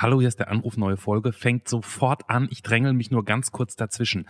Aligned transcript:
Hallo, 0.00 0.20
hier 0.20 0.28
ist 0.28 0.38
der 0.38 0.48
Anruf, 0.48 0.76
neue 0.76 0.96
Folge, 0.96 1.32
fängt 1.32 1.68
sofort 1.68 2.30
an. 2.30 2.46
Ich 2.52 2.62
drängel 2.62 2.92
mich 2.92 3.10
nur 3.10 3.24
ganz 3.24 3.50
kurz 3.50 3.74
dazwischen. 3.74 4.28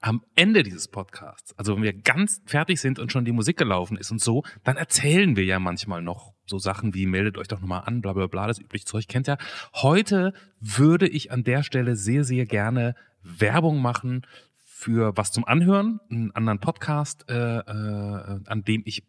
Am 0.00 0.22
Ende 0.36 0.62
dieses 0.62 0.86
Podcasts, 0.86 1.58
also 1.58 1.74
wenn 1.74 1.82
wir 1.82 1.92
ganz 1.92 2.40
fertig 2.46 2.80
sind 2.80 3.00
und 3.00 3.10
schon 3.10 3.24
die 3.24 3.32
Musik 3.32 3.56
gelaufen 3.56 3.96
ist 3.96 4.12
und 4.12 4.20
so, 4.20 4.44
dann 4.62 4.76
erzählen 4.76 5.34
wir 5.34 5.44
ja 5.44 5.58
manchmal 5.58 6.02
noch 6.02 6.34
so 6.46 6.58
Sachen 6.58 6.94
wie 6.94 7.06
meldet 7.06 7.36
euch 7.36 7.48
doch 7.48 7.58
nochmal 7.58 7.82
an, 7.84 8.00
bla 8.00 8.12
bla 8.12 8.28
bla, 8.28 8.46
das 8.46 8.60
übliche 8.60 8.84
Zeug 8.84 9.08
kennt 9.08 9.26
ja. 9.26 9.38
Heute 9.74 10.34
würde 10.60 11.08
ich 11.08 11.32
an 11.32 11.42
der 11.42 11.64
Stelle 11.64 11.96
sehr, 11.96 12.22
sehr 12.22 12.46
gerne 12.46 12.94
Werbung 13.24 13.82
machen 13.82 14.24
für 14.64 15.16
was 15.16 15.32
zum 15.32 15.44
Anhören, 15.44 15.98
einen 16.12 16.30
anderen 16.30 16.60
Podcast, 16.60 17.28
äh, 17.28 17.58
äh, 17.58 18.40
an 18.46 18.62
dem 18.62 18.82
ich 18.84 19.02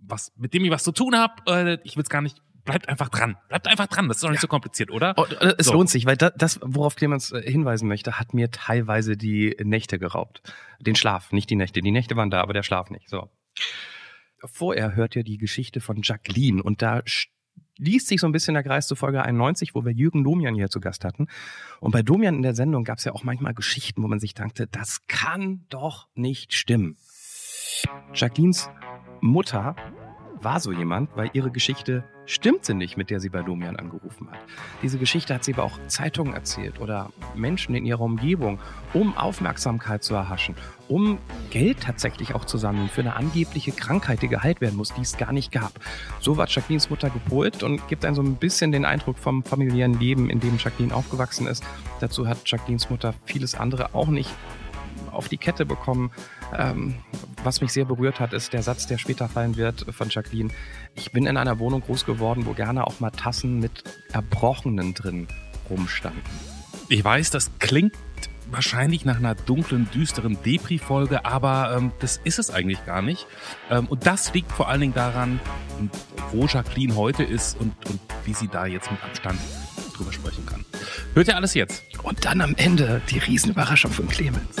was, 0.00 0.32
mit 0.36 0.54
dem 0.54 0.64
ich 0.64 0.70
was 0.70 0.84
zu 0.84 0.92
tun 0.92 1.16
habe. 1.16 1.34
Äh, 1.48 1.78
ich 1.82 1.96
will 1.96 2.04
es 2.04 2.08
gar 2.08 2.22
nicht 2.22 2.40
bleibt 2.64 2.88
einfach 2.88 3.08
dran. 3.08 3.36
Bleibt 3.48 3.68
einfach 3.68 3.86
dran. 3.86 4.08
Das 4.08 4.18
ist 4.18 4.24
doch 4.24 4.30
nicht 4.30 4.38
ja. 4.38 4.42
so 4.42 4.48
kompliziert, 4.48 4.90
oder? 4.90 5.14
Oh, 5.16 5.24
äh, 5.24 5.54
es 5.58 5.66
so. 5.66 5.72
lohnt 5.72 5.90
sich, 5.90 6.06
weil 6.06 6.16
das, 6.16 6.58
worauf 6.62 6.96
Clemens 6.96 7.32
äh, 7.32 7.42
hinweisen 7.42 7.88
möchte, 7.88 8.18
hat 8.18 8.34
mir 8.34 8.50
teilweise 8.50 9.16
die 9.16 9.56
Nächte 9.62 9.98
geraubt. 9.98 10.42
Den 10.80 10.96
Schlaf, 10.96 11.32
nicht 11.32 11.50
die 11.50 11.56
Nächte. 11.56 11.80
Die 11.80 11.90
Nächte 11.90 12.16
waren 12.16 12.30
da, 12.30 12.40
aber 12.40 12.52
der 12.52 12.62
Schlaf 12.62 12.90
nicht. 12.90 13.08
So. 13.08 13.30
Vorher 14.44 14.94
hört 14.94 15.16
ihr 15.16 15.24
die 15.24 15.38
Geschichte 15.38 15.80
von 15.80 16.00
Jacqueline 16.02 16.62
und 16.62 16.82
da 16.82 17.02
liest 17.78 18.08
sich 18.08 18.20
so 18.20 18.26
ein 18.26 18.32
bisschen 18.32 18.54
der 18.54 18.62
Kreis 18.62 18.86
zu 18.86 18.94
Folge 18.94 19.22
91, 19.22 19.74
wo 19.74 19.84
wir 19.84 19.92
Jürgen 19.92 20.24
Domian 20.24 20.54
hier 20.54 20.68
zu 20.68 20.80
Gast 20.80 21.04
hatten. 21.04 21.28
Und 21.80 21.92
bei 21.92 22.02
Domian 22.02 22.36
in 22.36 22.42
der 22.42 22.54
Sendung 22.54 22.84
gab 22.84 22.98
es 22.98 23.04
ja 23.04 23.12
auch 23.12 23.24
manchmal 23.24 23.54
Geschichten, 23.54 24.02
wo 24.02 24.08
man 24.08 24.20
sich 24.20 24.34
dachte, 24.34 24.66
das 24.66 25.06
kann 25.06 25.64
doch 25.68 26.08
nicht 26.14 26.52
stimmen. 26.52 26.96
Jacquelines 28.14 28.70
Mutter 29.20 29.74
war 30.44 30.60
so 30.60 30.72
jemand, 30.72 31.10
weil 31.16 31.30
ihre 31.32 31.50
Geschichte 31.50 32.04
stimmte 32.26 32.74
nicht, 32.74 32.96
mit 32.96 33.10
der 33.10 33.20
sie 33.20 33.28
bei 33.28 33.42
Domian 33.42 33.76
angerufen 33.76 34.30
hat. 34.30 34.38
Diese 34.82 34.98
Geschichte 34.98 35.34
hat 35.34 35.44
sie 35.44 35.54
aber 35.54 35.64
auch 35.64 35.78
Zeitungen 35.88 36.34
erzählt 36.34 36.80
oder 36.80 37.10
Menschen 37.34 37.74
in 37.74 37.84
ihrer 37.84 38.00
Umgebung, 38.00 38.58
um 38.92 39.16
Aufmerksamkeit 39.16 40.02
zu 40.02 40.14
erhaschen, 40.14 40.54
um 40.88 41.18
Geld 41.50 41.80
tatsächlich 41.80 42.34
auch 42.34 42.44
zu 42.44 42.58
sammeln 42.58 42.88
für 42.88 43.00
eine 43.00 43.16
angebliche 43.16 43.72
Krankheit, 43.72 44.22
die 44.22 44.28
geheilt 44.28 44.60
werden 44.60 44.76
muss, 44.76 44.94
die 44.94 45.02
es 45.02 45.16
gar 45.16 45.32
nicht 45.32 45.52
gab. 45.52 45.72
So 46.20 46.36
war 46.36 46.46
Jacquelines 46.48 46.90
Mutter 46.90 47.10
gepolt 47.10 47.62
und 47.62 47.86
gibt 47.88 48.04
einen 48.04 48.14
so 48.14 48.22
ein 48.22 48.36
bisschen 48.36 48.72
den 48.72 48.84
Eindruck 48.84 49.18
vom 49.18 49.42
familiären 49.42 49.98
Leben, 49.98 50.30
in 50.30 50.40
dem 50.40 50.58
Jacqueline 50.58 50.94
aufgewachsen 50.94 51.46
ist. 51.46 51.64
Dazu 52.00 52.26
hat 52.26 52.38
Jacquelines 52.44 52.90
Mutter 52.90 53.14
vieles 53.24 53.54
andere 53.54 53.94
auch 53.94 54.08
nicht 54.08 54.30
auf 55.14 55.28
die 55.28 55.38
Kette 55.38 55.64
bekommen. 55.64 56.10
Ähm, 56.56 56.94
was 57.42 57.60
mich 57.60 57.72
sehr 57.72 57.84
berührt 57.84 58.20
hat, 58.20 58.32
ist 58.32 58.52
der 58.52 58.62
Satz, 58.62 58.86
der 58.86 58.98
später 58.98 59.28
fallen 59.28 59.56
wird 59.56 59.86
von 59.94 60.08
Jacqueline. 60.08 60.50
Ich 60.94 61.12
bin 61.12 61.26
in 61.26 61.36
einer 61.36 61.58
Wohnung 61.58 61.80
groß 61.82 62.06
geworden, 62.06 62.46
wo 62.46 62.52
gerne 62.52 62.86
auch 62.86 63.00
mal 63.00 63.10
Tassen 63.10 63.58
mit 63.58 63.84
Erbrochenen 64.12 64.94
drin 64.94 65.28
rumstanden. 65.68 66.22
Ich 66.88 67.04
weiß, 67.04 67.30
das 67.30 67.50
klingt 67.58 67.94
wahrscheinlich 68.50 69.04
nach 69.04 69.16
einer 69.16 69.34
dunklen, 69.34 69.88
düsteren 69.92 70.38
Depri-Folge, 70.44 71.24
aber 71.24 71.76
ähm, 71.76 71.92
das 72.00 72.20
ist 72.24 72.38
es 72.38 72.50
eigentlich 72.50 72.84
gar 72.86 73.02
nicht. 73.02 73.26
Ähm, 73.70 73.86
und 73.86 74.06
das 74.06 74.32
liegt 74.34 74.52
vor 74.52 74.68
allen 74.68 74.80
Dingen 74.80 74.94
daran, 74.94 75.40
wo 76.32 76.46
Jacqueline 76.46 76.94
heute 76.94 77.24
ist 77.24 77.58
und, 77.58 77.72
und 77.86 78.00
wie 78.24 78.34
sie 78.34 78.48
da 78.48 78.66
jetzt 78.66 78.90
mit 78.90 79.02
Abstand 79.02 79.40
drüber 79.96 80.12
sprechen 80.12 80.44
kann. 80.46 80.64
Hört 81.14 81.28
ihr 81.28 81.36
alles 81.36 81.54
jetzt? 81.54 81.82
Und 82.02 82.24
dann 82.24 82.40
am 82.40 82.54
Ende 82.56 83.00
die 83.10 83.18
Riesenüberraschung 83.18 83.92
von 83.92 84.08
Clemens. 84.08 84.56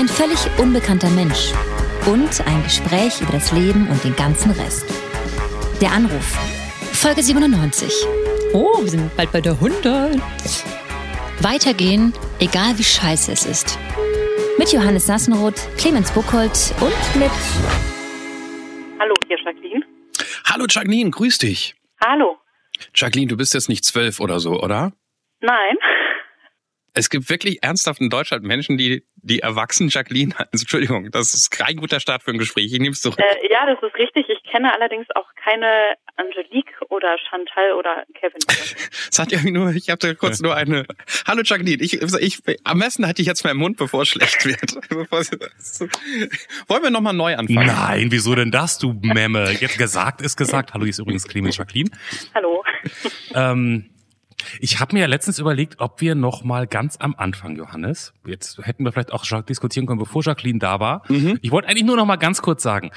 Ein 0.00 0.08
völlig 0.08 0.38
unbekannter 0.58 1.10
Mensch 1.10 1.52
und 2.06 2.40
ein 2.46 2.62
Gespräch 2.62 3.20
über 3.20 3.32
das 3.32 3.52
Leben 3.52 3.86
und 3.86 4.02
den 4.02 4.16
ganzen 4.16 4.50
Rest. 4.52 4.86
Der 5.82 5.92
Anruf. 5.92 6.38
Folge 6.94 7.22
97. 7.22 7.92
Oh, 8.54 8.80
wir 8.80 8.88
sind 8.88 9.14
bald 9.14 9.30
bei 9.30 9.42
der 9.42 9.52
100. 9.52 10.18
Weitergehen, 11.42 12.14
egal 12.38 12.78
wie 12.78 12.82
scheiße 12.82 13.30
es 13.30 13.44
ist. 13.44 13.78
Mit 14.58 14.72
Johannes 14.72 15.04
Sassenroth, 15.04 15.68
Clemens 15.76 16.10
Buchholz 16.12 16.72
und 16.80 17.20
mit. 17.20 17.30
Hallo, 18.98 19.12
hier 19.28 19.36
Jacqueline. 19.44 19.84
Hallo 20.46 20.64
Jacqueline, 20.66 21.10
grüß 21.10 21.36
dich. 21.36 21.74
Hallo. 22.02 22.38
Jacqueline, 22.94 23.28
du 23.28 23.36
bist 23.36 23.52
jetzt 23.52 23.68
nicht 23.68 23.84
zwölf 23.84 24.18
oder 24.18 24.40
so, 24.40 24.62
oder? 24.62 24.92
Nein. 25.42 25.76
Es 26.94 27.10
gibt 27.10 27.28
wirklich 27.28 27.62
ernsthaft 27.62 28.00
in 28.00 28.10
Deutschland 28.10 28.44
Menschen, 28.44 28.76
die 28.76 29.04
die 29.22 29.40
erwachsen 29.40 29.88
Jacqueline, 29.88 30.34
also 30.38 30.48
Entschuldigung, 30.62 31.10
das 31.10 31.34
ist 31.34 31.50
kein 31.50 31.76
guter 31.76 32.00
Start 32.00 32.22
für 32.22 32.30
ein 32.30 32.38
Gespräch. 32.38 32.72
Ich 32.72 32.78
nehme 32.78 32.92
es 32.92 33.02
zurück. 33.02 33.18
Äh, 33.18 33.50
ja, 33.50 33.66
das 33.66 33.82
ist 33.82 33.94
richtig. 33.96 34.26
Ich 34.28 34.42
kenne 34.50 34.72
allerdings 34.72 35.06
auch 35.14 35.26
keine 35.42 35.94
Angelique 36.16 36.74
oder 36.88 37.16
Chantal 37.28 37.72
oder 37.72 38.04
Kevin. 38.14 38.40
Es 39.10 39.18
hat 39.18 39.32
irgendwie 39.32 39.52
nur, 39.52 39.70
ich 39.70 39.90
hatte 39.90 40.14
kurz 40.14 40.40
nur 40.40 40.54
eine. 40.54 40.86
Hallo 41.26 41.42
Jacqueline, 41.44 41.82
ich, 41.82 42.00
ich 42.00 42.42
am 42.64 42.78
besten 42.78 43.06
hatte 43.06 43.22
ich 43.22 43.28
jetzt 43.28 43.44
meinen 43.44 43.58
Mund, 43.58 43.76
bevor 43.76 44.02
es 44.02 44.08
schlecht 44.08 44.44
wird. 44.44 44.90
Wollen 46.68 46.82
wir 46.82 46.90
nochmal 46.90 47.14
neu 47.14 47.36
anfangen? 47.36 47.66
Nein, 47.66 48.10
wieso 48.10 48.34
denn 48.34 48.50
das, 48.50 48.78
du 48.78 48.98
Memme? 49.02 49.50
Jetzt 49.52 49.78
gesagt 49.78 50.20
ist 50.22 50.36
gesagt. 50.36 50.74
Hallo, 50.74 50.84
hier 50.84 50.90
ist 50.90 50.98
übrigens 50.98 51.26
Clemens 51.26 51.56
Jacqueline. 51.56 51.90
Hallo. 52.34 52.64
Ähm, 53.34 53.90
ich 54.60 54.80
habe 54.80 54.94
mir 54.94 55.00
ja 55.00 55.06
letztens 55.06 55.38
überlegt, 55.38 55.80
ob 55.80 56.00
wir 56.00 56.14
noch 56.14 56.44
mal 56.44 56.66
ganz 56.66 56.96
am 56.98 57.14
Anfang, 57.16 57.56
Johannes, 57.56 58.12
jetzt 58.26 58.58
hätten 58.64 58.84
wir 58.84 58.92
vielleicht 58.92 59.12
auch 59.12 59.24
diskutieren 59.42 59.86
können, 59.86 59.98
bevor 59.98 60.22
Jacqueline 60.22 60.58
da 60.58 60.80
war. 60.80 61.02
Mhm. 61.08 61.38
Ich 61.42 61.50
wollte 61.50 61.68
eigentlich 61.68 61.84
nur 61.84 61.96
noch 61.96 62.06
mal 62.06 62.16
ganz 62.16 62.42
kurz 62.42 62.62
sagen, 62.62 62.90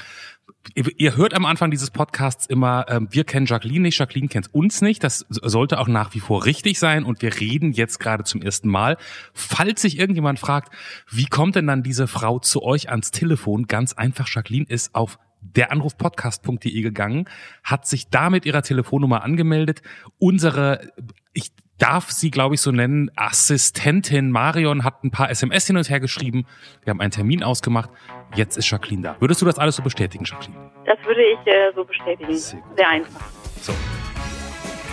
ihr 0.74 1.16
hört 1.16 1.34
am 1.34 1.44
Anfang 1.44 1.70
dieses 1.70 1.90
Podcasts 1.90 2.46
immer, 2.46 2.86
ähm, 2.88 3.08
wir 3.10 3.24
kennen 3.24 3.46
Jacqueline 3.46 3.80
nicht, 3.80 3.98
Jacqueline 3.98 4.28
kennt 4.28 4.52
uns 4.54 4.80
nicht. 4.82 5.04
Das 5.04 5.26
sollte 5.28 5.78
auch 5.78 5.88
nach 5.88 6.14
wie 6.14 6.20
vor 6.20 6.44
richtig 6.44 6.78
sein 6.78 7.04
und 7.04 7.22
wir 7.22 7.38
reden 7.38 7.72
jetzt 7.72 8.00
gerade 8.00 8.24
zum 8.24 8.42
ersten 8.42 8.68
Mal. 8.68 8.96
Falls 9.32 9.82
sich 9.82 9.98
irgendjemand 9.98 10.38
fragt, 10.38 10.72
wie 11.10 11.26
kommt 11.26 11.56
denn 11.56 11.66
dann 11.66 11.82
diese 11.82 12.06
Frau 12.06 12.38
zu 12.38 12.62
euch 12.62 12.90
ans 12.90 13.10
Telefon? 13.10 13.66
Ganz 13.66 13.92
einfach, 13.92 14.28
Jacqueline 14.28 14.66
ist 14.68 14.94
auf 14.94 15.18
deranrufpodcast.de 15.44 16.80
gegangen, 16.82 17.28
hat 17.62 17.86
sich 17.86 18.08
da 18.08 18.30
mit 18.30 18.46
ihrer 18.46 18.62
Telefonnummer 18.62 19.22
angemeldet. 19.22 19.82
Unsere, 20.18 20.92
ich 21.32 21.52
darf 21.78 22.10
sie, 22.10 22.30
glaube 22.30 22.54
ich, 22.54 22.60
so 22.60 22.70
nennen, 22.70 23.10
Assistentin 23.16 24.30
Marion 24.30 24.84
hat 24.84 25.04
ein 25.04 25.10
paar 25.10 25.30
SMS 25.30 25.66
hin 25.66 25.76
und 25.76 25.88
her 25.88 26.00
geschrieben. 26.00 26.46
Wir 26.82 26.90
haben 26.90 27.00
einen 27.00 27.10
Termin 27.10 27.42
ausgemacht. 27.42 27.90
Jetzt 28.34 28.56
ist 28.56 28.70
Jacqueline 28.70 29.02
da. 29.02 29.16
Würdest 29.20 29.42
du 29.42 29.46
das 29.46 29.58
alles 29.58 29.76
so 29.76 29.82
bestätigen, 29.82 30.24
Jacqueline? 30.24 30.70
Das 30.86 30.98
würde 31.04 31.22
ich 31.22 31.46
äh, 31.46 31.72
so 31.74 31.84
bestätigen. 31.84 32.36
Sehr, 32.36 32.62
Sehr 32.76 32.88
einfach. 32.88 33.30
So. 33.60 33.74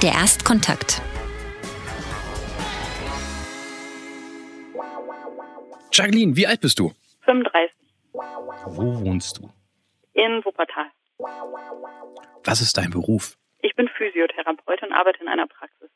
Der 0.02 0.14
Erstkontakt. 0.14 1.02
Jacqueline, 5.94 6.36
wie 6.36 6.48
alt 6.48 6.62
bist 6.62 6.80
du? 6.80 6.94
35. 7.26 7.72
Wo 8.14 9.00
wohnst 9.02 9.38
du? 9.38 9.50
In 10.22 10.46
Wuppertal. 10.46 10.86
Was 12.44 12.62
ist 12.62 12.78
dein 12.78 12.92
Beruf? 12.92 13.38
Ich 13.62 13.76
bin 13.76 13.88
Physiotherapeutin 13.88 14.90
und 14.90 14.94
arbeite 14.94 15.22
in 15.22 15.28
einer 15.28 15.48
Praxis. 15.48 15.90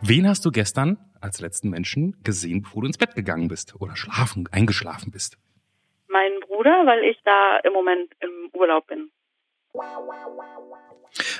Wen 0.00 0.28
hast 0.28 0.44
du 0.44 0.50
gestern 0.50 0.98
als 1.20 1.40
letzten 1.40 1.70
Menschen 1.70 2.16
gesehen, 2.24 2.62
bevor 2.62 2.82
du 2.82 2.88
ins 2.88 2.98
Bett 2.98 3.14
gegangen 3.14 3.48
bist 3.48 3.80
oder 3.80 3.96
schlafen, 3.96 4.48
eingeschlafen 4.52 5.12
bist? 5.12 5.38
Meinen 6.08 6.40
Bruder, 6.40 6.84
weil 6.84 7.04
ich 7.04 7.18
da 7.24 7.58
im 7.58 7.72
Moment 7.72 8.12
im 8.20 8.50
Urlaub 8.52 8.86
bin. 8.86 9.10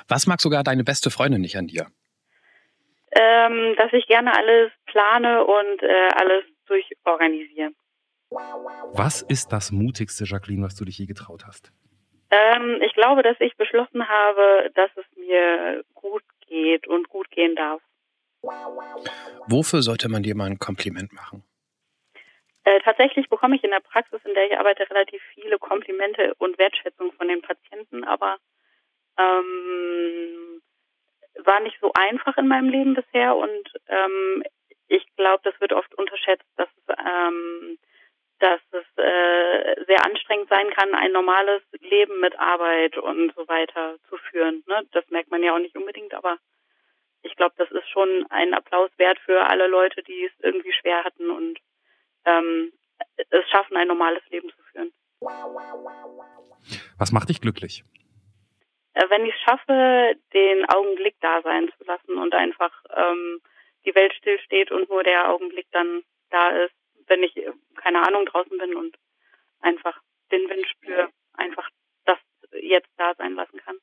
Was 0.08 0.26
mag 0.26 0.40
sogar 0.40 0.62
deine 0.62 0.84
beste 0.84 1.10
Freundin 1.10 1.40
nicht 1.40 1.56
an 1.56 1.66
dir? 1.66 1.86
Ähm, 3.10 3.74
dass 3.76 3.92
ich 3.92 4.06
gerne 4.06 4.34
alles 4.34 4.72
plane 4.86 5.44
und 5.44 5.82
äh, 5.82 6.08
alles 6.14 6.44
durchorganisiere. 6.66 7.72
Was 8.94 9.22
ist 9.22 9.52
das 9.52 9.72
mutigste, 9.72 10.24
Jacqueline, 10.24 10.64
was 10.64 10.74
du 10.74 10.84
dich 10.84 10.98
je 10.98 11.06
getraut 11.06 11.44
hast? 11.46 11.72
Ähm, 12.30 12.80
ich 12.80 12.94
glaube, 12.94 13.22
dass 13.22 13.36
ich 13.40 13.56
beschlossen 13.56 14.08
habe, 14.08 14.70
dass 14.74 14.90
es 14.96 15.04
mir 15.16 15.84
gut 15.94 16.22
geht 16.46 16.86
und 16.88 17.08
gut 17.08 17.30
gehen 17.30 17.54
darf. 17.56 17.82
Wofür 19.46 19.82
sollte 19.82 20.08
man 20.08 20.22
dir 20.22 20.34
mal 20.34 20.46
ein 20.46 20.58
Kompliment 20.58 21.12
machen? 21.12 21.44
Äh, 22.64 22.80
tatsächlich 22.80 23.28
bekomme 23.28 23.56
ich 23.56 23.64
in 23.64 23.70
der 23.70 23.80
Praxis, 23.80 24.20
in 24.24 24.34
der 24.34 24.46
ich 24.46 24.58
arbeite, 24.58 24.88
relativ 24.88 25.20
viele 25.34 25.58
Komplimente 25.58 26.34
und 26.38 26.58
Wertschätzung 26.58 27.12
von 27.12 27.28
den 27.28 27.42
Patienten, 27.42 28.04
aber 28.04 28.38
ähm, 29.18 30.62
war 31.44 31.60
nicht 31.60 31.78
so 31.80 31.92
einfach 31.92 32.36
in 32.38 32.48
meinem 32.48 32.68
Leben 32.68 32.94
bisher 32.94 33.36
und 33.36 33.72
ähm, 33.88 34.44
ich 34.88 35.04
glaube, 35.16 35.40
das 35.44 35.60
wird 35.60 35.72
oft 35.72 35.94
unterschätzt, 35.94 36.46
dass 36.56 36.68
es 36.76 36.94
ähm, 36.98 37.78
dass 38.42 38.60
es 38.72 38.84
äh, 38.96 39.84
sehr 39.86 40.04
anstrengend 40.04 40.48
sein 40.48 40.70
kann, 40.70 40.94
ein 40.94 41.12
normales 41.12 41.62
Leben 41.80 42.20
mit 42.20 42.38
Arbeit 42.38 42.98
und 42.98 43.34
so 43.34 43.46
weiter 43.48 43.96
zu 44.08 44.16
führen. 44.30 44.62
Ne? 44.66 44.82
Das 44.92 45.08
merkt 45.10 45.30
man 45.30 45.42
ja 45.42 45.54
auch 45.54 45.58
nicht 45.58 45.76
unbedingt, 45.76 46.14
aber 46.14 46.38
ich 47.22 47.36
glaube, 47.36 47.54
das 47.56 47.70
ist 47.70 47.88
schon 47.88 48.26
ein 48.30 48.52
Applaus 48.54 48.90
wert 48.96 49.18
für 49.20 49.46
alle 49.46 49.68
Leute, 49.68 50.02
die 50.02 50.24
es 50.24 50.32
irgendwie 50.40 50.72
schwer 50.72 51.04
hatten 51.04 51.30
und 51.30 51.58
ähm, 52.24 52.72
es 53.30 53.48
schaffen, 53.50 53.76
ein 53.76 53.88
normales 53.88 54.22
Leben 54.30 54.50
zu 54.50 54.62
führen. 54.72 54.92
Was 56.98 57.12
macht 57.12 57.28
dich 57.28 57.40
glücklich? 57.40 57.84
äh, 58.94 59.08
wenn 59.08 59.26
ich 59.26 59.34
es 59.34 59.40
schaffe, 59.40 60.14
den 60.32 60.64
Augenblick 60.68 61.16
da 61.20 61.42
sein 61.42 61.70
zu 61.78 61.84
lassen 61.84 62.18
und 62.18 62.34
einfach 62.34 62.72
ähm, 62.94 63.40
die 63.84 63.94
Welt 63.94 64.12
stillsteht 64.14 64.70
und 64.70 64.88
nur 64.88 65.02
der 65.02 65.30
Augenblick 65.30 65.66
dann 65.72 66.02
da 66.30 66.48
ist, 66.50 66.74
wenn 67.06 67.22
ich, 67.22 67.36
äh, 67.36 67.52
keine 67.76 68.06
Ahnung, 68.06 68.26
draußen 68.26 68.56
bin 68.58 68.74
und 68.76 68.96
einfach 69.60 70.00
den 70.30 70.48
Wind 70.48 70.66
spüre, 70.68 71.08
einfach 71.34 71.68
das 72.04 72.18
jetzt 72.60 72.90
da 72.96 73.14
sein 73.16 73.34
lassen 73.34 73.58
kann. 73.58 73.76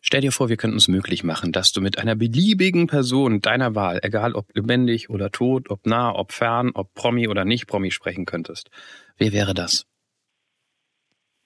Stell 0.00 0.20
dir 0.20 0.32
vor, 0.32 0.48
wir 0.48 0.56
könnten 0.56 0.76
es 0.76 0.88
möglich 0.88 1.24
machen, 1.24 1.50
dass 1.52 1.72
du 1.72 1.80
mit 1.80 1.98
einer 1.98 2.14
beliebigen 2.14 2.86
Person 2.86 3.40
deiner 3.40 3.74
Wahl, 3.74 4.00
egal 4.02 4.34
ob 4.34 4.54
lebendig 4.54 5.08
oder 5.08 5.30
tot, 5.30 5.70
ob 5.70 5.86
nah, 5.86 6.14
ob 6.14 6.32
fern, 6.32 6.72
ob 6.74 6.92
Promi 6.94 7.28
oder 7.28 7.44
nicht 7.44 7.66
Promi 7.66 7.90
sprechen 7.90 8.26
könntest. 8.26 8.70
Wer 9.16 9.32
wäre 9.32 9.54
das? 9.54 9.86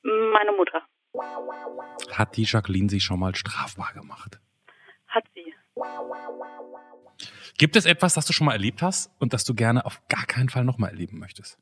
Meine 0.02 0.52
Mutter. 0.52 0.82
Hat 2.12 2.36
die 2.36 2.44
Jacqueline 2.44 2.88
sich 2.88 3.04
schon 3.04 3.20
mal 3.20 3.34
strafbar 3.34 3.92
gemacht? 3.94 4.40
Hat 5.06 5.24
sie. 5.34 5.54
Gibt 7.58 7.76
es 7.76 7.86
etwas, 7.86 8.14
das 8.14 8.24
du 8.26 8.32
schon 8.32 8.46
mal 8.46 8.52
erlebt 8.52 8.82
hast 8.82 9.10
und 9.20 9.32
das 9.32 9.44
du 9.44 9.54
gerne 9.54 9.84
auf 9.84 10.00
gar 10.08 10.24
keinen 10.26 10.48
Fall 10.48 10.64
nochmal 10.64 10.90
erleben 10.90 11.18
möchtest? 11.18 11.58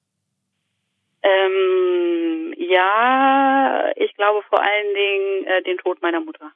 Ähm, 1.23 2.55
ja, 2.59 3.91
ich 3.97 4.15
glaube 4.15 4.43
vor 4.49 4.61
allen 4.61 4.95
Dingen 4.95 5.47
äh, 5.47 5.63
den 5.63 5.79
Tod 5.79 6.03
meiner 6.03 6.21
Mutter 6.21 6.53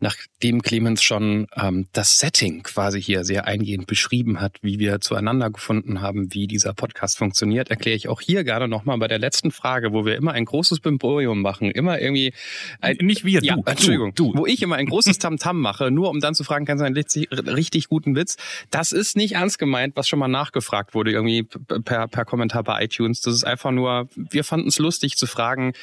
nachdem 0.00 0.62
Clemens 0.62 1.02
schon 1.02 1.46
ähm, 1.56 1.86
das 1.92 2.18
Setting 2.18 2.62
quasi 2.62 3.00
hier 3.00 3.24
sehr 3.24 3.46
eingehend 3.46 3.86
beschrieben 3.86 4.40
hat, 4.40 4.58
wie 4.62 4.78
wir 4.78 5.00
zueinander 5.00 5.50
gefunden 5.50 6.00
haben, 6.00 6.32
wie 6.34 6.46
dieser 6.46 6.72
Podcast 6.72 7.18
funktioniert, 7.18 7.70
erkläre 7.70 7.96
ich 7.96 8.08
auch 8.08 8.20
hier 8.20 8.44
gerne 8.44 8.66
nochmal 8.66 8.98
bei 8.98 9.08
der 9.08 9.18
letzten 9.18 9.50
Frage, 9.50 9.92
wo 9.92 10.04
wir 10.04 10.16
immer 10.16 10.32
ein 10.32 10.46
großes 10.46 10.80
Bimborium 10.80 11.42
machen, 11.42 11.70
immer 11.70 12.00
irgendwie 12.00 12.32
ein, 12.80 12.96
nicht 13.00 13.24
wir, 13.24 13.42
ja, 13.42 13.56
du, 13.56 13.62
Entschuldigung, 13.66 14.14
du, 14.14 14.32
wo 14.34 14.46
ich 14.46 14.62
immer 14.62 14.76
ein 14.76 14.86
großes 14.86 15.18
Tamtam 15.20 15.56
-Tam 15.56 15.60
mache, 15.60 15.90
nur 15.90 16.10
um 16.10 16.20
dann 16.20 16.34
zu 16.34 16.44
fragen, 16.44 16.64
kannst 16.64 16.80
du 16.80 16.86
einen 16.86 16.96
richtig, 16.96 17.28
richtig 17.30 17.88
guten 17.88 18.16
Witz? 18.16 18.36
Das 18.70 18.92
ist 18.92 19.16
nicht 19.16 19.34
ernst 19.34 19.58
gemeint, 19.58 19.96
was 19.96 20.08
schon 20.08 20.18
mal 20.18 20.28
nachgefragt 20.28 20.94
wurde, 20.94 21.12
irgendwie 21.12 21.42
per, 21.42 22.08
per 22.08 22.24
Kommentar 22.24 22.64
bei 22.64 22.84
iTunes. 22.84 23.20
Das 23.20 23.34
ist 23.34 23.44
einfach 23.44 23.70
nur, 23.70 24.08
wir 24.16 24.44
fanden 24.44 24.68
es 24.68 24.78
lustig 24.78 25.16
zu 25.16 25.26
fragen, 25.26 25.74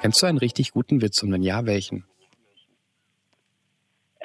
kennst 0.00 0.22
du 0.22 0.26
einen 0.26 0.38
richtig 0.38 0.72
guten 0.72 1.02
Witz? 1.02 1.22
Und 1.22 1.32
wenn 1.32 1.42
ja, 1.42 1.66
welchen? 1.66 2.04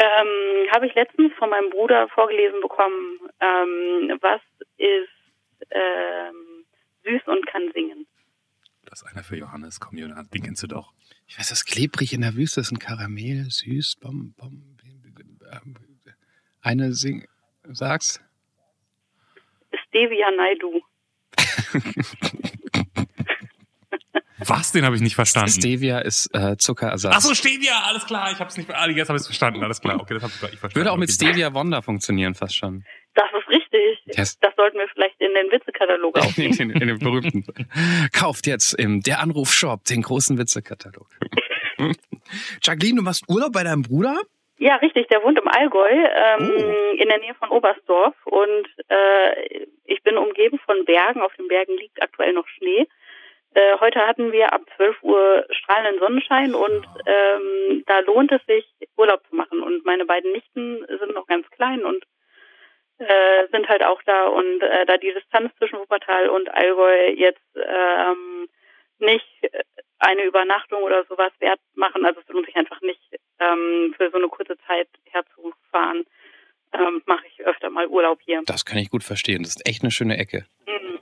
Ähm, 0.01 0.71
Habe 0.71 0.87
ich 0.87 0.95
letztens 0.95 1.31
von 1.37 1.51
meinem 1.51 1.69
Bruder 1.69 2.07
vorgelesen 2.09 2.59
bekommen, 2.59 3.19
ähm, 3.39 4.17
was 4.19 4.41
ist 4.77 5.09
ähm, 5.69 6.65
süß 7.03 7.21
und 7.27 7.45
kann 7.45 7.71
singen. 7.71 8.07
Das 8.85 9.03
ist 9.03 9.07
einer 9.07 9.23
für 9.23 9.37
Johannes, 9.37 9.79
komm 9.79 9.99
Johannes, 9.99 10.29
den 10.31 10.41
kennst 10.41 10.63
du 10.63 10.67
doch. 10.67 10.91
Ich 11.27 11.37
weiß, 11.37 11.49
das 11.49 11.65
klebrig 11.65 12.13
in 12.13 12.21
der 12.21 12.35
Wüste 12.35 12.61
ist 12.61 12.71
ein 12.71 12.79
Karamell, 12.79 13.45
süß, 13.49 13.97
bom, 14.01 14.33
bom. 14.37 14.63
Eine 16.63 16.93
sing, 16.93 17.27
sag's. 17.63 18.19
Stevia 19.87 20.31
Naidu. 20.31 20.81
Was? 24.45 24.71
Den 24.71 24.85
habe 24.85 24.95
ich 24.95 25.01
nicht 25.01 25.15
verstanden. 25.15 25.51
Stevia 25.51 25.99
ist 25.99 26.29
äh, 26.33 26.57
Zuckerersatz. 26.57 27.13
Ach 27.15 27.21
so, 27.21 27.33
Stevia, 27.33 27.73
alles 27.87 28.05
klar. 28.05 28.31
Ich 28.31 28.39
habe 28.39 28.49
es 28.49 28.57
nicht. 28.57 28.69
Ah, 28.69 28.87
jetzt 28.89 29.09
habe 29.09 29.17
ich 29.17 29.21
es 29.21 29.27
verstanden. 29.27 29.63
Alles 29.63 29.81
klar. 29.81 29.99
Okay, 29.99 30.13
das 30.15 30.23
habe 30.23 30.33
ich 30.33 30.39
verstanden. 30.39 30.75
Würde 30.75 30.91
auch 30.91 30.97
mit 30.97 31.11
Stevia 31.11 31.53
Wonder 31.53 31.81
funktionieren, 31.81 32.33
fast 32.33 32.55
schon. 32.55 32.83
Das 33.13 33.25
ist 33.39 33.49
richtig. 33.49 34.17
Yes. 34.17 34.39
Das 34.39 34.55
sollten 34.55 34.77
wir 34.77 34.87
vielleicht 34.93 35.19
in 35.19 35.33
den 35.33 35.51
Witzekatalog 35.51 36.17
aufnehmen. 36.19 36.53
in, 36.53 36.69
in, 36.71 36.81
in 36.81 36.87
den 36.87 36.99
berühmten. 36.99 37.45
Kauft 38.13 38.47
jetzt 38.47 38.73
im 38.73 39.01
Der 39.01 39.19
Anruf 39.19 39.51
Shop 39.53 39.83
den 39.85 40.01
großen 40.01 40.37
Witzekatalog. 40.37 41.07
Jacqueline, 42.63 42.97
du 42.97 43.03
machst 43.03 43.25
Urlaub 43.27 43.51
bei 43.53 43.63
deinem 43.63 43.81
Bruder? 43.81 44.19
Ja, 44.57 44.75
richtig. 44.75 45.07
Der 45.07 45.23
wohnt 45.23 45.39
im 45.39 45.47
Allgäu, 45.47 45.89
ähm, 45.89 46.51
oh. 46.55 46.95
in 46.95 47.09
der 47.09 47.17
Nähe 47.17 47.33
von 47.33 47.49
Oberstdorf. 47.49 48.13
Und 48.25 48.67
äh, 48.89 49.65
ich 49.85 50.03
bin 50.03 50.17
umgeben 50.17 50.59
von 50.65 50.85
Bergen. 50.85 51.21
Auf 51.21 51.33
den 51.35 51.47
Bergen 51.47 51.75
liegt 51.77 52.01
aktuell 52.01 52.33
noch 52.33 52.47
Schnee. 52.47 52.87
Äh, 53.53 53.77
heute 53.79 53.99
hatten 54.07 54.31
wir 54.31 54.53
ab 54.53 54.61
12 54.77 55.03
Uhr 55.03 55.45
strahlenden 55.49 55.99
Sonnenschein 55.99 56.55
und 56.55 56.87
ähm, 57.05 57.83
da 57.85 57.99
lohnt 57.99 58.31
es 58.31 58.41
sich, 58.45 58.65
Urlaub 58.95 59.21
zu 59.29 59.35
machen. 59.35 59.61
Und 59.61 59.85
meine 59.85 60.05
beiden 60.05 60.31
Nichten 60.31 60.85
sind 60.87 61.13
noch 61.13 61.27
ganz 61.27 61.49
klein 61.51 61.83
und 61.83 62.03
äh, 62.99 63.47
sind 63.51 63.67
halt 63.67 63.83
auch 63.83 64.01
da. 64.03 64.27
Und 64.27 64.61
äh, 64.61 64.85
da 64.85 64.97
die 64.97 65.13
Distanz 65.13 65.51
zwischen 65.57 65.79
Wuppertal 65.79 66.29
und 66.29 66.53
Allgäu 66.53 67.11
jetzt 67.11 67.41
ähm, 67.55 68.47
nicht 68.99 69.27
eine 69.99 70.23
Übernachtung 70.23 70.83
oder 70.83 71.03
sowas 71.05 71.31
wert 71.39 71.59
machen, 71.75 72.05
also 72.05 72.21
es 72.21 72.27
lohnt 72.29 72.45
sich 72.45 72.55
einfach 72.55 72.81
nicht, 72.81 73.01
ähm, 73.39 73.93
für 73.97 74.09
so 74.11 74.17
eine 74.17 74.29
kurze 74.29 74.57
Zeit 74.67 74.87
herzufahren, 75.05 76.05
ähm, 76.73 77.01
mache 77.05 77.27
ich 77.27 77.45
öfter 77.45 77.69
mal 77.69 77.87
Urlaub 77.87 78.19
hier. 78.21 78.41
Das 78.45 78.65
kann 78.65 78.77
ich 78.77 78.89
gut 78.89 79.03
verstehen. 79.03 79.43
Das 79.43 79.55
ist 79.55 79.67
echt 79.67 79.83
eine 79.83 79.91
schöne 79.91 80.17
Ecke. 80.17 80.45
Mhm. 80.65 80.99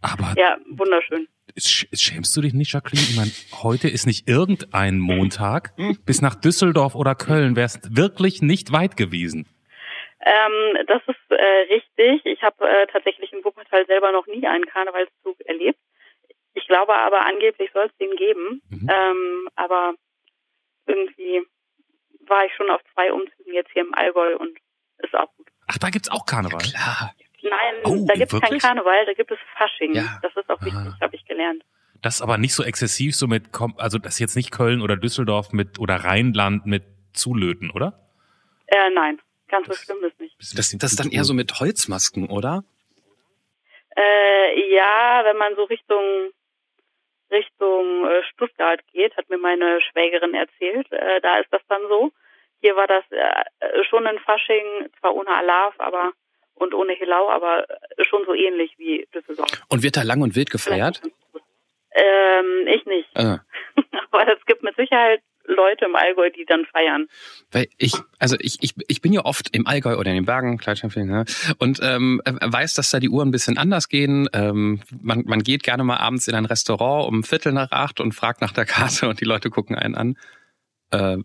Aber 0.00 0.34
ja, 0.36 0.58
wunderschön. 0.66 1.28
Schämst 1.60 2.36
du 2.36 2.40
dich 2.40 2.54
nicht, 2.54 2.72
Jacqueline? 2.72 3.06
Ich 3.08 3.16
meine, 3.16 3.30
heute 3.62 3.88
ist 3.88 4.06
nicht 4.06 4.28
irgendein 4.28 4.98
Montag. 4.98 5.74
Bis 6.04 6.22
nach 6.22 6.34
Düsseldorf 6.34 6.94
oder 6.94 7.14
Köln 7.14 7.56
wäre 7.56 7.66
es 7.66 7.80
wirklich 7.90 8.42
nicht 8.42 8.72
weit 8.72 8.96
gewesen. 8.96 9.46
Ähm, 10.20 10.86
das 10.86 11.02
ist 11.06 11.30
äh, 11.30 11.74
richtig. 11.74 12.26
Ich 12.26 12.42
habe 12.42 12.68
äh, 12.68 12.86
tatsächlich 12.88 13.32
in 13.32 13.44
Wuppertal 13.44 13.86
selber 13.86 14.12
noch 14.12 14.26
nie 14.26 14.46
einen 14.46 14.66
Karnevalszug 14.66 15.40
erlebt. 15.46 15.78
Ich 16.54 16.66
glaube 16.66 16.94
aber, 16.94 17.24
angeblich 17.24 17.70
soll 17.72 17.86
es 17.86 17.96
den 17.98 18.16
geben. 18.16 18.60
Mhm. 18.68 18.88
Ähm, 18.92 19.48
aber 19.54 19.94
irgendwie 20.86 21.42
war 22.26 22.44
ich 22.44 22.52
schon 22.54 22.70
auf 22.70 22.80
zwei 22.94 23.12
Umzügen 23.12 23.54
jetzt 23.54 23.70
hier 23.72 23.82
im 23.82 23.94
Allgäu 23.94 24.36
und 24.36 24.58
ist 24.98 25.14
auch 25.14 25.32
gut. 25.36 25.46
Ach, 25.66 25.78
da 25.78 25.90
gibt's 25.90 26.10
auch 26.10 26.26
Karneval? 26.26 26.60
Ja, 26.62 26.68
klar. 26.68 27.14
Nein, 27.42 27.74
oh, 27.84 28.04
da 28.06 28.14
gibt 28.14 28.32
es 28.32 28.40
kein 28.40 28.58
Karneval, 28.58 29.06
da 29.06 29.12
gibt 29.12 29.30
es 29.30 29.38
Fasching. 29.56 29.94
Ja. 29.94 30.18
Das 30.22 30.34
ist 30.36 30.48
auch 30.50 30.60
wichtig, 30.62 31.00
habe 31.00 31.14
ich 31.14 31.24
gelernt. 31.24 31.62
Das 32.02 32.16
ist 32.16 32.22
aber 32.22 32.38
nicht 32.38 32.54
so 32.54 32.62
exzessiv, 32.62 33.16
so 33.16 33.26
mit, 33.26 33.44
also 33.76 33.98
das 33.98 34.14
ist 34.14 34.20
jetzt 34.20 34.36
nicht 34.36 34.52
Köln 34.52 34.82
oder 34.82 34.96
Düsseldorf 34.96 35.52
mit 35.52 35.78
oder 35.78 35.96
Rheinland 35.96 36.66
mit 36.66 36.84
Zulöten, 37.12 37.70
oder? 37.70 37.98
Äh, 38.66 38.90
nein, 38.90 39.18
ganz 39.48 39.66
das, 39.66 39.78
so 39.78 39.84
schlimm 39.84 40.04
ist 40.04 40.20
nicht. 40.20 40.36
Das, 40.38 40.76
das 40.78 40.90
ist 40.92 41.00
dann 41.00 41.10
eher 41.10 41.24
so 41.24 41.34
mit 41.34 41.58
Holzmasken, 41.58 42.28
oder? 42.28 42.64
Äh, 43.96 44.74
ja, 44.74 45.22
wenn 45.24 45.36
man 45.36 45.56
so 45.56 45.64
Richtung 45.64 46.30
Richtung 47.30 48.06
äh, 48.06 48.22
Stuttgart 48.32 48.80
geht, 48.92 49.16
hat 49.16 49.28
mir 49.28 49.38
meine 49.38 49.80
Schwägerin 49.82 50.34
erzählt. 50.34 50.90
Äh, 50.92 51.20
da 51.20 51.38
ist 51.38 51.52
das 51.52 51.62
dann 51.68 51.82
so. 51.88 52.12
Hier 52.60 52.74
war 52.76 52.86
das 52.86 53.04
äh, 53.10 53.84
schon 53.84 54.06
ein 54.06 54.18
Fasching, 54.20 54.88
zwar 54.98 55.14
ohne 55.14 55.30
Alarv, 55.30 55.74
aber 55.78 56.12
und 56.60 56.74
ohne 56.74 56.92
Hilau, 56.94 57.30
aber 57.30 57.66
schon 58.08 58.24
so 58.26 58.34
ähnlich 58.34 58.74
wie 58.78 59.06
Düsseldorf. 59.14 59.50
Und 59.68 59.82
wird 59.82 59.96
da 59.96 60.02
lang 60.02 60.22
und 60.22 60.36
wild 60.36 60.50
gefeiert? 60.50 61.00
Ähm, 61.92 62.66
ich 62.66 62.84
nicht. 62.86 63.08
Ah. 63.14 63.40
aber 64.10 64.32
es 64.32 64.44
gibt 64.46 64.62
mit 64.62 64.76
Sicherheit 64.76 65.20
Leute 65.48 65.86
im 65.86 65.96
Allgäu, 65.96 66.30
die 66.30 66.44
dann 66.44 66.66
feiern. 66.66 67.08
Weil 67.50 67.68
ich, 67.78 67.94
also 68.18 68.36
ich, 68.38 68.58
ich, 68.60 68.74
ich 68.86 69.00
bin 69.00 69.12
ja 69.12 69.24
oft 69.24 69.54
im 69.56 69.66
Allgäu 69.66 69.96
oder 69.96 70.10
in 70.10 70.16
den 70.16 70.26
Bergen, 70.26 70.60
ne? 71.06 71.24
und 71.58 71.80
ähm, 71.82 72.20
weiß, 72.24 72.74
dass 72.74 72.90
da 72.90 73.00
die 73.00 73.08
Uhren 73.08 73.28
ein 73.28 73.32
bisschen 73.32 73.56
anders 73.58 73.88
gehen. 73.88 74.28
Ähm, 74.34 74.82
man, 75.00 75.24
man 75.26 75.42
geht 75.42 75.62
gerne 75.62 75.84
mal 75.84 75.96
abends 75.96 76.28
in 76.28 76.34
ein 76.34 76.44
Restaurant 76.44 77.08
um 77.08 77.24
Viertel 77.24 77.52
nach 77.52 77.72
acht 77.72 78.00
und 78.00 78.12
fragt 78.12 78.40
nach 78.42 78.52
der 78.52 78.66
Karte 78.66 79.08
und 79.08 79.20
die 79.20 79.24
Leute 79.24 79.50
gucken 79.50 79.74
einen 79.74 79.94
an. 79.94 80.18
Äh, 80.90 81.18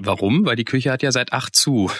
warum? 0.00 0.46
Weil 0.46 0.56
die 0.56 0.64
Küche 0.64 0.90
hat 0.90 1.02
ja 1.02 1.12
seit 1.12 1.32
acht 1.32 1.54
zu. 1.54 1.90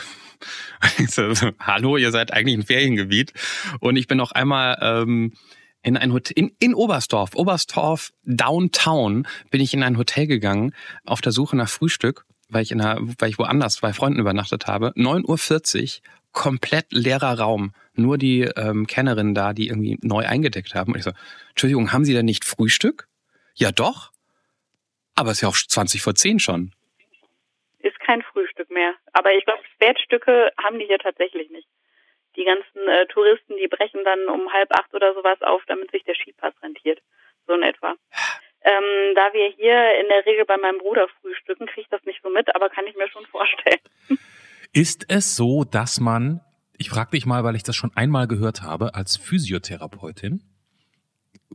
Hallo, 1.61 1.97
ihr 1.97 2.11
seid 2.11 2.33
eigentlich 2.33 2.57
ein 2.57 2.65
Feriengebiet. 2.65 3.33
Und 3.81 3.97
ich 3.97 4.07
bin 4.07 4.19
noch 4.19 4.33
einmal 4.33 4.79
ähm, 4.81 5.33
in 5.83 5.97
ein 5.97 6.13
Hotel, 6.13 6.35
in, 6.37 6.53
in 6.59 6.75
Oberstdorf, 6.75 7.35
Oberstdorf 7.35 8.13
Downtown, 8.25 9.27
bin 9.51 9.61
ich 9.61 9.75
in 9.75 9.83
ein 9.83 9.97
Hotel 9.99 10.27
gegangen 10.27 10.75
auf 11.05 11.21
der 11.21 11.33
Suche 11.33 11.57
nach 11.57 11.69
Frühstück, 11.69 12.25
weil 12.49 12.63
ich 12.63 12.71
in 12.71 12.81
einer, 12.81 12.99
weil 13.19 13.31
ich 13.31 13.39
woanders 13.39 13.81
bei 13.81 13.93
Freunden 13.93 14.21
übernachtet 14.21 14.67
habe. 14.67 14.93
9.40 14.97 15.83
Uhr, 15.83 16.03
komplett 16.33 16.87
leerer 16.93 17.39
Raum. 17.39 17.73
Nur 17.95 18.19
die 18.19 18.43
ähm, 18.43 18.87
Kennerinnen 18.87 19.35
da, 19.35 19.53
die 19.53 19.69
irgendwie 19.69 19.99
neu 20.03 20.27
eingedeckt 20.27 20.75
haben. 20.75 20.93
Und 20.93 20.99
ich 20.99 21.05
so, 21.05 21.13
Entschuldigung, 21.51 21.93
haben 21.93 22.05
Sie 22.05 22.13
denn 22.13 22.27
nicht 22.27 22.45
Frühstück? 22.45 23.09
Ja 23.55 23.73
doch. 23.73 24.13
Aber 25.15 25.33
es 25.33 25.39
ist 25.39 25.43
ja 25.43 25.49
auch 25.49 25.57
20 25.57 26.01
vor 26.01 26.15
10 26.15 26.39
schon 26.39 26.73
ist 27.89 27.99
kein 28.01 28.23
Frühstück 28.23 28.48
mehr. 28.79 28.95
Aber 29.13 29.33
ich 29.35 29.45
glaube, 29.45 29.63
Spätstücke 29.75 30.51
haben 30.63 30.79
die 30.79 30.87
hier 30.87 30.99
tatsächlich 30.99 31.51
nicht. 31.51 31.69
Die 32.37 32.45
ganzen 32.45 32.89
äh, 32.89 33.07
Touristen, 33.07 33.57
die 33.57 33.69
brechen 33.69 34.05
dann 34.05 34.29
um 34.29 34.53
halb 34.53 34.71
acht 34.73 34.95
oder 34.95 35.15
sowas 35.15 35.41
auf, 35.43 35.63
damit 35.67 35.91
sich 35.91 36.05
der 36.05 36.15
Skipass 36.15 36.55
rentiert. 36.63 37.01
So 37.47 37.55
in 37.55 37.63
etwa. 37.63 37.95
Ähm, 38.63 39.15
da 39.15 39.33
wir 39.33 39.49
hier 39.57 40.01
in 40.01 40.09
der 40.09 40.27
Regel 40.27 40.45
bei 40.45 40.57
meinem 40.57 40.79
Bruder 40.79 41.09
frühstücken, 41.21 41.67
kriege 41.67 41.83
ich 41.83 41.89
das 41.89 42.05
nicht 42.05 42.21
so 42.23 42.29
mit, 42.29 42.55
aber 42.55 42.69
kann 42.69 42.87
ich 42.87 42.97
mir 42.97 43.09
schon 43.09 43.27
vorstellen. 43.27 43.81
Ist 44.73 45.07
es 45.09 45.37
so, 45.37 45.65
dass 45.65 45.99
man, 45.99 46.41
ich 46.77 46.91
frage 46.91 47.13
dich 47.13 47.25
mal, 47.25 47.43
weil 47.45 47.57
ich 47.57 47.63
das 47.63 47.75
schon 47.75 47.93
einmal 47.97 48.29
gehört 48.29 48.63
habe, 48.63 48.95
als 48.95 49.17
Physiotherapeutin 49.17 50.43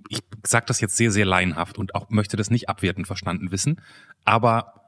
ich 0.09 0.19
sage 0.43 0.65
das 0.67 0.81
jetzt 0.81 0.97
sehr, 0.97 1.11
sehr 1.11 1.25
laienhaft 1.25 1.77
und 1.77 1.95
auch 1.95 2.09
möchte 2.09 2.37
das 2.37 2.49
nicht 2.49 2.69
abwertend 2.69 3.07
verstanden 3.07 3.51
wissen, 3.51 3.81
aber 4.25 4.82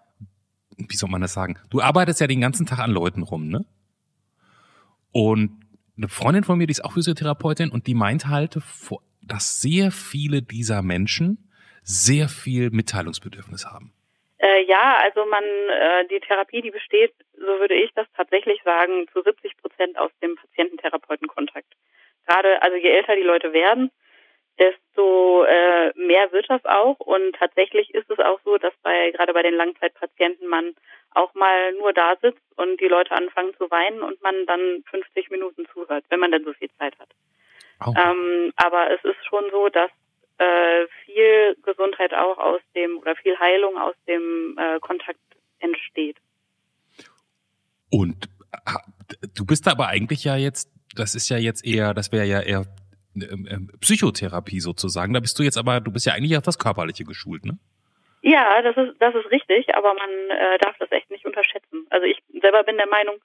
wie 0.78 0.96
soll 0.96 1.10
man 1.10 1.22
das 1.22 1.34
sagen? 1.34 1.58
Du 1.70 1.82
arbeitest 1.82 2.22
ja 2.22 2.28
den 2.28 2.42
ganzen 2.42 2.66
Tag 2.66 2.80
an 2.80 2.92
Leuten 2.92 3.24
rum, 3.24 3.48
ne? 3.48 3.66
Und 5.12 5.62
eine 5.98 6.10
Freundin 6.10 6.44
von 6.44 6.58
mir, 6.58 6.68
die 6.68 6.72
ist 6.72 6.84
auch 6.84 6.94
Physiotherapeutin 6.94 7.70
und 7.70 7.88
die 7.88 7.94
meint 7.94 8.28
halt, 8.28 8.60
dass 9.22 9.62
sehr 9.62 9.92
viele 9.92 10.42
dieser 10.42 10.82
Menschen 10.82 11.50
sehr 11.84 12.28
viel 12.28 12.72
Mitteilungsbedürfnis 12.72 13.66
haben. 13.66 13.94
Äh, 14.40 14.66
ja, 14.66 14.98
also 15.02 15.26
man, 15.26 15.44
äh, 15.44 16.08
die 16.10 16.20
Therapie, 16.20 16.62
die 16.62 16.72
besteht, 16.72 17.14
so 17.34 17.60
würde 17.60 17.76
ich 17.76 17.92
das 17.96 18.08
tatsächlich 18.18 18.62
sagen, 18.64 19.08
zu 19.14 19.22
70 19.22 19.56
Prozent 19.58 19.98
aus 19.98 20.12
dem 20.22 20.36
Patienten-Therapeuten-Kontakt. 20.36 21.74
Gerade, 22.28 22.62
also 22.62 22.76
je 22.76 22.90
älter 22.90 23.16
die 23.16 23.22
Leute 23.22 23.54
werden, 23.54 23.92
desto 24.60 25.44
äh, 25.44 25.92
mehr 25.96 26.32
wird 26.32 26.50
das 26.50 26.64
auch. 26.66 27.00
Und 27.00 27.36
tatsächlich 27.36 27.94
ist 27.94 28.10
es 28.10 28.20
auch 28.20 28.40
so, 28.44 28.58
dass 28.58 28.74
bei 28.84 29.12
gerade 29.12 29.34
bei 29.34 29.44
den 29.44 29.56
Langzeitpatienten 29.56 30.48
man 30.48 30.76
auch 31.12 31.34
mal 31.34 31.74
nur 31.74 31.94
da 31.94 32.16
sitzt 32.22 32.44
und 32.58 32.80
die 32.80 32.88
Leute 32.88 33.12
anfangen 33.12 33.54
zu 33.58 33.70
weinen 33.72 34.02
und 34.02 34.22
man 34.22 34.46
dann 34.46 34.84
50 34.90 35.30
Minuten 35.32 35.66
zuhört, 35.74 36.04
wenn 36.10 36.20
man 36.20 36.32
dann 36.32 36.44
so 36.44 36.54
viel 36.54 36.70
Zeit 36.78 36.98
hat. 37.00 37.10
Oh. 37.86 37.94
Ähm, 37.98 38.52
aber 38.56 38.92
es 38.92 39.04
ist 39.04 39.26
schon 39.26 39.44
so, 39.52 39.70
dass 39.70 39.92
äh, 40.38 40.88
viel 41.06 41.56
Gesundheit 41.64 42.14
auch 42.14 42.38
aus 42.38 42.62
dem 42.76 42.98
oder 42.98 43.16
viel 43.16 43.38
Heilung 43.40 43.78
aus 43.78 43.96
dem 44.08 44.58
äh, 44.58 44.80
Kontakt 44.80 45.20
entsteht. 45.60 46.18
Und 47.90 48.30
du 49.36 49.46
bist 49.46 49.68
aber 49.68 49.88
eigentlich 49.88 50.24
ja 50.24 50.36
jetzt, 50.36 50.70
das 50.96 51.16
ist 51.16 51.30
ja 51.30 51.38
jetzt 51.38 51.66
eher, 51.66 51.94
das 51.94 52.12
wäre 52.12 52.26
ja 52.26 52.42
eher 52.42 52.66
Psychotherapie 53.82 54.60
sozusagen. 54.60 55.14
Da 55.14 55.20
bist 55.20 55.38
du 55.40 55.44
jetzt 55.44 55.58
aber, 55.58 55.80
du 55.80 55.92
bist 55.92 56.06
ja 56.06 56.14
eigentlich 56.14 56.38
auf 56.38 56.44
das 56.44 56.60
Körperliche 56.60 57.04
geschult, 57.04 57.46
ne? 57.46 57.58
Ja, 58.22 58.62
das 58.64 58.76
ist, 58.76 59.00
das 59.00 59.14
ist 59.14 59.30
richtig, 59.30 59.76
aber 59.76 59.94
man 59.94 60.10
äh, 60.10 60.58
darf 60.58 60.76
das 60.80 60.92
echt 60.92 61.12
nicht 61.12 61.26
unterschätzen. 61.26 61.86
Also 61.92 62.08
ich 62.08 62.24
selber 62.42 62.64
bin 62.64 62.78
der 62.78 62.88
Meinung, 62.88 63.18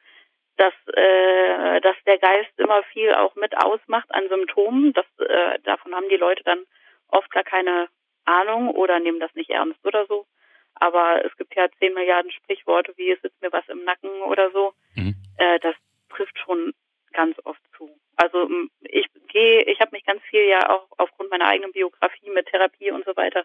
dass, 0.59 0.75
äh, 0.93 1.81
dass 1.81 1.97
der 2.05 2.19
Geist 2.19 2.53
immer 2.59 2.83
viel 2.93 3.15
auch 3.15 3.35
mit 3.35 3.57
ausmacht 3.57 4.13
an 4.15 4.29
Symptomen. 4.29 4.93
Das, 4.93 5.07
äh, 5.19 5.59
davon 5.65 5.95
haben 5.95 6.09
die 6.11 6.19
Leute 6.19 6.45
dann 6.45 6.65
oft 7.09 7.31
gar 7.31 7.45
keine 7.45 7.89
Ahnung 8.27 8.69
oder 8.69 9.01
nehmen 9.01 9.21
das 9.21 9.35
nicht 9.35 9.49
ernst 9.49 9.83
oder 9.87 10.05
so. 10.07 10.27
Aber 10.75 11.25
es 11.25 11.35
gibt 11.37 11.57
ja 11.57 11.67
zehn 11.79 11.95
Milliarden 11.95 12.31
Sprichworte, 12.31 12.93
wie 12.97 13.11
es 13.11 13.21
sitzt 13.23 13.41
mir 13.41 13.53
was 13.53 13.67
im 13.69 13.85
Nacken 13.85 14.11
oder 14.29 14.51
so. 14.51 14.75
Mhm. 14.95 15.15
Äh, 15.39 15.59
das 15.61 15.75
trifft 16.11 16.39
schon 16.39 16.75
ganz 17.13 17.37
oft 17.45 17.61
zu. 17.77 17.91
Also 18.17 18.49
ich 18.83 19.07
gehe, 19.29 19.63
ich 19.63 19.81
habe 19.81 19.93
mich 19.93 20.05
ganz 20.05 20.23
viel 20.25 20.45
ja 20.47 20.71
auch 20.71 20.87
aufgrund 20.99 21.31
meiner 21.31 21.47
eigenen 21.47 21.73
Biografie 21.73 22.31
mit 22.31 22.47
Therapie 22.47 22.91
und 22.91 23.05
so 23.05 23.17
weiter 23.17 23.45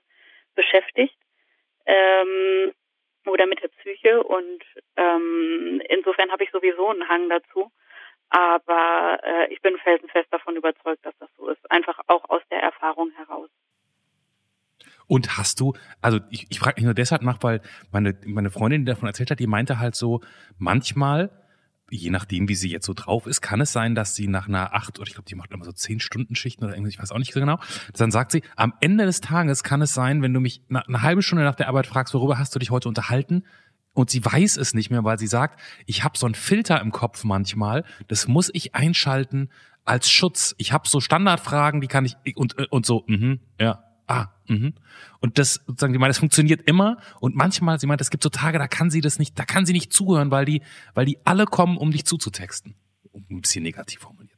beschäftigt 0.56 1.18
ähm, 1.86 2.74
oder 3.26 3.46
mit 3.46 3.62
der 3.62 3.70
Psyche 3.70 4.24
und 4.24 4.64
ähm, 4.98 5.82
insofern 5.90 6.32
habe 6.32 6.44
ich 6.44 6.52
sowieso 6.52 6.90
einen 6.90 7.08
Hang 7.08 7.30
dazu. 7.30 7.72
Aber 8.30 9.20
äh, 9.24 9.54
ich 9.54 9.62
bin 9.62 9.78
felsenfest 9.78 10.32
davon 10.32 10.56
überzeugt, 10.56 11.06
dass 11.06 11.14
das 11.20 11.30
so 11.38 11.48
ist. 11.50 11.72
Einfach 11.72 12.00
auch 12.08 12.28
aus 12.30 12.42
der 12.50 12.62
Erfahrung 12.62 13.12
heraus. 13.12 13.50
Und 15.08 15.38
hast 15.38 15.60
du, 15.60 15.74
also 16.02 16.20
ich, 16.32 16.48
ich 16.50 16.60
frage 16.60 16.76
mich 16.78 16.86
nur 16.86 16.96
deshalb 16.96 17.22
nach, 17.22 17.38
weil 17.42 17.62
meine, 17.92 18.18
meine 18.26 18.50
Freundin, 18.50 18.86
die 18.86 18.92
davon 18.92 19.08
erzählt 19.08 19.30
hat, 19.30 19.40
die 19.40 19.48
meinte 19.48 19.80
halt 19.80 19.96
so, 19.96 20.22
manchmal 20.58 21.30
je 21.96 22.10
nachdem, 22.10 22.48
wie 22.48 22.56
sie 22.56 22.70
jetzt 22.70 22.86
so 22.86 22.94
drauf 22.94 23.28
ist, 23.28 23.42
kann 23.42 23.62
es 23.62 23.72
sein, 23.72 23.96
dass 23.96 24.16
sie 24.16 24.28
nach 24.28 24.48
einer 24.48 24.74
acht 24.74 25.00
oder 25.00 25.08
ich 25.08 25.14
glaube, 25.14 25.28
die 25.28 25.36
macht 25.36 25.52
immer 25.52 25.66
so 25.66 25.72
zehn 25.72 26.00
Stunden 26.00 26.36
Schichten 26.36 26.64
oder 26.64 26.74
irgendwas, 26.74 26.94
ich 26.94 27.02
weiß 27.02 27.12
auch 27.12 27.18
nicht 27.18 27.34
so 27.34 27.40
genau. 27.40 27.60
Dann 27.94 28.12
sagt 28.12 28.32
sie, 28.32 28.44
am 28.56 28.74
Ende 28.82 29.06
des 29.06 29.22
Tages 29.22 29.64
kann 29.64 29.82
es 29.82 29.94
sein, 29.94 30.22
wenn 30.22 30.34
du 30.34 30.40
mich 30.40 30.62
eine 30.70 31.02
halbe 31.02 31.22
Stunde 31.22 31.44
nach 31.44 31.56
der 31.56 31.68
Arbeit 31.68 31.88
fragst, 31.88 32.14
worüber 32.14 32.38
hast 32.38 32.54
du 32.56 32.60
dich 32.60 32.72
heute 32.72 32.88
unterhalten? 32.88 33.44
Und 33.94 34.10
sie 34.10 34.24
weiß 34.24 34.58
es 34.58 34.74
nicht 34.74 34.90
mehr, 34.90 35.06
weil 35.06 35.18
sie 35.18 35.28
sagt, 35.28 35.60
ich 35.86 36.04
habe 36.04 36.18
so 36.18 36.26
einen 36.26 36.36
Filter 36.36 36.82
im 36.82 36.92
Kopf 36.92 37.24
manchmal, 37.24 37.86
das 38.10 38.28
muss 38.28 38.50
ich 38.54 38.76
einschalten 38.76 39.50
als 39.86 40.10
Schutz. 40.10 40.54
Ich 40.58 40.74
habe 40.74 40.88
so 40.88 41.00
Standardfragen, 41.00 41.80
die 41.80 41.88
kann 41.88 42.04
ich 42.04 42.18
und 42.36 42.58
und 42.72 42.86
so, 42.86 43.06
mhm, 43.08 43.40
ja, 43.60 43.85
ah, 44.08 44.28
mhm. 44.48 44.74
Und 45.22 45.40
das 45.40 45.56
sozusagen, 45.66 45.94
die 45.94 46.00
meint, 46.00 46.10
das 46.10 46.20
funktioniert 46.20 46.62
immer 46.68 46.98
und 47.20 47.36
manchmal, 47.36 47.80
sie 47.80 47.88
meint, 47.88 48.02
es 48.02 48.10
gibt 48.10 48.24
so 48.24 48.30
Tage, 48.30 48.58
da 48.58 48.68
kann 48.68 48.90
sie 48.90 49.02
das 49.02 49.20
nicht, 49.20 49.38
da 49.38 49.46
kann 49.46 49.66
sie 49.66 49.74
nicht 49.74 49.92
zuhören, 49.94 50.32
weil 50.32 50.46
die, 50.46 50.62
weil 50.94 51.06
die 51.06 51.18
alle 51.26 51.46
kommen, 51.46 51.78
um 51.78 51.92
dich 51.92 52.06
zuzutexten. 52.06 52.76
Ein 53.14 53.42
bisschen 53.42 53.64
negativ 53.64 54.02
formuliert. 54.02 54.32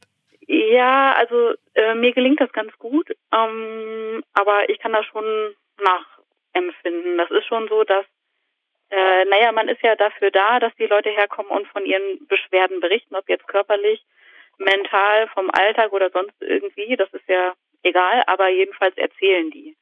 Ja, 0.46 1.14
also 1.14 1.54
äh, 1.74 1.94
mir 1.94 2.12
gelingt 2.12 2.40
das 2.40 2.52
ganz 2.52 2.72
gut, 2.78 3.10
ähm, 3.32 4.22
aber 4.32 4.68
ich 4.70 4.78
kann 4.78 4.92
das 4.92 5.04
schon 5.06 5.24
nachempfinden. 5.82 7.18
Das 7.18 7.30
ist 7.30 7.46
schon 7.46 7.68
so, 7.68 7.84
dass 7.84 8.06
äh, 8.90 9.24
naja, 9.26 9.52
man 9.52 9.68
ist 9.68 9.82
ja 9.82 9.96
dafür 9.96 10.30
da, 10.30 10.60
dass 10.60 10.74
die 10.76 10.86
Leute 10.86 11.10
herkommen 11.10 11.50
und 11.50 11.66
von 11.68 11.84
ihren 11.84 12.26
Beschwerden 12.26 12.80
berichten, 12.80 13.16
ob 13.16 13.28
jetzt 13.28 13.46
körperlich, 13.46 14.02
mental, 14.56 15.28
vom 15.28 15.50
Alltag 15.50 15.92
oder 15.92 16.10
sonst 16.10 16.34
irgendwie. 16.40 16.96
Das 16.96 17.12
ist 17.12 17.28
ja 17.28 17.52
egal, 17.82 18.22
aber 18.26 18.48
jedenfalls 18.48 18.96
erzählen 18.96 19.50
die. 19.50 19.76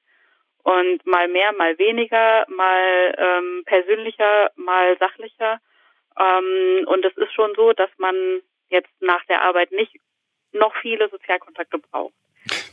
Und 0.63 1.07
mal 1.07 1.29
mehr, 1.29 1.53
mal 1.53 1.79
weniger, 1.79 2.45
mal 2.49 3.15
ähm, 3.17 3.63
persönlicher, 3.67 4.51
mal 4.57 4.97
sachlicher. 4.99 5.61
Ähm, 6.19 6.87
und 6.87 7.05
es 7.05 7.17
ist 7.17 7.33
schon 7.33 7.55
so, 7.55 7.73
dass 7.73 7.91
man 7.99 8.41
jetzt 8.69 8.91
nach 9.01 9.25
der 9.27 9.43
Arbeit 9.43 9.71
nicht 9.71 9.95
noch 10.53 10.75
viele 10.77 11.09
Sozialkontakte 11.09 11.79
braucht. 11.79 12.15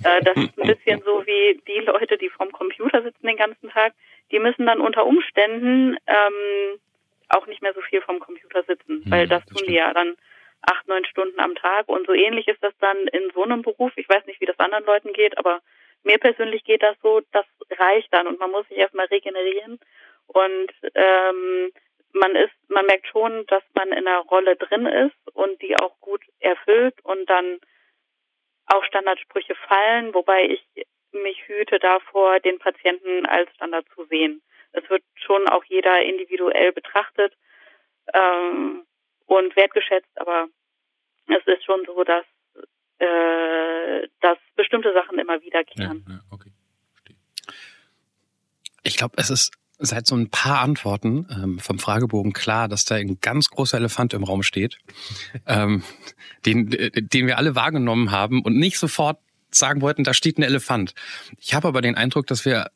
Äh, 0.03 0.21
das 0.23 0.37
ist 0.37 0.59
ein 0.59 0.67
bisschen 0.67 1.01
so 1.03 1.25
wie 1.25 1.61
die 1.67 1.79
Leute, 1.79 2.17
die 2.17 2.29
vorm 2.29 2.51
Computer 2.51 3.01
sitzen 3.01 3.27
den 3.27 3.37
ganzen 3.37 3.69
Tag. 3.69 3.93
Die 4.31 4.39
müssen 4.39 4.65
dann 4.65 4.79
unter 4.79 5.05
Umständen 5.05 5.97
ähm, 6.07 6.79
auch 7.29 7.47
nicht 7.47 7.61
mehr 7.61 7.73
so 7.73 7.81
viel 7.81 8.01
vom 8.01 8.19
Computer 8.19 8.63
sitzen, 8.63 9.03
weil 9.07 9.27
das, 9.27 9.43
das 9.45 9.55
tun 9.55 9.67
die 9.67 9.75
ja 9.75 9.93
dann 9.93 10.15
acht, 10.63 10.87
neun 10.87 11.05
Stunden 11.05 11.39
am 11.39 11.55
Tag. 11.55 11.87
Und 11.89 12.07
so 12.07 12.13
ähnlich 12.13 12.47
ist 12.47 12.63
das 12.63 12.73
dann 12.79 12.97
in 13.07 13.31
so 13.33 13.43
einem 13.43 13.61
Beruf. 13.61 13.91
Ich 13.95 14.09
weiß 14.09 14.25
nicht, 14.25 14.41
wie 14.41 14.45
das 14.45 14.59
anderen 14.59 14.85
Leuten 14.85 15.13
geht, 15.13 15.37
aber 15.37 15.61
mir 16.03 16.17
persönlich 16.17 16.63
geht 16.63 16.83
das 16.83 16.97
so, 17.01 17.21
das 17.31 17.45
reicht 17.77 18.13
dann 18.13 18.27
und 18.27 18.39
man 18.39 18.51
muss 18.51 18.67
sich 18.67 18.77
erstmal 18.77 19.05
regenerieren. 19.07 19.79
Und 20.27 20.71
ähm, 20.95 21.71
man 22.13 22.35
ist, 22.35 22.53
man 22.67 22.85
merkt 22.85 23.07
schon, 23.07 23.45
dass 23.47 23.63
man 23.73 23.89
in 23.89 24.07
einer 24.07 24.19
Rolle 24.19 24.55
drin 24.55 24.85
ist 24.85 25.35
und 25.35 25.61
die 25.61 25.75
auch 25.77 25.99
gut 25.99 26.21
erfüllt 26.39 26.95
und 27.03 27.29
dann 27.29 27.59
auch 28.67 28.83
Standardsprüche 28.85 29.55
fallen, 29.55 30.13
wobei 30.13 30.45
ich 30.45 30.85
mich 31.11 31.47
hüte 31.47 31.79
davor, 31.79 32.39
den 32.39 32.59
Patienten 32.59 33.25
als 33.25 33.53
Standard 33.55 33.85
zu 33.93 34.05
sehen. 34.05 34.41
Es 34.71 34.89
wird 34.89 35.03
schon 35.15 35.47
auch 35.47 35.63
jeder 35.65 36.01
individuell 36.01 36.71
betrachtet. 36.71 37.33
Ähm, 38.13 38.85
und 39.25 39.55
wertgeschätzt, 39.55 40.09
aber 40.15 40.47
es 41.27 41.45
ist 41.45 41.63
schon 41.65 41.81
so, 41.85 42.03
dass, 42.03 42.25
äh, 42.99 44.07
dass 44.21 44.37
bestimmte 44.55 44.93
Sachen 44.93 45.17
immer 45.19 45.41
wiederkehren. 45.41 46.05
Ja, 46.07 46.13
ja, 46.15 46.21
okay. 46.31 46.51
Verstehe. 46.91 47.15
Ich 48.83 48.97
glaube, 48.97 49.15
es 49.17 49.29
ist 49.29 49.51
seit 49.79 50.07
so 50.07 50.15
ein 50.15 50.29
paar 50.29 50.61
Antworten 50.61 51.27
ähm, 51.31 51.59
vom 51.59 51.79
Fragebogen 51.79 52.33
klar, 52.33 52.67
dass 52.67 52.85
da 52.85 52.95
ein 52.95 53.19
ganz 53.21 53.49
großer 53.49 53.77
Elefant 53.77 54.13
im 54.13 54.23
Raum 54.23 54.43
steht, 54.43 54.77
ähm, 55.47 55.83
den, 56.45 56.69
den 56.69 57.27
wir 57.27 57.37
alle 57.37 57.55
wahrgenommen 57.55 58.11
haben 58.11 58.41
und 58.41 58.57
nicht 58.57 58.77
sofort 58.77 59.19
sagen 59.51 59.81
wollten, 59.81 60.03
da 60.03 60.13
steht 60.13 60.37
ein 60.37 60.43
Elefant. 60.43 60.93
Ich 61.39 61.53
habe 61.53 61.67
aber 61.67 61.81
den 61.81 61.95
Eindruck, 61.95 62.27
dass 62.27 62.45
wir 62.45 62.71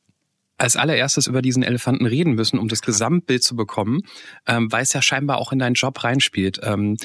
als 0.57 0.75
allererstes 0.75 1.27
über 1.27 1.41
diesen 1.41 1.63
Elefanten 1.63 2.05
reden 2.05 2.33
müssen, 2.33 2.59
um 2.59 2.67
das 2.67 2.81
Gesamtbild 2.81 3.43
zu 3.43 3.55
bekommen, 3.55 4.01
ähm, 4.47 4.71
weil 4.71 4.83
es 4.83 4.93
ja 4.93 5.01
scheinbar 5.01 5.37
auch 5.37 5.51
in 5.51 5.59
deinen 5.59 5.75
Job 5.75 6.03
reinspielt. 6.03 6.59
Ähm, 6.63 6.97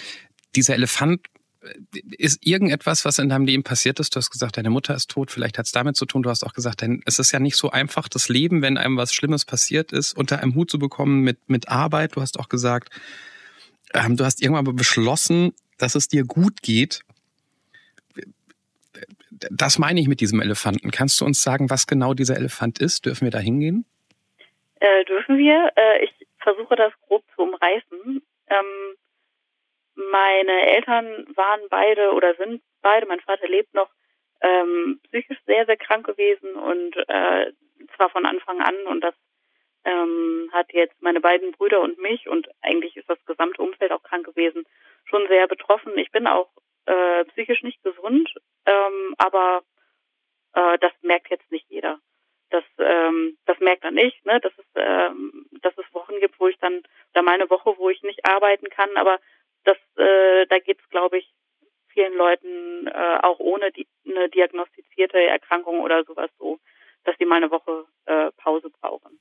dieser 0.56 0.74
Elefant 0.74 1.20
äh, 1.60 2.00
ist 2.16 2.44
irgendetwas, 2.46 3.04
was 3.04 3.18
in 3.18 3.28
deinem 3.28 3.44
Leben 3.44 3.62
passiert 3.62 4.00
ist. 4.00 4.14
Du 4.14 4.18
hast 4.18 4.30
gesagt, 4.30 4.56
deine 4.56 4.70
Mutter 4.70 4.94
ist 4.94 5.10
tot. 5.10 5.30
Vielleicht 5.30 5.58
hat 5.58 5.66
es 5.66 5.72
damit 5.72 5.96
zu 5.96 6.06
tun. 6.06 6.22
Du 6.22 6.30
hast 6.30 6.44
auch 6.44 6.54
gesagt, 6.54 6.80
denn 6.80 7.02
es 7.04 7.18
ist 7.18 7.32
ja 7.32 7.40
nicht 7.40 7.56
so 7.56 7.70
einfach, 7.70 8.08
das 8.08 8.28
Leben, 8.28 8.62
wenn 8.62 8.78
einem 8.78 8.96
was 8.96 9.12
Schlimmes 9.12 9.44
passiert 9.44 9.92
ist, 9.92 10.16
unter 10.16 10.40
einem 10.40 10.54
Hut 10.54 10.70
zu 10.70 10.78
bekommen 10.78 11.20
mit, 11.20 11.38
mit 11.48 11.68
Arbeit. 11.68 12.16
Du 12.16 12.22
hast 12.22 12.38
auch 12.38 12.48
gesagt, 12.48 12.90
ähm, 13.92 14.16
du 14.16 14.24
hast 14.24 14.40
irgendwann 14.40 14.66
aber 14.66 14.72
beschlossen, 14.72 15.52
dass 15.76 15.94
es 15.94 16.08
dir 16.08 16.24
gut 16.24 16.62
geht 16.62 17.02
das 19.50 19.78
meine 19.78 20.00
ich 20.00 20.08
mit 20.08 20.20
diesem 20.20 20.40
Elefanten. 20.40 20.90
Kannst 20.90 21.20
du 21.20 21.24
uns 21.24 21.42
sagen, 21.42 21.70
was 21.70 21.86
genau 21.86 22.14
dieser 22.14 22.36
Elefant 22.36 22.78
ist? 22.78 23.06
Dürfen 23.06 23.24
wir 23.24 23.30
da 23.30 23.38
hingehen? 23.38 23.84
Äh, 24.80 25.04
dürfen 25.04 25.38
wir. 25.38 25.72
Äh, 25.76 26.04
ich 26.04 26.12
versuche 26.38 26.76
das 26.76 26.92
grob 27.06 27.24
zu 27.34 27.42
umreißen. 27.42 28.22
Ähm, 28.48 28.96
meine 29.94 30.74
Eltern 30.74 31.26
waren 31.34 31.60
beide 31.70 32.12
oder 32.12 32.34
sind 32.34 32.62
beide, 32.82 33.06
mein 33.06 33.20
Vater 33.20 33.48
lebt 33.48 33.74
noch, 33.74 33.88
ähm, 34.40 35.00
psychisch 35.04 35.38
sehr, 35.46 35.66
sehr 35.66 35.76
krank 35.76 36.06
gewesen 36.06 36.54
und 36.54 36.96
äh, 37.08 37.52
zwar 37.96 38.10
von 38.10 38.26
Anfang 38.26 38.60
an 38.60 38.74
und 38.86 39.02
das 39.02 39.14
ähm, 39.84 40.50
hat 40.52 40.72
jetzt 40.72 41.00
meine 41.00 41.20
beiden 41.20 41.52
Brüder 41.52 41.80
und 41.80 41.98
mich 41.98 42.28
und 42.28 42.48
eigentlich 42.60 42.96
ist 42.96 43.08
das 43.08 43.24
gesamte 43.26 43.62
Umfeld 43.62 43.92
auch 43.92 44.02
krank 44.02 44.26
gewesen, 44.26 44.64
schon 45.04 45.26
sehr 45.28 45.46
betroffen. 45.46 45.96
Ich 45.98 46.10
bin 46.10 46.26
auch 46.26 46.48
äh, 46.86 47.24
psychisch 47.26 47.62
nicht 47.62 47.82
gesund, 47.82 48.34
ähm, 48.72 49.14
aber 49.18 49.62
äh, 50.54 50.78
das 50.78 50.92
merkt 51.02 51.30
jetzt 51.30 51.50
nicht 51.50 51.66
jeder. 51.68 51.98
Das, 52.50 52.64
ähm, 52.78 53.38
das 53.46 53.58
merkt 53.60 53.84
er 53.84 53.90
nicht, 53.90 54.24
ne? 54.26 54.40
Dass 54.40 54.52
es, 54.58 54.66
ähm, 54.74 55.46
dass 55.62 55.72
es 55.78 55.94
Wochen 55.94 56.20
gibt, 56.20 56.38
wo 56.38 56.48
ich 56.48 56.58
dann, 56.58 56.82
oder 57.12 57.22
mal 57.22 57.34
eine 57.34 57.48
Woche, 57.50 57.74
wo 57.78 57.88
ich 57.88 58.02
nicht 58.02 58.26
arbeiten 58.26 58.68
kann, 58.68 58.90
aber 58.96 59.18
das, 59.64 59.78
äh, 59.96 60.46
da 60.46 60.58
geht's, 60.58 60.86
glaube 60.90 61.18
ich, 61.18 61.32
vielen 61.88 62.14
Leuten 62.14 62.86
äh, 62.86 63.18
auch 63.22 63.38
ohne 63.38 63.70
die, 63.72 63.86
eine 64.06 64.28
diagnostizierte 64.28 65.18
Erkrankung 65.18 65.80
oder 65.80 66.04
sowas 66.04 66.30
so, 66.38 66.58
dass 67.04 67.16
die 67.18 67.24
mal 67.24 67.36
eine 67.36 67.50
Woche 67.50 67.86
äh, 68.06 68.30
Pause 68.32 68.70
brauchen. 68.80 69.18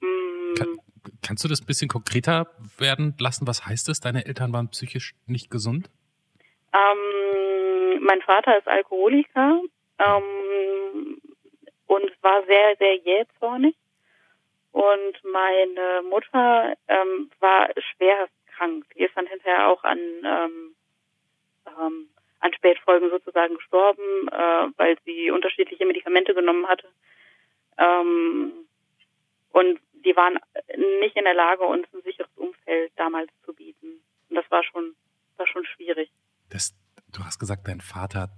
Mm. 0.00 0.54
Kann, 0.54 0.78
kannst 1.22 1.44
du 1.44 1.48
das 1.48 1.62
ein 1.62 1.66
bisschen 1.66 1.88
konkreter 1.88 2.46
werden 2.78 3.14
lassen? 3.18 3.46
Was 3.46 3.66
heißt 3.66 3.88
das? 3.88 4.00
Deine 4.00 4.26
Eltern 4.26 4.52
waren 4.52 4.70
psychisch 4.70 5.14
nicht 5.26 5.50
gesund? 5.50 5.90
Ähm, 6.72 7.35
mein 8.06 8.22
Vater 8.22 8.58
ist 8.58 8.68
Alkoholiker 8.68 9.60
ähm, 9.98 11.20
und 11.86 12.22
war 12.22 12.44
sehr, 12.46 12.76
sehr 12.78 12.96
jähzornig. 12.96 13.74
Und 14.72 15.24
meine 15.24 16.02
Mutter 16.08 16.74
ähm, 16.88 17.30
war 17.40 17.68
schwerst 17.78 18.32
krank. 18.46 18.84
Die 18.94 19.04
ist 19.04 19.16
dann 19.16 19.26
hinterher 19.26 19.68
auch 19.68 19.82
an, 19.84 19.98
ähm, 19.98 20.74
ähm, 21.66 22.08
an 22.40 22.52
Spätfolgen 22.54 23.10
sozusagen 23.10 23.56
gestorben, 23.56 24.28
äh, 24.28 24.68
weil 24.76 24.98
sie 25.04 25.30
unterschiedliche 25.30 25.86
Medikamente 25.86 26.34
genommen 26.34 26.68
hatte. 26.68 26.88
Ähm, 27.78 28.52
und 29.52 29.80
die 30.04 30.14
waren 30.14 30.38
nicht 31.00 31.16
in 31.16 31.24
der 31.24 31.34
Lage, 31.34 31.64
uns 31.64 31.86
ein 31.94 32.02
sicheres 32.02 32.30
Umfeld 32.36 32.92
damals 32.96 33.30
zu 33.44 33.54
bieten. 33.54 34.02
Und 34.28 34.36
das 34.36 34.44
war 34.50 34.62
schon, 34.62 34.94
war 35.36 35.46
schon 35.46 35.64
schwierig. 35.64 36.10
Das, 36.50 36.74
du 37.16 37.24
hast 37.24 37.38
gesagt, 37.38 37.66
dein 37.66 37.80
Vater 37.80 38.28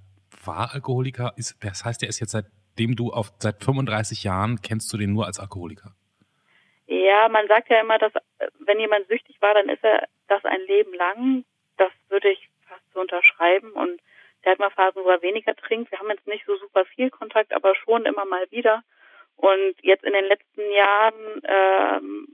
war 0.44 0.74
Alkoholiker. 0.74 1.32
Ist, 1.36 1.56
das 1.62 1.84
heißt, 1.84 2.02
er 2.02 2.08
ist 2.08 2.20
jetzt 2.20 2.32
seitdem 2.32 2.96
du 2.96 3.12
auf 3.12 3.32
seit 3.38 3.62
35 3.62 4.24
Jahren 4.24 4.60
kennst 4.62 4.92
du 4.92 4.96
den 4.96 5.12
nur 5.12 5.26
als 5.26 5.40
Alkoholiker? 5.40 5.92
Ja, 6.86 7.28
man 7.28 7.48
sagt 7.48 7.68
ja 7.68 7.80
immer, 7.80 7.98
dass 7.98 8.12
wenn 8.60 8.80
jemand 8.80 9.08
süchtig 9.08 9.40
war, 9.42 9.54
dann 9.54 9.68
ist 9.68 9.84
er 9.84 10.08
das 10.28 10.44
ein 10.44 10.60
Leben 10.66 10.94
lang. 10.94 11.44
Das 11.76 11.92
würde 12.08 12.30
ich 12.30 12.48
fast 12.66 12.82
so 12.94 13.00
unterschreiben. 13.00 13.72
Und 13.72 14.00
der 14.44 14.52
hat 14.52 14.58
mal 14.58 14.70
Phasen, 14.70 15.04
wo 15.04 15.08
er 15.08 15.22
weniger 15.22 15.54
trinkt. 15.54 15.90
Wir 15.90 15.98
haben 15.98 16.10
jetzt 16.10 16.26
nicht 16.26 16.46
so 16.46 16.56
super 16.56 16.84
viel 16.86 17.10
Kontakt, 17.10 17.52
aber 17.52 17.74
schon 17.74 18.06
immer 18.06 18.24
mal 18.24 18.50
wieder. 18.50 18.82
Und 19.36 19.74
jetzt 19.82 20.04
in 20.04 20.12
den 20.12 20.24
letzten 20.24 20.70
Jahren, 20.72 21.42
ähm, 21.44 22.28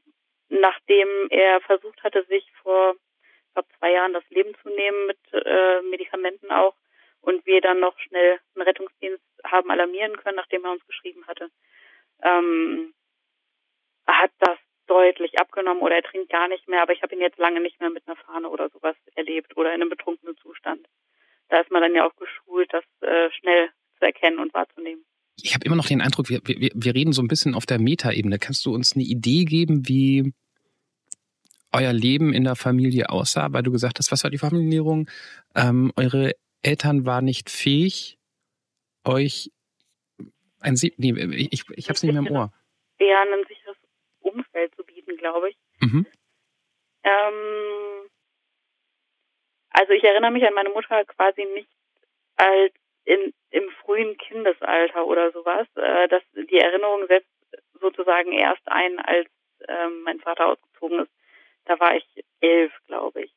nachdem 0.48 1.08
er 1.30 1.60
versucht 1.60 2.02
hatte, 2.02 2.24
sich 2.24 2.50
vor 2.62 2.94
glaube 3.54 3.68
zwei 3.78 3.92
Jahren 3.92 4.12
das 4.12 4.28
Leben 4.30 4.54
zu 4.62 4.68
nehmen 4.68 5.06
mit 5.06 5.18
äh, 5.32 5.82
Medikamenten 5.82 6.50
auch 6.50 6.74
und 7.20 7.44
wir 7.46 7.60
dann 7.60 7.80
noch 7.80 7.98
schnell 7.98 8.38
einen 8.54 8.62
Rettungsdienst 8.62 9.22
haben 9.44 9.70
alarmieren 9.70 10.16
können, 10.16 10.36
nachdem 10.36 10.64
er 10.64 10.72
uns 10.72 10.86
geschrieben 10.86 11.26
hatte, 11.26 11.50
ähm, 12.22 12.92
hat 14.06 14.30
das 14.38 14.58
deutlich 14.86 15.38
abgenommen 15.38 15.82
oder 15.82 15.96
er 15.96 16.02
trinkt 16.02 16.30
gar 16.30 16.48
nicht 16.48 16.68
mehr, 16.68 16.82
aber 16.82 16.92
ich 16.92 17.02
habe 17.02 17.14
ihn 17.14 17.20
jetzt 17.20 17.38
lange 17.38 17.60
nicht 17.60 17.80
mehr 17.80 17.90
mit 17.90 18.06
einer 18.06 18.16
Fahne 18.16 18.48
oder 18.50 18.68
sowas 18.68 18.96
erlebt 19.14 19.56
oder 19.56 19.74
in 19.74 19.80
einem 19.80 19.88
betrunkenen 19.88 20.36
Zustand. 20.36 20.86
Da 21.48 21.60
ist 21.60 21.70
man 21.70 21.82
dann 21.82 21.94
ja 21.94 22.06
auch 22.06 22.14
geschult, 22.16 22.72
das 22.72 22.84
äh, 23.00 23.30
schnell 23.38 23.70
zu 23.98 24.04
erkennen 24.04 24.38
und 24.38 24.52
wahrzunehmen. 24.52 25.04
Ich 25.42 25.54
habe 25.54 25.64
immer 25.64 25.76
noch 25.76 25.86
den 25.86 26.00
Eindruck, 26.00 26.28
wir, 26.28 26.40
wir, 26.44 26.70
wir 26.74 26.94
reden 26.94 27.12
so 27.12 27.22
ein 27.22 27.28
bisschen 27.28 27.54
auf 27.54 27.66
der 27.66 27.78
Metaebene. 27.78 28.38
Kannst 28.38 28.64
du 28.66 28.74
uns 28.74 28.94
eine 28.94 29.04
Idee 29.04 29.44
geben, 29.44 29.88
wie 29.88 30.32
euer 31.74 31.92
Leben 31.92 32.32
in 32.32 32.44
der 32.44 32.56
Familie 32.56 33.10
aussah, 33.10 33.52
weil 33.52 33.62
du 33.62 33.72
gesagt 33.72 33.98
hast, 33.98 34.12
was 34.12 34.24
war 34.24 34.30
die 34.30 34.38
Formulierung? 34.38 35.10
Ähm, 35.54 35.92
eure 35.96 36.32
Eltern 36.62 37.04
waren 37.04 37.24
nicht 37.24 37.50
fähig, 37.50 38.18
euch 39.04 39.50
ein 40.60 40.76
Sie 40.76 40.94
nee, 40.96 41.12
ich, 41.50 41.64
ich 41.76 41.84
habe 41.86 41.94
es 41.94 42.02
nicht 42.02 42.12
mehr 42.14 42.22
im 42.26 42.34
Ohr. 42.34 42.52
Ja, 42.98 43.22
ein 43.22 43.44
sicheres 43.46 43.76
Umfeld 44.20 44.74
zu 44.76 44.84
bieten, 44.84 45.16
glaube 45.18 45.50
ich. 45.50 45.56
Mhm. 45.80 46.06
Ähm, 47.02 48.08
also 49.70 49.92
ich 49.92 50.04
erinnere 50.04 50.30
mich 50.30 50.44
an 50.44 50.54
meine 50.54 50.70
Mutter 50.70 51.04
quasi 51.04 51.44
nicht 51.54 51.68
als 52.36 52.72
in, 53.04 53.34
im 53.50 53.68
frühen 53.82 54.16
Kindesalter 54.16 55.06
oder 55.06 55.32
sowas. 55.32 55.66
Äh, 55.74 56.08
dass 56.08 56.22
die 56.32 56.58
Erinnerung 56.58 57.06
setzt 57.08 57.28
sozusagen 57.80 58.32
erst 58.32 58.66
ein, 58.66 58.98
als 59.00 59.28
ähm, 59.68 60.02
mein 60.04 60.20
Vater 60.20 60.46
ausgezogen 60.46 61.00
ist. 61.00 61.10
Da 61.64 61.78
war 61.80 61.96
ich 61.96 62.04
elf, 62.40 62.72
glaube 62.86 63.22
ich. 63.22 63.32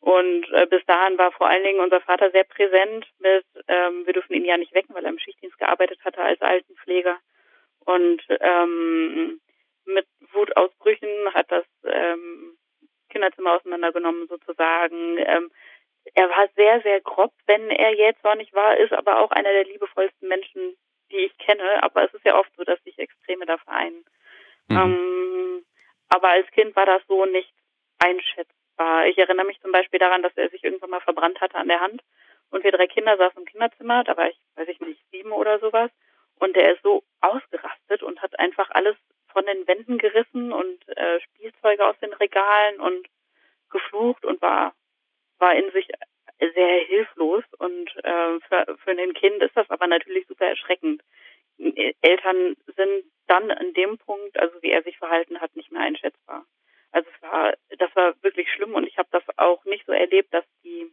Und 0.00 0.48
äh, 0.52 0.66
bis 0.66 0.84
dahin 0.86 1.18
war 1.18 1.32
vor 1.32 1.48
allen 1.48 1.64
Dingen 1.64 1.80
unser 1.80 2.00
Vater 2.00 2.30
sehr 2.30 2.44
präsent 2.44 3.06
mit, 3.18 3.44
ähm, 3.66 4.06
wir 4.06 4.12
dürfen 4.12 4.34
ihn 4.34 4.44
ja 4.44 4.56
nicht 4.56 4.72
wecken, 4.72 4.94
weil 4.94 5.04
er 5.04 5.10
im 5.10 5.18
Schichtdienst 5.18 5.58
gearbeitet 5.58 5.98
hatte 6.04 6.22
als 6.22 6.40
Altenpfleger. 6.40 7.18
Und 7.80 8.22
ähm, 8.40 9.40
mit 9.86 10.06
Wutausbrüchen 10.32 11.34
hat 11.34 11.50
das 11.50 11.64
ähm, 11.84 12.56
Kinderzimmer 13.08 13.56
auseinandergenommen 13.56 14.28
sozusagen. 14.28 15.18
Ähm, 15.18 15.50
er 16.14 16.28
war 16.30 16.48
sehr, 16.54 16.80
sehr 16.82 17.00
grob, 17.00 17.32
wenn 17.46 17.70
er 17.70 17.94
jetzt 17.94 18.22
noch 18.24 18.34
nicht 18.34 18.54
war, 18.54 18.76
ist 18.76 18.92
aber 18.92 19.18
auch 19.20 19.30
einer 19.30 19.52
der 19.52 19.64
liebevollsten 19.64 20.28
Menschen, 20.28 20.76
die 21.10 21.16
ich 21.16 21.36
kenne. 21.38 21.82
Aber 21.82 22.04
es 22.04 22.14
ist 22.14 22.24
ja 22.24 22.38
oft 22.38 22.50
so, 22.56 22.64
dass 22.64 22.82
sich 22.84 22.98
Extreme 22.98 23.46
da 23.46 23.58
vereinen. 23.58 24.04
Mhm. 24.68 24.76
Ähm, 24.76 25.64
aber 26.08 26.28
als 26.30 26.50
Kind 26.52 26.76
war 26.76 26.86
das 26.86 27.02
so 27.08 27.24
nicht 27.26 27.52
einschätzbar. 27.98 29.06
Ich 29.06 29.18
erinnere 29.18 29.46
mich 29.46 29.60
zum 29.60 29.72
Beispiel 29.72 29.98
daran, 29.98 30.22
dass 30.22 30.36
er 30.36 30.48
sich 30.50 30.64
irgendwann 30.64 30.90
mal 30.90 31.00
verbrannt 31.00 31.40
hatte 31.40 31.56
an 31.56 31.68
der 31.68 31.80
Hand 31.80 32.02
und 32.50 32.64
wir 32.64 32.72
drei 32.72 32.86
Kinder 32.86 33.16
saßen 33.16 33.38
im 33.38 33.44
Kinderzimmer, 33.46 34.04
da 34.04 34.16
war 34.16 34.28
ich, 34.28 34.38
weiß 34.56 34.68
ich 34.68 34.80
nicht, 34.80 35.00
sieben 35.10 35.32
oder 35.32 35.58
sowas 35.58 35.90
und 36.36 36.56
der 36.56 36.72
ist 36.74 36.82
so 36.82 37.02
ausgerastet 37.20 38.02
und 38.02 38.22
hat 38.22 38.38
einfach 38.38 38.70
alles 38.70 38.96
von 39.32 39.44
den 39.46 39.66
Wänden 39.66 39.98
gerissen 39.98 40.52
und 40.52 40.88
äh, 40.96 41.20
Spielzeuge 41.20 41.86
aus 41.86 41.98
den 42.00 42.12
Regalen 42.12 42.80
und 42.80 43.06
geflucht 43.70 44.24
und 44.24 44.40
war 44.40 44.74
war 45.38 45.54
in 45.54 45.70
sich 45.72 45.88
sehr 46.40 46.84
hilflos 46.84 47.44
und 47.58 47.90
äh, 48.04 48.40
für, 48.48 48.76
für 48.84 48.90
ein 48.90 49.14
Kind 49.14 49.42
ist 49.42 49.56
das 49.56 49.68
aber 49.70 49.86
natürlich 49.86 50.26
super 50.26 50.46
erschreckend. 50.46 51.02
Eltern 52.00 52.56
sind 52.76 53.04
dann 53.26 53.50
an 53.50 53.72
dem 53.74 53.98
Punkt, 53.98 54.38
also 54.38 54.54
wie 54.62 54.70
er 54.70 54.82
sich 54.82 54.96
verhalten 54.98 55.40
hat, 55.40 55.56
nicht 55.56 55.72
mehr 55.72 55.82
einschätzbar. 55.82 56.46
War, 57.98 58.14
wirklich 58.22 58.50
schlimm 58.52 58.74
und 58.74 58.86
ich 58.86 58.96
habe 58.96 59.08
das 59.10 59.22
auch 59.36 59.64
nicht 59.64 59.84
so 59.86 59.92
erlebt, 59.92 60.32
dass 60.32 60.44
die 60.62 60.90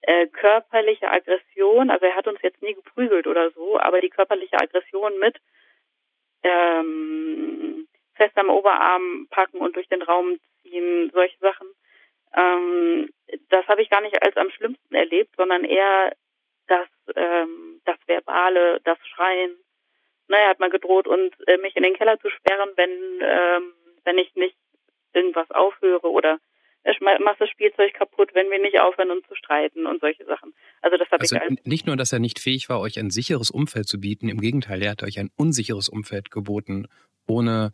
äh, 0.00 0.26
körperliche 0.28 1.10
Aggression, 1.10 1.90
also 1.90 2.06
er 2.06 2.16
hat 2.16 2.26
uns 2.26 2.40
jetzt 2.42 2.62
nie 2.62 2.74
geprügelt 2.74 3.26
oder 3.26 3.50
so, 3.50 3.78
aber 3.78 4.00
die 4.00 4.10
körperliche 4.10 4.58
Aggression 4.58 5.18
mit 5.18 5.36
ähm, 6.42 7.86
fest 8.14 8.36
am 8.36 8.48
Oberarm 8.48 9.28
packen 9.30 9.58
und 9.58 9.76
durch 9.76 9.88
den 9.88 10.02
Raum 10.02 10.38
ziehen, 10.62 11.10
solche 11.12 11.38
Sachen, 11.38 11.68
ähm, 12.34 13.10
das 13.50 13.66
habe 13.68 13.82
ich 13.82 13.90
gar 13.90 14.00
nicht 14.00 14.20
als 14.22 14.36
am 14.36 14.50
schlimmsten 14.50 14.94
erlebt, 14.94 15.34
sondern 15.36 15.64
eher 15.64 16.12
das, 16.66 16.88
ähm, 17.14 17.80
das 17.84 17.98
Verbale, 18.06 18.80
das 18.84 18.98
Schreien. 19.06 19.56
Naja, 20.28 20.48
hat 20.48 20.60
mal 20.60 20.70
gedroht, 20.70 21.06
uns 21.06 21.38
äh, 21.46 21.58
mich 21.58 21.76
in 21.76 21.82
den 21.82 21.94
Keller 21.94 22.18
zu 22.20 22.30
sperren, 22.30 22.70
wenn 22.76 23.20
ähm, 23.20 23.74
wenn 24.04 24.18
ich 24.18 24.34
nicht 24.34 24.56
irgendwas 25.14 25.50
aufhöre 25.50 26.10
oder 26.10 26.38
ich 26.84 26.98
mach 27.00 27.36
das 27.38 27.48
Spielzeug 27.48 27.94
kaputt, 27.94 28.30
wenn 28.34 28.50
wir 28.50 28.60
nicht 28.60 28.80
aufhören, 28.80 29.12
uns 29.12 29.26
zu 29.28 29.36
streiten 29.36 29.86
und 29.86 30.00
solche 30.00 30.24
Sachen. 30.24 30.52
Also 30.80 30.96
das 30.96 31.08
habe 31.12 31.20
also 31.20 31.36
ich 31.36 31.42
als 31.42 31.64
nicht 31.64 31.86
nur, 31.86 31.96
dass 31.96 32.12
er 32.12 32.18
nicht 32.18 32.40
fähig 32.40 32.68
war, 32.68 32.80
euch 32.80 32.98
ein 32.98 33.10
sicheres 33.10 33.52
Umfeld 33.52 33.86
zu 33.86 34.00
bieten, 34.00 34.28
im 34.28 34.40
Gegenteil, 34.40 34.82
er 34.82 34.90
hat 34.90 35.04
euch 35.04 35.20
ein 35.20 35.30
unsicheres 35.36 35.88
Umfeld 35.88 36.32
geboten, 36.32 36.88
ohne 37.28 37.72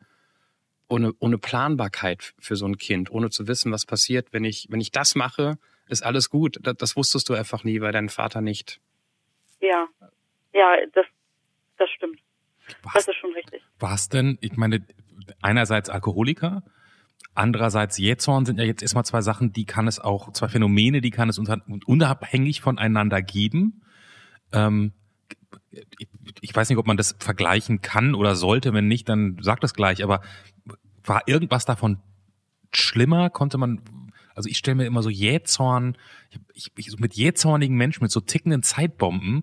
ohne, 0.88 1.12
ohne 1.18 1.38
Planbarkeit 1.38 2.34
für 2.38 2.56
so 2.56 2.66
ein 2.66 2.78
Kind, 2.78 3.10
ohne 3.10 3.30
zu 3.30 3.46
wissen, 3.46 3.72
was 3.72 3.86
passiert, 3.86 4.32
wenn 4.32 4.44
ich, 4.44 4.68
wenn 4.70 4.80
ich 4.80 4.90
das 4.90 5.14
mache, 5.14 5.58
ist 5.88 6.04
alles 6.04 6.30
gut. 6.30 6.58
Das, 6.62 6.76
das 6.76 6.96
wusstest 6.96 7.28
du 7.28 7.34
einfach 7.34 7.64
nie, 7.64 7.80
weil 7.80 7.92
dein 7.92 8.08
Vater 8.08 8.40
nicht. 8.40 8.80
Ja, 9.60 9.86
ja, 10.52 10.76
das, 10.92 11.06
das 11.76 11.90
stimmt. 11.90 12.20
Was, 12.82 12.94
das 12.94 13.08
ist 13.08 13.16
schon 13.16 13.32
richtig. 13.32 13.62
Was 13.78 14.08
denn, 14.08 14.38
ich 14.40 14.56
meine, 14.56 14.84
einerseits 15.42 15.90
Alkoholiker, 15.90 16.62
andererseits 17.38 17.98
Jähzorn 17.98 18.44
sind 18.44 18.58
ja 18.58 18.64
jetzt 18.64 18.82
erstmal 18.82 19.04
zwei 19.04 19.22
Sachen, 19.22 19.52
die 19.52 19.64
kann 19.64 19.88
es 19.88 19.98
auch, 19.98 20.32
zwei 20.32 20.48
Phänomene, 20.48 21.00
die 21.00 21.10
kann 21.10 21.28
es 21.28 21.38
unabhängig 21.38 22.60
voneinander 22.60 23.22
geben. 23.22 23.82
Ähm, 24.52 24.92
ich 26.40 26.54
weiß 26.54 26.68
nicht, 26.68 26.78
ob 26.78 26.86
man 26.86 26.96
das 26.96 27.16
vergleichen 27.18 27.80
kann 27.80 28.14
oder 28.14 28.36
sollte. 28.36 28.74
Wenn 28.74 28.88
nicht, 28.88 29.08
dann 29.08 29.38
sag 29.40 29.60
das 29.60 29.74
gleich. 29.74 30.02
Aber 30.02 30.20
war 31.04 31.22
irgendwas 31.26 31.64
davon 31.64 31.98
schlimmer? 32.72 33.30
Konnte 33.30 33.56
man, 33.56 33.80
also 34.34 34.48
ich 34.48 34.58
stelle 34.58 34.76
mir 34.76 34.86
immer 34.86 35.02
so 35.02 35.10
Jähzorn, 35.10 35.96
ich, 36.52 36.72
ich, 36.76 36.90
so 36.90 36.96
mit 36.98 37.14
jähzornigen 37.14 37.76
Menschen, 37.76 38.02
mit 38.02 38.10
so 38.10 38.20
tickenden 38.20 38.62
Zeitbomben, 38.62 39.42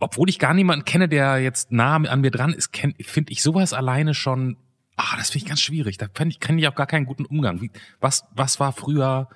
obwohl 0.00 0.28
ich 0.28 0.38
gar 0.38 0.54
niemanden 0.54 0.84
kenne, 0.84 1.08
der 1.08 1.38
jetzt 1.38 1.72
nah 1.72 1.96
an 1.96 2.20
mir 2.20 2.30
dran 2.30 2.52
ist, 2.52 2.76
finde 3.00 3.32
ich 3.32 3.42
sowas 3.42 3.72
alleine 3.72 4.14
schon, 4.14 4.56
ah, 4.96 5.16
das 5.16 5.30
finde 5.30 5.44
ich 5.44 5.48
ganz 5.48 5.60
schwierig. 5.60 5.98
Da 5.98 6.06
kenne 6.06 6.30
ich, 6.30 6.40
kenn 6.40 6.58
ich 6.58 6.68
auch 6.68 6.74
gar 6.74 6.86
keinen 6.86 7.06
guten 7.06 7.26
Umgang. 7.26 7.60
Wie, 7.60 7.70
was, 8.00 8.24
was 8.34 8.60
war 8.60 8.72
früher, 8.72 9.28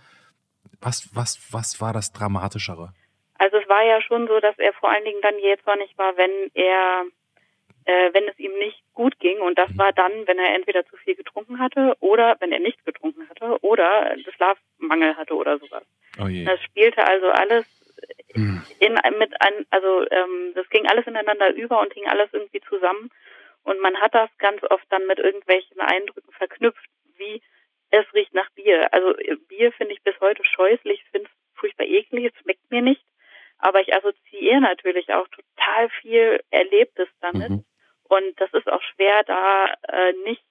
was, 0.81 1.09
was, 1.15 1.39
was 1.51 1.81
war 1.81 1.93
das 1.93 2.13
Dramatischere? 2.13 2.93
Also 3.39 3.57
es 3.59 3.69
war 3.69 3.85
ja 3.85 4.01
schon 4.03 4.27
so, 4.27 4.41
dass 4.41 4.59
er 4.59 4.73
vor 4.75 4.91
allen 4.91 5.05
Dingen 5.05 5.21
dann 5.23 5.39
jähzornig 5.39 5.97
war, 5.97 6.17
wenn 6.17 6.51
er, 6.55 7.05
äh, 7.85 8.13
wenn 8.13 8.29
es 8.29 8.39
ihm 8.39 8.53
nicht 8.59 8.83
gut 8.95 9.19
ging. 9.21 9.41
Und 9.41 9.59
das 9.59 9.77
war 9.79 9.93
dann, 9.93 10.13
wenn 10.27 10.39
er 10.39 10.55
entweder 10.55 10.85
zu 10.87 10.97
viel 10.97 11.15
getrunken 11.15 11.59
hatte 11.59 11.97
oder 12.01 12.37
wenn 12.41 12.53
er 12.53 12.61
nicht 12.61 12.85
getrunken 12.85 13.29
hatte 13.29 13.63
oder 13.63 14.17
Schlafmangel 14.37 15.17
hatte 15.17 15.35
oder 15.35 15.59
sowas. 15.59 15.85
Oh. 16.19 16.27
Das 16.45 16.61
spielte 16.63 17.07
also 17.07 17.29
alles 17.31 17.65
Hm. 18.35 18.63
in 18.79 18.93
mit 19.19 19.33
ein, 19.41 19.67
also 19.71 20.03
ähm, 20.11 20.53
das 20.55 20.69
ging 20.69 20.87
alles 20.87 21.07
ineinander 21.07 21.53
über 21.55 21.81
und 21.81 21.93
hing 21.95 22.07
alles 22.07 22.29
irgendwie 22.33 22.61
zusammen. 22.61 23.11
Und 23.69 23.81
man 23.81 24.01
hat 24.01 24.15
das 24.15 24.31
ganz 24.39 24.63
oft 24.71 24.87
dann 24.89 25.07
mit 25.07 25.19
irgendwelchen 25.19 25.79
Eindrücken 25.81 26.33
verknüpft, 26.33 26.89
wie 27.17 27.43
es 27.91 28.07
riecht 28.15 28.33
nach 28.33 28.51
Bier. 28.53 28.93
Also 28.93 29.17
äh, 29.19 29.37
Bier 29.49 29.73
finde 29.73 29.93
ich 29.93 30.03
bis 30.03 30.19
heute 30.21 30.43
scheußlich, 30.43 31.05
finde 31.11 31.29
es 31.29 31.59
furchtbar 31.61 31.85
eklig, 31.85 32.33
es 32.33 32.43
schmeckt 32.43 32.71
mir 32.71 32.81
nicht. 32.81 33.05
Aber 33.59 33.81
ich 33.81 33.95
assoziiere 33.95 34.61
natürlich 34.61 35.13
auch 35.13 35.29
total 35.29 35.91
viel 36.01 36.41
Erlebtes 36.51 37.09
damit. 37.21 37.51
Mhm. 37.51 37.65
Und 38.05 38.41
das 38.41 38.53
ist 38.55 38.69
auch 38.69 38.83
schwer, 38.83 39.23
da 39.25 39.75
äh, 39.89 40.13
nicht 40.25 40.45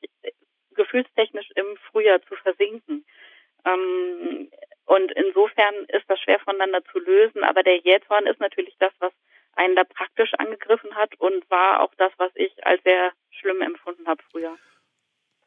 gefühlstechnisch 0.76 1.50
im 1.56 1.78
Frühjahr 1.90 2.22
zu 2.22 2.36
versinken. 2.36 3.04
Ähm, 3.66 4.52
und 4.86 5.12
insofern 5.14 5.74
ist 5.88 6.08
das 6.08 6.20
schwer 6.20 6.40
voneinander 6.40 6.84
zu 6.92 7.00
lösen. 7.00 7.44
Aber 7.44 7.64
der 7.64 7.78
Jähzorn 7.78 8.28
ist 8.28 8.40
natürlich 8.40 8.76
das, 8.78 8.94
was 9.00 9.14
einen 9.58 9.76
da 9.76 9.84
praktisch 9.84 10.34
angegriffen 10.38 10.96
hat 10.96 11.20
und 11.20 11.50
war 11.50 11.82
auch 11.82 11.94
das, 11.98 12.12
was 12.18 12.32
ich 12.36 12.66
als 12.66 12.82
sehr 12.84 13.12
schlimm 13.32 13.62
empfunden 13.62 14.08
habe 14.08 14.22
früher. 14.32 14.56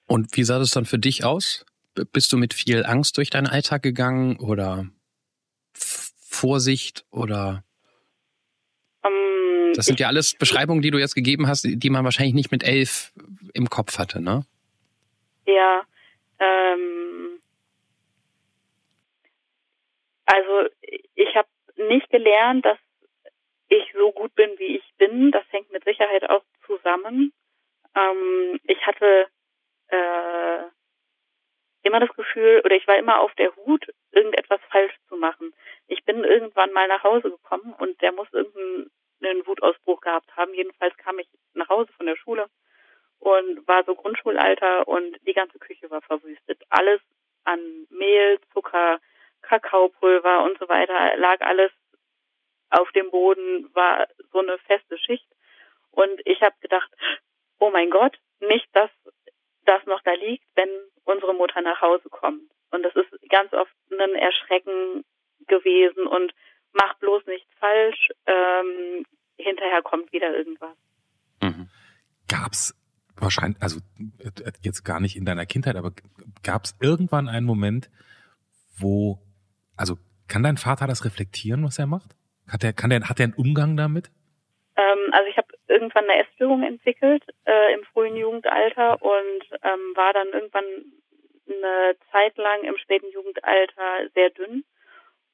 Und 0.06 0.36
wie 0.36 0.42
sah 0.42 0.58
das 0.58 0.70
dann 0.70 0.84
für 0.84 0.98
dich 0.98 1.24
aus? 1.24 1.64
Bist 2.12 2.32
du 2.32 2.36
mit 2.36 2.54
viel 2.54 2.84
Angst 2.84 3.16
durch 3.16 3.30
deinen 3.30 3.46
Alltag 3.46 3.82
gegangen 3.82 4.38
oder 4.38 4.86
Vorsicht 5.72 7.04
oder 7.10 7.64
Ähm, 9.04 9.72
das 9.74 9.86
sind 9.86 10.00
ja 10.00 10.08
alles 10.08 10.34
Beschreibungen, 10.34 10.82
die 10.82 10.90
du 10.90 10.98
jetzt 10.98 11.14
gegeben 11.14 11.46
hast, 11.46 11.64
die 11.64 11.90
man 11.90 12.04
wahrscheinlich 12.04 12.34
nicht 12.34 12.50
mit 12.50 12.62
elf 12.62 13.12
im 13.54 13.68
Kopf 13.68 13.98
hatte, 13.98 14.20
ne? 14.20 14.44
Ja, 15.46 15.82
ähm, 16.38 17.40
also 20.26 20.68
ich 21.14 21.34
habe 21.34 21.48
nicht 21.88 22.08
gelernt, 22.10 22.64
dass 22.64 22.78
ich 23.70 23.92
so 23.94 24.12
gut 24.12 24.34
bin, 24.34 24.58
wie 24.58 24.76
ich 24.76 24.94
bin. 24.98 25.30
Das 25.30 25.44
hängt 25.50 25.72
mit 25.72 25.84
Sicherheit 25.84 26.28
auch 26.28 26.42
zusammen. 26.66 27.32
Ähm, 27.96 28.60
ich 28.64 28.84
hatte 28.86 29.28
äh, 29.88 30.62
immer 31.82 32.00
das 32.00 32.14
Gefühl, 32.14 32.60
oder 32.64 32.74
ich 32.74 32.86
war 32.86 32.98
immer 32.98 33.20
auf 33.20 33.32
der 33.36 33.54
Hut, 33.56 33.86
irgendetwas 34.10 34.60
falsch 34.70 34.94
zu 35.08 35.16
machen. 35.16 35.54
Ich 35.86 36.04
bin 36.04 36.24
irgendwann 36.24 36.72
mal 36.72 36.88
nach 36.88 37.04
Hause 37.04 37.30
gekommen 37.30 37.74
und 37.78 38.00
der 38.02 38.12
muss 38.12 38.28
irgendeinen 38.32 39.46
Wutausbruch 39.46 40.00
gehabt 40.00 40.36
haben. 40.36 40.52
Jedenfalls 40.52 40.96
kam 40.98 41.18
ich 41.18 41.28
nach 41.54 41.68
Hause 41.68 41.92
von 41.96 42.06
der 42.06 42.16
Schule 42.16 42.48
und 43.20 43.66
war 43.68 43.84
so 43.84 43.94
Grundschulalter 43.94 44.88
und 44.88 45.16
die 45.26 45.32
ganze 45.32 45.58
Küche 45.58 45.90
war 45.90 46.02
verwüstet. 46.02 46.60
Alles 46.70 47.00
an 47.44 47.86
Mehl, 47.90 48.40
Zucker, 48.52 49.00
Kakaopulver 49.42 50.44
und 50.44 50.58
so 50.58 50.68
weiter 50.68 51.16
lag 51.16 51.40
alles 51.40 51.70
auf 52.70 52.90
dem 52.92 53.10
Boden, 53.10 53.68
war 53.74 54.06
so 54.32 54.38
eine 54.38 54.58
feste 54.66 54.98
Schicht. 54.98 55.26
Und 55.90 56.20
ich 56.24 56.40
habe 56.42 56.54
gedacht, 56.60 56.90
oh 57.58 57.70
mein 57.70 57.90
Gott, 57.90 58.16
nicht, 58.40 58.68
dass 58.72 58.90
das 59.64 59.84
noch 59.86 60.02
da 60.02 60.12
liegt, 60.14 60.44
wenn 60.54 60.68
unsere 61.04 61.34
Mutter 61.34 61.60
nach 61.60 61.80
Hause 61.80 62.08
kommt. 62.08 62.50
Und 62.70 62.82
das 62.82 62.94
ist 62.94 63.10
ganz 63.28 63.52
oft 63.52 63.72
ein 63.90 64.14
Erschrecken 64.14 65.04
gewesen 65.46 66.06
und 66.06 66.32
mach 66.72 66.94
bloß 66.98 67.26
nichts 67.26 67.50
falsch, 67.58 68.08
ähm, 68.26 69.04
hinterher 69.36 69.82
kommt 69.82 70.12
wieder 70.12 70.34
irgendwas. 70.36 70.76
Mhm. 71.42 71.68
Gab's 72.28 72.74
wahrscheinlich, 73.16 73.60
also 73.60 73.80
jetzt 74.62 74.84
gar 74.84 75.00
nicht 75.00 75.16
in 75.16 75.24
deiner 75.24 75.46
Kindheit, 75.46 75.76
aber 75.76 75.92
gab's 76.42 76.76
irgendwann 76.80 77.28
einen 77.28 77.46
Moment, 77.46 77.90
wo, 78.78 79.18
also 79.76 79.96
kann 80.28 80.42
dein 80.42 80.56
Vater 80.56 80.86
das 80.86 81.04
reflektieren, 81.04 81.64
was 81.64 81.78
er 81.78 81.86
macht? 81.86 82.16
Hat 82.50 82.64
er, 82.64 82.72
kann 82.72 82.90
der, 82.90 83.08
hat 83.08 83.20
er 83.20 83.24
einen 83.24 83.34
Umgang 83.34 83.76
damit? 83.76 84.10
Ähm, 84.76 85.12
also 85.12 85.28
ich 85.28 85.36
habe 85.36 85.48
irgendwann 85.68 86.04
eine 86.04 86.22
Essstörung 86.22 86.62
entwickelt 86.62 87.24
äh, 87.46 87.74
im 87.74 87.84
frühen 87.84 88.16
Jugendalter 88.16 89.00
und 89.02 89.42
ähm, 89.62 89.92
war 89.94 90.12
dann 90.12 90.28
irgendwann 90.28 90.64
eine 91.48 91.96
Zeit 92.12 92.36
lang 92.36 92.62
im 92.62 92.76
späten 92.78 93.10
Jugendalter 93.10 94.08
sehr 94.14 94.30
dünn. 94.30 94.64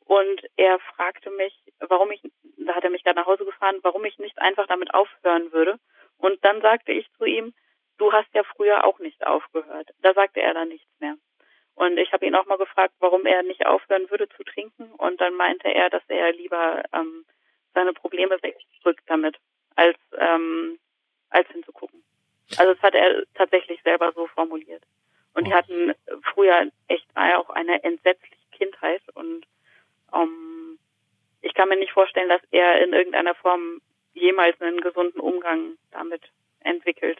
Und 0.05 0.41
er 0.57 0.79
fragte 0.79 1.31
mich, 1.31 1.53
warum 1.81 2.13
ich, 2.13 2.23
da 2.59 2.75
hat 2.75 2.85
er 2.85 2.91
mich 2.91 3.03
dann 3.03 3.17
nach 3.17 3.27
Hause 3.27 3.45
gefahren, 3.45 3.79
warum 3.83 4.05
ich 4.05 4.19
nicht 4.19 4.39
einfach 4.39 4.67
damit 4.69 4.95
aufhören 4.95 5.53
würde. 5.53 5.79
Und 6.17 6.45
dann 6.45 6.61
sagte 6.63 6.93
ich 6.93 7.11
zu 7.19 7.25
ihm, 7.25 7.53
du 7.99 8.13
hast 8.13 8.33
ja 8.35 8.43
früher 8.45 8.85
auch 8.85 8.99
nicht 9.01 9.27
aufgehört. 9.27 9.91
Da 10.03 10.15
sagte 10.15 10.41
er 10.41 10.55
dann 10.55 10.69
nichts 10.69 10.89
mehr. 11.01 11.17
Und 11.77 11.99
ich 11.99 12.13
habe 12.13 12.27
ihn 12.27 12.35
auch 12.35 12.47
mal 12.47 12.59
gefragt, 12.59 12.95
warum 13.01 13.27
er 13.27 13.43
nicht 13.43 13.65
aufhören 13.67 14.11
würde 14.11 14.29
zu 14.31 14.43
trinken. 14.45 14.91
Und 14.95 15.21
dann 15.21 15.35
meinte 15.35 15.69
er, 15.69 15.91
dass 15.91 16.03
er 16.09 16.33
lieber 16.33 16.83
ähm, 16.93 17.25
seine 17.75 17.93
Probleme 17.93 18.37
wegdrückt 18.43 19.05
damit, 19.07 19.37
als, 19.77 19.99
ähm, 20.19 20.79
als 21.31 21.49
hinzugucken. 21.51 22.03
Also 22.57 22.73
das 22.73 22.83
hat 22.83 22.95
er 22.95 23.25
tatsächlich 23.35 23.81
selber 23.83 24.13
so 24.13 24.27
formuliert. 24.29 24.83
Und 25.35 25.47
die 25.47 25.53
Oh. 25.53 25.57
hatten 25.57 25.95
früher 26.33 26.71
echt 26.89 27.07
auch 27.15 27.51
eine 27.51 27.85
entsetzliche 27.85 28.37
Kindheit 28.53 29.03
und 29.15 29.47
ähm, 30.15 30.79
ich 31.43 31.53
kann 31.55 31.69
mir 31.69 31.77
nicht 31.77 31.93
vorstellen, 31.93 32.31
dass 32.31 32.41
er 32.51 32.83
in 32.83 32.93
irgendeiner 32.95 33.35
Form 33.35 33.81
jemals 34.15 34.59
einen 34.61 34.81
gesunden 34.81 35.21
Umgang 35.21 35.77
damit 35.91 36.23
entwickelt. 36.61 37.19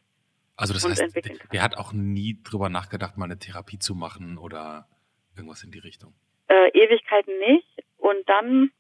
Also 0.57 0.73
das 0.73 0.89
heißt, 0.89 1.01
entwickeln 1.01 1.35
der, 1.35 1.41
kann. 1.41 1.51
der 1.53 1.63
hat 1.63 1.77
auch 1.77 1.93
nie 1.93 2.39
drüber 2.43 2.69
nachgedacht, 2.69 3.17
mal 3.17 3.27
eine 3.27 3.39
Therapie 3.39 3.79
zu 3.79 3.95
machen 3.95 4.39
oder 4.39 4.89
irgendwas 5.35 5.63
in 5.63 5.71
die 5.71 5.79
Richtung. 5.79 6.15
Äh, 6.49 6.71
Ewigkeiten 6.71 7.39
nicht. 7.39 7.85
Und 7.99 8.29
dann, 8.29 8.71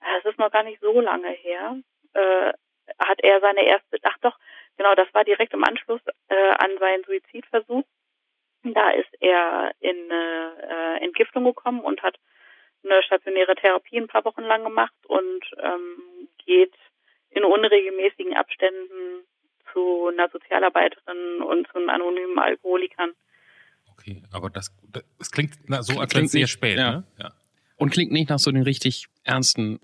äh, 0.00 0.18
es 0.18 0.24
ist 0.24 0.38
noch 0.38 0.50
gar 0.50 0.64
nicht 0.64 0.80
so 0.80 1.00
lange 1.00 1.30
her, 1.30 1.76
äh, 2.14 2.52
hat 2.98 3.20
er 3.22 3.40
seine 3.40 3.64
erste, 3.64 3.98
ach 4.02 4.18
doch, 4.22 4.36
genau, 4.76 4.94
das 4.94 5.12
war 5.14 5.24
direkt 5.24 5.54
im 5.54 5.64
Anschluss 5.64 6.00
äh, 6.28 6.50
an 6.58 6.70
seinen 6.78 7.04
Suizidversuch. 7.04 7.84
Da 8.64 8.90
ist 8.90 9.12
er 9.20 9.72
in 9.80 10.10
äh, 10.10 10.96
äh, 10.96 11.04
Entgiftung 11.04 11.44
gekommen 11.44 11.80
und 11.80 12.02
hat 12.02 12.16
eine 12.84 13.02
stationäre 13.02 13.54
Therapie 13.54 13.98
ein 13.98 14.08
paar 14.08 14.24
Wochen 14.24 14.42
lang 14.42 14.64
gemacht 14.64 14.94
und 15.06 15.44
ähm, 15.58 16.28
geht 16.44 16.74
in 17.30 17.44
unregelmäßigen 17.44 18.36
Abständen 18.36 19.24
zu 19.72 20.08
einer 20.08 20.28
Sozialarbeiterin 20.30 21.42
und 21.42 21.66
zu 21.68 21.76
einem 21.76 21.88
anonymen 21.90 22.38
Alkoholikern. 22.38 23.12
Okay, 23.92 24.22
aber 24.32 24.50
das, 24.50 24.74
das, 25.18 25.30
klingt 25.30 25.54
na, 25.66 25.82
so, 25.82 25.98
als 26.00 26.10
Klingt 26.12 26.14
wäre 26.14 26.24
es 26.24 26.32
sehr 26.32 26.40
nicht- 26.42 26.50
spät, 26.50 26.78
ja. 26.78 26.90
ne? 26.92 27.04
Ja. 27.18 27.30
Und 27.76 27.90
klingt 27.92 28.12
nicht 28.12 28.30
nach 28.30 28.38
so 28.38 28.50
einem 28.50 28.62
richtig 28.62 29.06
ernsten, 29.24 29.80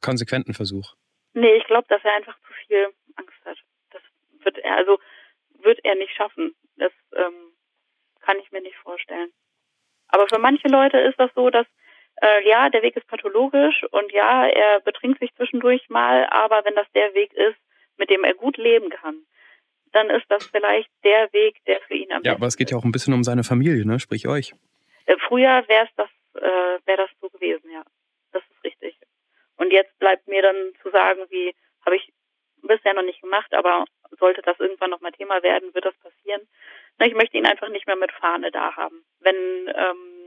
konsequenten 0.00 0.54
Versuch. 0.54 0.94
Nee, 1.34 1.54
ich 1.56 1.64
glaube, 1.64 1.86
dass 1.88 2.02
er 2.04 2.14
einfach 2.14 2.36
zu 2.46 2.52
viel 2.66 2.88
Angst 3.16 3.36
hat. 3.44 3.58
Das 3.90 4.02
wird 4.44 4.58
er, 4.58 4.76
also 4.76 4.98
wird 5.62 5.78
er 5.84 5.94
nicht 5.96 6.14
schaffen. 6.14 6.54
Das 6.76 6.92
ähm, 7.14 7.52
kann 8.20 8.38
ich 8.38 8.50
mir 8.52 8.60
nicht 8.62 8.76
vorstellen. 8.76 9.30
Aber 10.08 10.26
für 10.28 10.38
manche 10.38 10.68
Leute 10.68 10.98
ist 10.98 11.18
das 11.20 11.30
so, 11.34 11.50
dass 11.50 11.66
äh, 12.22 12.48
ja, 12.48 12.68
der 12.70 12.82
Weg 12.82 12.96
ist 12.96 13.06
pathologisch 13.06 13.84
und 13.90 14.10
ja, 14.12 14.46
er 14.46 14.80
betrinkt 14.80 15.20
sich 15.20 15.34
zwischendurch 15.36 15.88
mal, 15.88 16.26
aber 16.26 16.64
wenn 16.64 16.74
das 16.74 16.86
der 16.94 17.14
Weg 17.14 17.32
ist, 17.34 17.56
mit 18.00 18.10
dem 18.10 18.24
er 18.24 18.34
gut 18.34 18.56
leben 18.56 18.90
kann, 18.90 19.22
dann 19.92 20.10
ist 20.10 20.26
das 20.28 20.44
vielleicht 20.46 20.90
der 21.04 21.32
Weg, 21.32 21.64
der 21.66 21.80
für 21.82 21.94
ihn 21.94 22.10
am 22.10 22.22
Ja, 22.24 22.32
besten 22.32 22.36
aber 22.40 22.46
es 22.48 22.56
geht 22.56 22.70
ja 22.72 22.76
auch 22.76 22.84
ein 22.84 22.92
bisschen 22.92 23.14
um 23.14 23.22
seine 23.22 23.44
Familie, 23.44 23.86
ne? 23.86 24.00
Sprich 24.00 24.26
euch. 24.26 24.52
äh, 25.06 25.16
früher 25.28 25.62
wäre 25.68 25.88
das, 25.96 26.10
äh, 26.34 26.78
wäre 26.86 26.96
das 27.04 27.10
so 27.20 27.28
gewesen, 27.28 27.70
ja. 27.70 27.84
Das 28.32 28.42
ist 28.50 28.64
richtig. 28.64 28.96
Und 29.56 29.72
jetzt 29.72 29.96
bleibt 29.98 30.26
mir 30.26 30.42
dann 30.42 30.72
zu 30.82 30.90
sagen, 30.90 31.20
wie 31.30 31.54
habe 31.84 31.96
ich 31.96 32.12
bisher 32.62 32.94
noch 32.94 33.02
nicht 33.02 33.20
gemacht, 33.20 33.52
aber 33.52 33.84
sollte 34.18 34.42
das 34.42 34.58
irgendwann 34.60 34.90
nochmal 34.90 35.12
Thema 35.12 35.42
werden, 35.42 35.74
wird 35.74 35.84
das 35.84 35.96
passieren. 35.98 36.42
Na, 36.98 37.06
ich 37.06 37.14
möchte 37.14 37.36
ihn 37.36 37.46
einfach 37.46 37.68
nicht 37.68 37.86
mehr 37.86 37.96
mit 37.96 38.12
Fahne 38.12 38.50
da 38.50 38.76
haben. 38.76 39.04
Wenn 39.20 39.36
ähm, 39.68 40.19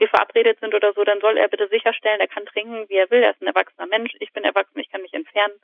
wir 0.00 0.08
verabredet 0.08 0.58
sind 0.60 0.74
oder 0.74 0.94
so, 0.94 1.04
dann 1.04 1.20
soll 1.20 1.36
er 1.36 1.48
bitte 1.48 1.68
sicherstellen, 1.68 2.20
er 2.20 2.26
kann 2.26 2.46
trinken, 2.46 2.88
wie 2.88 2.96
er 2.96 3.10
will. 3.10 3.22
Er 3.22 3.32
ist 3.32 3.42
ein 3.42 3.46
erwachsener 3.46 3.86
Mensch. 3.86 4.12
Ich 4.18 4.32
bin 4.32 4.44
erwachsen, 4.44 4.78
ich 4.78 4.90
kann 4.90 5.02
mich 5.02 5.12
entfernen. 5.12 5.54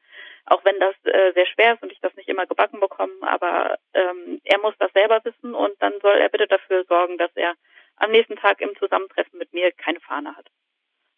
Auch 0.45 0.63
wenn 0.65 0.79
das 0.79 0.95
äh, 1.05 1.33
sehr 1.33 1.47
schwer 1.47 1.75
ist 1.75 1.83
und 1.83 1.91
ich 1.91 2.01
das 2.01 2.15
nicht 2.17 2.29
immer 2.29 2.47
gebacken 2.47 2.79
bekomme, 2.79 3.15
aber 3.23 3.79
ähm, 3.95 4.41
er 4.45 4.61
muss 4.61 4.75
das 4.79 4.93
selber 4.93 5.25
wissen 5.25 5.55
und 5.55 5.75
dann 5.81 5.95
soll 6.03 6.17
er 6.19 6.29
bitte 6.29 6.47
dafür 6.47 6.85
sorgen, 6.85 7.17
dass 7.17 7.31
er 7.35 7.55
am 7.97 8.11
nächsten 8.11 8.37
Tag 8.37 8.61
im 8.61 8.77
Zusammentreffen 8.77 9.39
mit 9.39 9.55
mir 9.55 9.73
keine 9.73 10.01
Fahne 10.01 10.37
hat. 10.37 10.47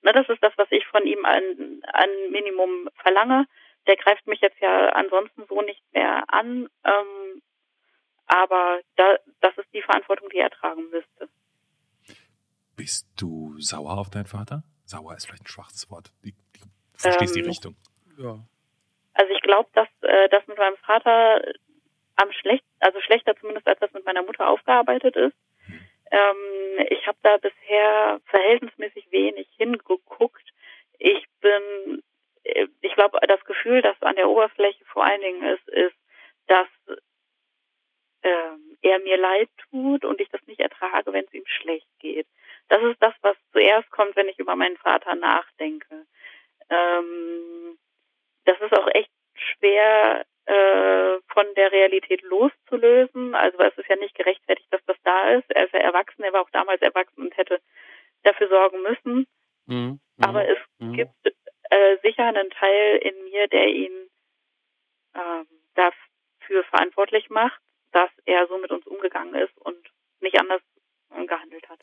Ne, 0.03 0.13
das 0.13 0.29
ist 0.29 0.43
das, 0.43 0.53
was 0.57 0.69
ich 0.71 0.87
von 0.87 1.05
ihm 1.05 1.25
an, 1.25 1.83
an 1.93 2.11
Minimum 2.31 2.89
verlange. 3.03 3.47
Der 3.89 3.97
greift 3.97 4.29
mich 4.29 4.41
jetzt 4.41 4.61
ja 4.61 4.91
ansonsten 4.91 5.45
so 5.49 5.61
nicht 5.61 5.83
mehr 5.93 6.23
an, 6.29 6.69
ähm, 6.85 7.43
aber 8.27 8.81
da, 8.97 9.17
das 9.41 9.59
ist 9.59 9.73
die 9.75 9.83
Verantwortung, 9.83 10.29
die 10.29 10.39
er 10.39 10.51
tragen 10.51 10.89
müsste. 10.91 11.29
Bist 12.79 13.09
du 13.19 13.59
sauer 13.59 13.99
auf 13.99 14.09
deinen 14.09 14.27
Vater? 14.27 14.63
Sauer 14.85 15.17
ist 15.17 15.27
vielleicht 15.27 15.43
ein 15.43 15.49
schwaches 15.49 15.91
Wort. 15.91 16.13
Die, 16.25 16.33
die 16.55 16.63
verstehst 16.95 17.35
die 17.35 17.41
Ähm, 17.41 17.47
Richtung. 17.47 17.77
Ja. 18.17 18.39
Also 19.15 19.33
ich 19.35 19.41
glaube, 19.43 19.69
dass 19.75 19.89
äh, 20.03 20.29
das 20.29 20.47
mit 20.47 20.57
meinem 20.57 20.77
Vater 20.77 21.43
am 22.15 22.31
schlecht, 22.31 22.65
also 22.79 23.01
schlechter 23.01 23.35
zumindest 23.37 23.67
als 23.67 23.81
das 23.81 23.93
mit 23.93 24.05
meiner 24.07 24.23
Mutter 24.23 24.49
aufgearbeitet 24.49 25.17
ist. 25.17 25.37
Ähm, 26.13 26.87
ich 26.89 27.05
habe 27.09 27.19
da 27.23 27.37
bisher 27.39 28.21
verhältnismäßig 28.27 29.11
wenig 29.11 29.49
hingeguckt. 29.57 30.49
Ich 30.99 31.27
bin, 31.41 32.03
äh, 32.45 32.69
ich 32.81 32.95
glaube, 32.95 33.19
das 33.27 33.45
Gefühl, 33.45 33.83
das 33.83 34.01
an 34.03 34.15
der 34.15 34.29
Oberfläche 34.29 34.85
vor 34.85 35.05
allen 35.05 35.21
Dingen 35.21 35.43
ist, 35.43 35.69
ist, 35.69 35.97
dass 36.47 36.69
ähm, 38.23 38.79
er 38.83 39.01
mir 39.01 39.17
leid 39.17 39.51
tut 39.71 40.05
und 40.05 40.21
ich 40.21 40.29
das 40.29 40.47
nicht 40.47 40.61
ertrage, 40.61 41.13
wenn 41.13 41.25
es 41.25 41.35
ihm 41.35 41.47
schlecht 41.47 41.89
geht. 41.99 42.29
Das 42.69 42.83
ist 42.83 43.01
das, 43.03 43.15
was 43.23 43.37
zuerst 43.53 43.91
kommt, 43.91 44.17
wenn 44.17 44.29
ich 44.29 44.39
über 44.39 44.57
meinen 44.57 44.77
Vater 44.77 45.15
nachdenke. 45.15 46.07
Ähm, 46.71 47.79
das 48.45 48.61
ist 48.61 48.73
auch 48.73 48.89
echt 48.89 49.11
schwer 49.35 50.27
äh, 50.47 51.19
von 51.33 51.47
der 51.57 51.73
Realität 51.73 52.23
loszulösen. 52.23 53.35
Also 53.35 53.59
es 53.61 53.77
ist 53.79 53.89
ja 53.89 53.97
nicht 53.97 54.15
gerechtfertigt, 54.15 54.73
dass 54.73 54.85
das 54.87 54.97
da 55.05 55.31
ist. 55.31 55.51
Er 55.51 55.65
ist 55.67 55.73
ja 55.73 55.81
erwachsen, 55.81 56.23
er 56.25 56.33
war 56.33 56.43
auch 56.43 56.51
damals 56.51 56.81
erwachsen 56.83 57.23
und 57.23 57.37
hätte 57.37 57.61
dafür 58.23 58.49
sorgen 58.49 58.83
müssen. 58.83 59.27
Mhm. 59.67 60.01
Aber 60.21 60.49
es 60.49 60.59
Mhm. 60.79 60.95
gibt 60.95 61.37
äh, 61.71 61.97
sicher 62.03 62.25
einen 62.25 62.51
Teil 62.51 62.97
in 62.99 63.25
mir, 63.25 63.47
der 63.49 63.67
ihn 63.69 64.11
ähm, 65.15 65.47
dafür 65.75 66.65
verantwortlich 66.65 67.31
macht, 67.31 67.61
dass 67.93 68.11
er 68.25 68.47
so 68.47 68.59
mit 68.59 68.71
uns 68.71 68.87
umgegangen 68.87 69.35
ist 69.35 69.57
und 69.59 69.79
nicht 70.21 70.39
anders 70.41 70.63
äh, 71.15 71.25
gehandelt 71.27 71.69
hat. 71.69 71.81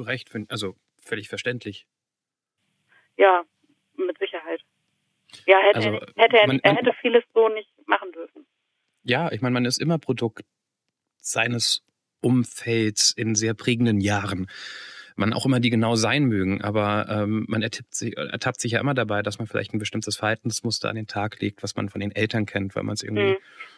Zu 0.00 0.06
Recht, 0.06 0.30
also 0.48 0.76
völlig 1.02 1.28
verständlich. 1.28 1.86
Ja, 3.18 3.42
mit 3.98 4.16
Sicherheit. 4.18 4.62
Ja, 5.46 5.58
hätte, 5.58 5.76
Also, 5.76 5.88
er, 5.90 6.00
hätte 6.24 6.36
er, 6.38 6.46
man- 6.46 6.58
er 6.60 6.74
hätte 6.74 6.92
vieles 7.02 7.22
so 7.34 7.50
nicht 7.50 7.68
machen 7.86 8.10
dürfen. 8.12 8.46
Ja, 9.04 9.30
ich 9.30 9.42
meine, 9.42 9.52
man 9.52 9.66
ist 9.66 9.78
immer 9.78 9.98
Produkt 9.98 10.42
seines 11.18 11.82
Umfelds 12.22 13.10
in 13.10 13.34
sehr 13.34 13.52
prägenden 13.52 14.00
Jahren. 14.00 14.50
Man 15.16 15.34
auch 15.34 15.44
immer 15.44 15.60
die 15.60 15.68
genau 15.68 15.96
sein 15.96 16.24
mögen, 16.24 16.62
aber 16.62 17.06
ähm, 17.10 17.44
man 17.46 17.60
ertappt 17.60 17.94
sich, 17.94 18.16
ertappt 18.16 18.58
sich 18.62 18.72
ja 18.72 18.80
immer 18.80 18.94
dabei, 18.94 19.20
dass 19.20 19.38
man 19.38 19.46
vielleicht 19.46 19.74
ein 19.74 19.78
bestimmtes 19.78 20.16
Verhaltensmuster 20.16 20.88
an 20.88 20.96
den 20.96 21.08
Tag 21.08 21.40
legt, 21.42 21.62
was 21.62 21.76
man 21.76 21.90
von 21.90 22.00
den 22.00 22.10
Eltern 22.12 22.46
kennt, 22.46 22.74
weil 22.74 22.84
man 22.84 22.94
es 22.94 23.02
irgendwie 23.02 23.32
Hm. 23.32 23.36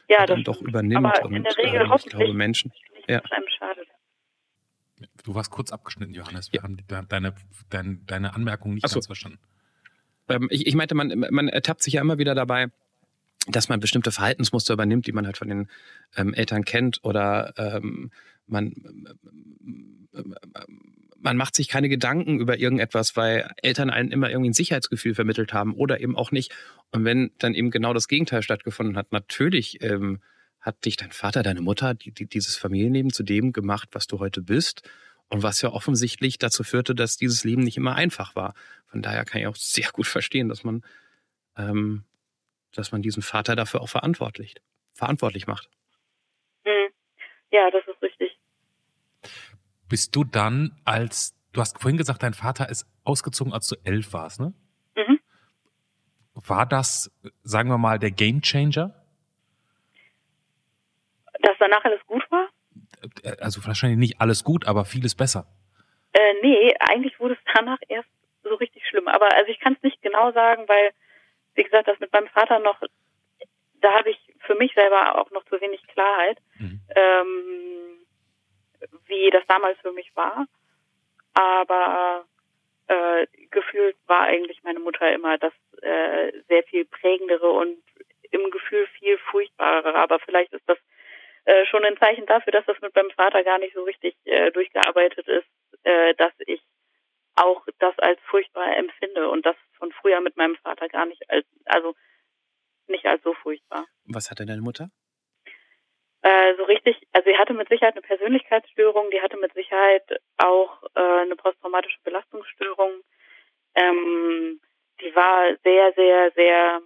Ja, 0.08 0.24
dann 0.26 0.44
doch 0.44 0.62
übernimmt. 0.62 1.04
Aber 1.18 1.24
und 1.26 1.34
in 1.34 1.42
der 1.42 1.56
Regel 1.56 1.80
ähm, 1.80 1.92
ich 1.96 2.06
glaube, 2.06 2.32
Menschen, 2.32 2.72
Ja. 3.08 3.18
dass 3.22 3.24
es 3.24 3.32
einem 3.32 3.48
schadet. 3.58 3.88
Du 5.32 5.36
warst 5.36 5.50
kurz 5.50 5.72
abgeschnitten, 5.72 6.12
Johannes. 6.12 6.52
Wir 6.52 6.58
Ja. 6.58 6.64
haben 6.64 6.76
deine, 7.08 7.34
deine, 7.70 7.96
deine 8.06 8.34
Anmerkung 8.34 8.74
nicht 8.74 8.86
so. 8.86 8.96
ganz 8.96 9.06
verstanden. 9.06 9.38
Ähm, 10.28 10.48
ich, 10.50 10.66
ich 10.66 10.74
meinte, 10.74 10.94
man, 10.94 11.08
man 11.30 11.48
ertappt 11.48 11.82
sich 11.82 11.94
ja 11.94 12.02
immer 12.02 12.18
wieder 12.18 12.34
dabei, 12.34 12.66
dass 13.48 13.70
man 13.70 13.80
bestimmte 13.80 14.12
Verhaltensmuster 14.12 14.74
übernimmt, 14.74 15.06
die 15.06 15.12
man 15.12 15.24
halt 15.24 15.38
von 15.38 15.48
den 15.48 15.68
ähm, 16.16 16.34
Eltern 16.34 16.66
kennt 16.66 17.02
oder 17.02 17.54
ähm, 17.56 18.10
man, 18.46 18.74
man 21.16 21.36
macht 21.38 21.54
sich 21.54 21.68
keine 21.68 21.88
Gedanken 21.88 22.38
über 22.38 22.58
irgendetwas, 22.58 23.16
weil 23.16 23.50
Eltern 23.62 23.88
einen 23.88 24.12
immer 24.12 24.28
irgendwie 24.28 24.50
ein 24.50 24.54
Sicherheitsgefühl 24.54 25.14
vermittelt 25.14 25.54
haben 25.54 25.72
oder 25.74 26.00
eben 26.00 26.14
auch 26.14 26.30
nicht. 26.30 26.52
Und 26.90 27.06
wenn 27.06 27.30
dann 27.38 27.54
eben 27.54 27.70
genau 27.70 27.94
das 27.94 28.06
Gegenteil 28.06 28.42
stattgefunden 28.42 28.98
hat, 28.98 29.12
natürlich 29.12 29.82
ähm, 29.82 30.20
hat 30.60 30.84
dich 30.84 30.98
dein 30.98 31.10
Vater, 31.10 31.42
deine 31.42 31.62
Mutter, 31.62 31.94
die, 31.94 32.12
die, 32.12 32.26
dieses 32.26 32.58
Familienleben 32.58 33.14
zu 33.14 33.22
dem 33.22 33.54
gemacht, 33.54 33.88
was 33.92 34.06
du 34.06 34.18
heute 34.18 34.42
bist. 34.42 34.82
Und 35.32 35.42
was 35.42 35.62
ja 35.62 35.70
offensichtlich 35.70 36.36
dazu 36.36 36.62
führte, 36.62 36.94
dass 36.94 37.16
dieses 37.16 37.42
Leben 37.42 37.62
nicht 37.62 37.78
immer 37.78 37.94
einfach 37.94 38.36
war. 38.36 38.52
Von 38.84 39.00
daher 39.00 39.24
kann 39.24 39.40
ich 39.40 39.46
auch 39.46 39.56
sehr 39.56 39.88
gut 39.90 40.06
verstehen, 40.06 40.50
dass 40.50 40.62
man, 40.62 40.84
ähm, 41.56 42.04
dass 42.74 42.92
man 42.92 43.00
diesen 43.00 43.22
Vater 43.22 43.56
dafür 43.56 43.80
auch 43.80 43.88
verantwortlich, 43.88 44.56
verantwortlich 44.92 45.46
macht. 45.46 45.70
Hm. 46.66 46.92
Ja, 47.50 47.70
das 47.70 47.82
ist 47.88 48.02
richtig. 48.02 48.38
Bist 49.88 50.14
du 50.14 50.24
dann 50.24 50.78
als, 50.84 51.34
du 51.54 51.62
hast 51.62 51.80
vorhin 51.80 51.96
gesagt, 51.96 52.22
dein 52.22 52.34
Vater 52.34 52.68
ist 52.68 52.86
ausgezogen, 53.02 53.54
als 53.54 53.68
du 53.68 53.76
elf 53.84 54.12
warst, 54.12 54.38
ne? 54.38 54.52
Mhm. 54.94 55.18
War 56.34 56.66
das, 56.66 57.10
sagen 57.42 57.70
wir 57.70 57.78
mal, 57.78 57.98
der 57.98 58.10
Gamechanger? 58.10 59.02
Dass 61.40 61.56
danach 61.58 61.82
alles 61.84 62.04
gut 62.06 62.22
war? 62.30 62.50
Also 63.40 63.64
wahrscheinlich 63.66 63.98
nicht 63.98 64.20
alles 64.20 64.44
gut, 64.44 64.66
aber 64.66 64.84
vieles 64.84 65.14
besser. 65.14 65.46
Äh, 66.12 66.34
nee, 66.42 66.74
eigentlich 66.80 67.18
wurde 67.20 67.34
es 67.34 67.40
danach 67.54 67.78
erst 67.88 68.08
so 68.42 68.54
richtig 68.56 68.86
schlimm. 68.88 69.08
Aber 69.08 69.32
also 69.34 69.50
ich 69.50 69.60
kann 69.60 69.74
es 69.74 69.82
nicht 69.82 70.02
genau 70.02 70.32
sagen, 70.32 70.64
weil, 70.68 70.90
wie 71.54 71.62
gesagt, 71.62 71.88
das 71.88 71.98
mit 72.00 72.12
meinem 72.12 72.28
Vater 72.28 72.58
noch, 72.58 72.80
da 73.80 73.92
habe 73.92 74.10
ich 74.10 74.18
für 74.40 74.54
mich 74.56 74.72
selber 74.74 75.18
auch 75.20 75.30
noch 75.30 75.44
zu 75.46 75.60
wenig 75.60 75.86
Klarheit, 75.88 76.38
Mhm. 76.58 76.80
ähm, 76.96 77.98
wie 79.06 79.30
das 79.30 79.44
damals 79.46 79.78
für 79.80 79.92
mich 79.92 80.10
war. 80.16 80.46
Aber 81.34 82.24
äh, 82.88 83.26
gefühlt 83.50 83.96
war 84.06 84.22
eigentlich 84.22 84.62
meine 84.64 84.80
Mutter 84.80 85.10
immer 85.12 85.38
das 85.38 85.52
äh, 85.82 86.32
sehr 86.48 86.62
viel 86.64 86.84
prägendere 86.84 87.48
und 87.50 87.78
im 88.30 88.50
Gefühl 88.50 88.86
viel 88.98 89.18
furchtbarere. 89.30 89.94
Aber 89.94 90.18
vielleicht 90.20 90.52
ist 90.52 90.68
das 90.68 90.78
äh, 91.44 91.66
schon 91.66 91.84
ein 91.84 91.96
Zeichen 91.98 92.26
dafür, 92.26 92.52
dass 92.52 92.66
das 92.66 92.80
mit 92.80 92.94
meinem 92.94 93.10
Vater 93.10 93.42
gar 93.44 93.58
nicht 93.58 93.74
so 93.74 93.82
richtig 93.84 94.16
äh, 94.24 94.50
durchgearbeitet 94.52 95.26
ist, 95.28 95.48
äh, 95.82 96.14
dass 96.14 96.32
ich 96.46 96.62
auch 97.34 97.66
das 97.78 97.98
als 97.98 98.20
furchtbar 98.30 98.76
empfinde 98.76 99.28
und 99.28 99.46
das 99.46 99.56
von 99.78 99.90
früher 99.92 100.20
mit 100.20 100.36
meinem 100.36 100.56
Vater 100.56 100.88
gar 100.88 101.06
nicht 101.06 101.28
als, 101.30 101.46
also 101.64 101.94
nicht 102.86 103.06
als 103.06 103.22
so 103.22 103.34
furchtbar. 103.34 103.86
Was 104.04 104.30
hatte 104.30 104.44
deine 104.44 104.60
Mutter? 104.60 104.90
Äh, 106.22 106.54
so 106.56 106.64
richtig, 106.64 106.96
also 107.12 107.28
sie 107.28 107.36
hatte 107.36 107.52
mit 107.54 107.68
Sicherheit 107.68 107.94
eine 107.94 108.02
Persönlichkeitsstörung, 108.02 109.10
die 109.10 109.20
hatte 109.20 109.36
mit 109.38 109.52
Sicherheit 109.54 110.04
auch 110.36 110.84
äh, 110.94 111.00
eine 111.00 111.34
posttraumatische 111.34 111.98
Belastungsstörung. 112.04 113.00
Ähm, 113.74 114.60
die 115.00 115.14
war 115.16 115.56
sehr, 115.64 115.92
sehr, 115.94 116.30
sehr 116.32 116.80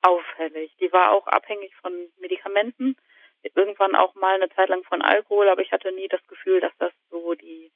auffällig. 0.00 0.74
Die 0.80 0.90
war 0.92 1.12
auch 1.12 1.26
abhängig 1.26 1.74
von 1.76 1.92
Medikamenten, 2.18 2.96
irgendwann 3.42 3.94
auch 3.94 4.14
mal 4.14 4.34
eine 4.34 4.50
Zeit 4.50 4.68
lang 4.68 4.84
von 4.84 5.02
Alkohol, 5.02 5.48
aber 5.48 5.62
ich 5.62 5.72
hatte 5.72 5.92
nie 5.92 6.08
das 6.08 6.24
Gefühl, 6.26 6.60
dass 6.60 6.72
das 6.78 6.92
so 7.10 7.34
die 7.34 7.70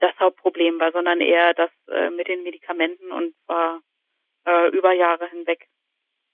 das 0.00 0.16
Hauptproblem 0.20 0.78
war, 0.78 0.92
sondern 0.92 1.20
eher 1.20 1.54
das 1.54 1.70
äh, 1.88 2.10
mit 2.10 2.28
den 2.28 2.44
Medikamenten 2.44 3.10
und 3.10 3.34
war 3.46 3.80
äh, 4.46 4.68
über 4.68 4.92
Jahre 4.92 5.28
hinweg 5.28 5.66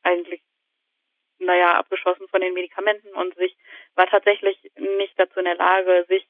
eigentlich 0.03 0.43
naja, 1.38 1.75
abgeschossen 1.75 2.29
von 2.29 2.40
den 2.40 2.55
Medikamenten 2.55 3.09
und 3.14 3.35
sich 3.37 3.57
war 3.95 4.07
tatsächlich 4.07 4.57
nicht 4.77 5.19
dazu 5.19 5.40
in 5.40 5.47
der 5.47 5.57
Lage, 5.57 6.05
sich 6.09 6.27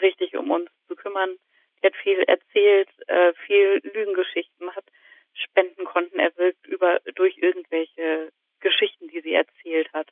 richtig 0.00 0.36
um 0.36 0.50
uns 0.50 0.70
zu 0.86 0.96
kümmern. 0.96 1.36
Die 1.80 1.86
hat 1.86 1.96
viel 1.96 2.20
erzählt, 2.22 2.88
äh, 3.08 3.32
viel 3.46 3.80
Lügengeschichten, 3.82 4.74
hat 4.74 4.84
Spendenkonten 5.34 6.18
erwirkt 6.18 6.66
über 6.66 7.00
durch 7.14 7.38
irgendwelche 7.38 8.32
Geschichten, 8.60 9.08
die 9.08 9.20
sie 9.20 9.34
erzählt 9.34 9.92
hat. 9.92 10.08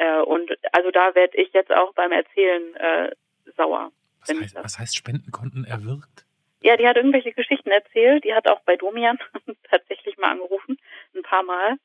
Äh, 0.00 0.20
und 0.22 0.50
also 0.72 0.90
da 0.90 1.14
werde 1.14 1.36
ich 1.36 1.52
jetzt 1.52 1.70
auch 1.70 1.92
beim 1.92 2.10
Erzählen 2.12 2.74
äh, 2.76 3.10
sauer. 3.56 3.92
Was 4.20 4.30
heißt, 4.30 4.56
das- 4.56 4.64
was 4.64 4.78
heißt 4.78 4.96
Spendenkonten 4.96 5.64
erwirkt? 5.66 6.24
Ja, 6.62 6.76
die 6.78 6.86
hat 6.88 6.96
irgendwelche 6.96 7.32
Geschichten 7.32 7.70
erzählt. 7.70 8.24
Die 8.24 8.32
hat 8.34 8.48
auch 8.48 8.60
bei 8.60 8.76
Domian 8.76 9.18
tatsächlich 9.70 10.16
mal 10.18 10.30
angerufen, 10.30 10.78
ein 11.14 11.22
paar 11.22 11.42
Mal, 11.42 11.76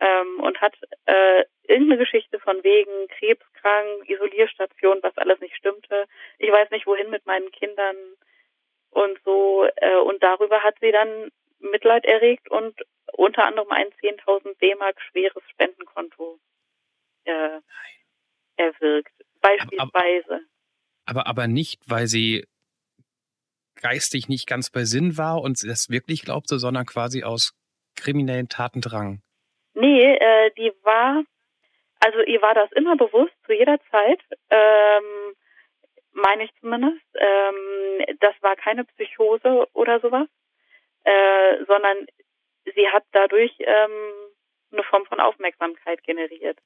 ähm, 0.00 0.40
und 0.40 0.60
hat 0.62 0.76
äh, 1.06 1.44
irgendeine 1.64 1.98
Geschichte 1.98 2.38
von 2.38 2.62
wegen 2.64 3.08
krebskrank, 3.08 4.08
Isolierstation, 4.08 4.98
was 5.02 5.16
alles 5.18 5.40
nicht 5.40 5.56
stimmte. 5.56 6.04
Ich 6.38 6.50
weiß 6.50 6.70
nicht, 6.70 6.86
wohin 6.86 7.10
mit 7.10 7.26
meinen 7.26 7.50
Kindern 7.52 7.96
und 8.90 9.18
so. 9.24 9.66
Äh, 9.76 9.96
und 9.96 10.22
darüber 10.22 10.62
hat 10.62 10.76
sie 10.80 10.92
dann 10.92 11.30
Mitleid 11.60 12.04
erregt 12.06 12.50
und 12.50 12.80
unter 13.12 13.44
anderem 13.46 13.70
ein 13.72 13.88
10.000 14.02 14.58
D-Mark 14.60 15.00
schweres 15.02 15.42
Spendenkonto 15.50 16.38
äh, 17.28 17.60
erwirkt. 18.56 19.12
Beispielsweise. 19.40 20.40
Aber, 21.06 21.26
aber 21.26 21.46
nicht, 21.46 21.80
weil 21.86 22.06
sie 22.06 22.44
geistig 23.80 24.28
nicht 24.28 24.46
ganz 24.48 24.70
bei 24.70 24.84
Sinn 24.84 25.16
war 25.16 25.40
und 25.40 25.62
das 25.64 25.88
wirklich 25.88 26.22
glaubte, 26.22 26.58
sondern 26.58 26.86
quasi 26.86 27.22
aus 27.22 27.54
kriminellen 27.96 28.48
Tatendrang. 28.48 29.22
Nee, 29.74 30.16
äh, 30.16 30.50
die 30.56 30.72
war, 30.82 31.22
also 32.00 32.20
ihr 32.20 32.42
war 32.42 32.54
das 32.54 32.70
immer 32.72 32.96
bewusst, 32.96 33.34
zu 33.46 33.52
jeder 33.52 33.78
Zeit, 33.90 34.20
ähm, 34.50 35.34
meine 36.12 36.44
ich 36.44 36.50
zumindest. 36.60 37.04
Ähm, 37.14 38.16
das 38.20 38.34
war 38.40 38.56
keine 38.56 38.84
Psychose 38.84 39.68
oder 39.72 40.00
sowas, 40.00 40.28
äh, 41.04 41.64
sondern 41.66 42.06
sie 42.74 42.88
hat 42.88 43.04
dadurch 43.12 43.54
ähm, 43.60 44.12
eine 44.72 44.82
Form 44.84 45.06
von 45.06 45.20
Aufmerksamkeit 45.20 46.02
generiert. 46.02 46.58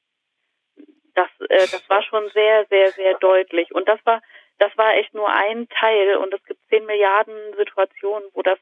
Das, 1.15 1.29
äh, 1.49 1.67
das 1.71 1.89
war 1.89 2.03
schon 2.03 2.29
sehr, 2.33 2.67
sehr, 2.71 2.91
sehr 2.93 3.19
deutlich. 3.19 3.75
Und 3.75 3.89
das 3.89 4.01
war, 4.05 4.23
das 4.59 4.77
war 4.77 4.95
echt 4.95 5.15
nur 5.15 5.29
ein 5.29 5.69
Teil. 5.69 6.17
Und 6.17 6.35
es 6.35 6.45
gibt 6.45 6.61
zehn 6.69 6.85
Milliarden 6.87 7.35
Situationen, 7.57 8.29
wo 8.33 8.43
das 8.43 8.59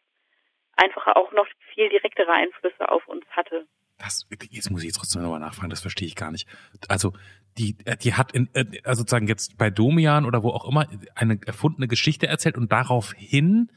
einfach 0.77 1.07
auch 1.15 1.33
noch 1.33 1.47
viel 1.75 1.89
direktere 1.89 2.33
Einflüsse 2.33 2.89
auf 2.89 3.07
uns 3.07 3.25
hatte. 3.31 3.67
Das, 3.99 4.27
jetzt 4.51 4.71
muss 4.71 4.83
ich 4.83 4.95
trotzdem 4.95 5.23
nochmal 5.23 5.41
nachfragen, 5.41 5.69
das 5.69 5.83
verstehe 5.83 6.09
ich 6.09 6.17
gar 6.17 6.31
nicht. 6.31 6.49
Also, 6.89 7.13
die, 7.59 7.77
die 8.03 8.15
hat 8.15 8.33
in, 8.33 8.49
äh, 8.55 8.65
also 8.85 9.01
sozusagen 9.01 9.27
jetzt 9.27 9.59
bei 9.59 9.69
Domian 9.69 10.25
oder 10.25 10.43
wo 10.43 10.51
auch 10.51 10.67
immer 10.67 10.87
eine 11.15 11.39
erfundene 11.47 11.87
Geschichte 11.87 12.27
erzählt 12.27 12.57
und 12.57 12.73
daraufhin 12.73 13.71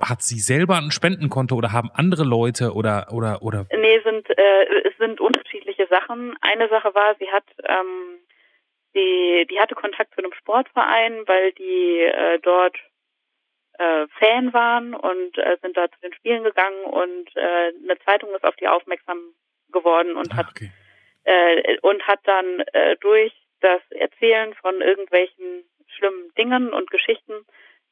hat 0.00 0.22
sie 0.22 0.38
selber 0.40 0.76
ein 0.76 0.90
Spendenkonto 0.90 1.54
oder 1.54 1.72
haben 1.72 1.90
andere 1.94 2.24
Leute 2.24 2.72
oder 2.72 3.08
oder 3.12 3.42
oder 3.42 3.66
Nee, 3.72 4.00
sind 4.04 4.28
äh, 4.30 4.64
es 4.84 4.96
sind 4.98 5.20
unterschiedliche 5.20 5.86
Sachen. 5.88 6.36
Eine 6.40 6.68
Sache 6.68 6.94
war, 6.94 7.14
sie 7.18 7.30
hat 7.30 7.44
ähm, 7.64 8.18
die 8.94 9.46
die 9.50 9.60
hatte 9.60 9.74
Kontakt 9.74 10.14
zu 10.14 10.18
einem 10.18 10.32
Sportverein, 10.32 11.22
weil 11.26 11.52
die 11.52 12.00
äh, 12.00 12.38
dort 12.40 12.76
äh, 13.78 14.06
Fan 14.18 14.52
waren 14.52 14.94
und 14.94 15.38
äh, 15.38 15.56
sind 15.62 15.76
da 15.76 15.90
zu 15.90 16.00
den 16.00 16.12
Spielen 16.14 16.42
gegangen 16.44 16.84
und 16.84 17.36
äh, 17.36 17.72
eine 17.84 17.98
Zeitung 18.04 18.34
ist 18.34 18.44
auf 18.44 18.56
die 18.56 18.68
aufmerksam 18.68 19.18
geworden 19.70 20.16
und 20.16 20.32
Ah, 20.32 20.38
hat 20.38 20.48
okay. 20.50 20.70
äh, 21.24 21.78
und 21.82 22.02
hat 22.06 22.20
dann 22.24 22.60
äh, 22.72 22.96
durch 23.00 23.32
das 23.60 23.80
Erzählen 23.90 24.54
von 24.54 24.80
irgendwelchen 24.80 25.64
schlimmen 25.86 26.32
Dingen 26.36 26.72
und 26.72 26.90
Geschichten 26.90 27.44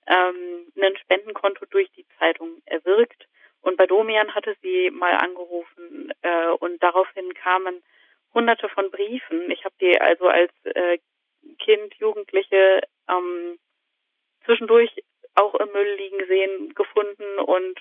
ähm, 0.07 0.73
ein 0.81 0.97
Spendenkonto 0.99 1.67
durch 1.67 1.91
die 1.93 2.07
Zeitung 2.19 2.63
erwirkt. 2.67 3.27
Und 3.63 3.77
bei 3.77 3.87
Domian 3.87 4.35
hatte 4.35 4.57
sie 4.63 4.91
mal 4.91 5.13
angerufen 5.13 6.13
äh, 6.23 6.49
und 6.61 6.83
daraufhin 6.83 7.35
kamen 7.35 7.83
hunderte 8.33 8.69
von 8.69 8.91
Briefen. 8.91 9.51
Ich 9.51 9.65
habe 9.65 9.75
die 9.81 10.01
also 10.01 10.29
als 10.29 10.53
äh, 10.65 10.99
Kind, 11.59 11.95
Jugendliche 11.95 12.81
ähm, 13.09 13.59
zwischendurch 14.45 14.91
auch 15.35 15.55
im 15.55 15.71
Müll 15.73 15.95
liegen 15.97 16.27
sehen, 16.27 16.75
gefunden 16.75 17.39
und 17.39 17.79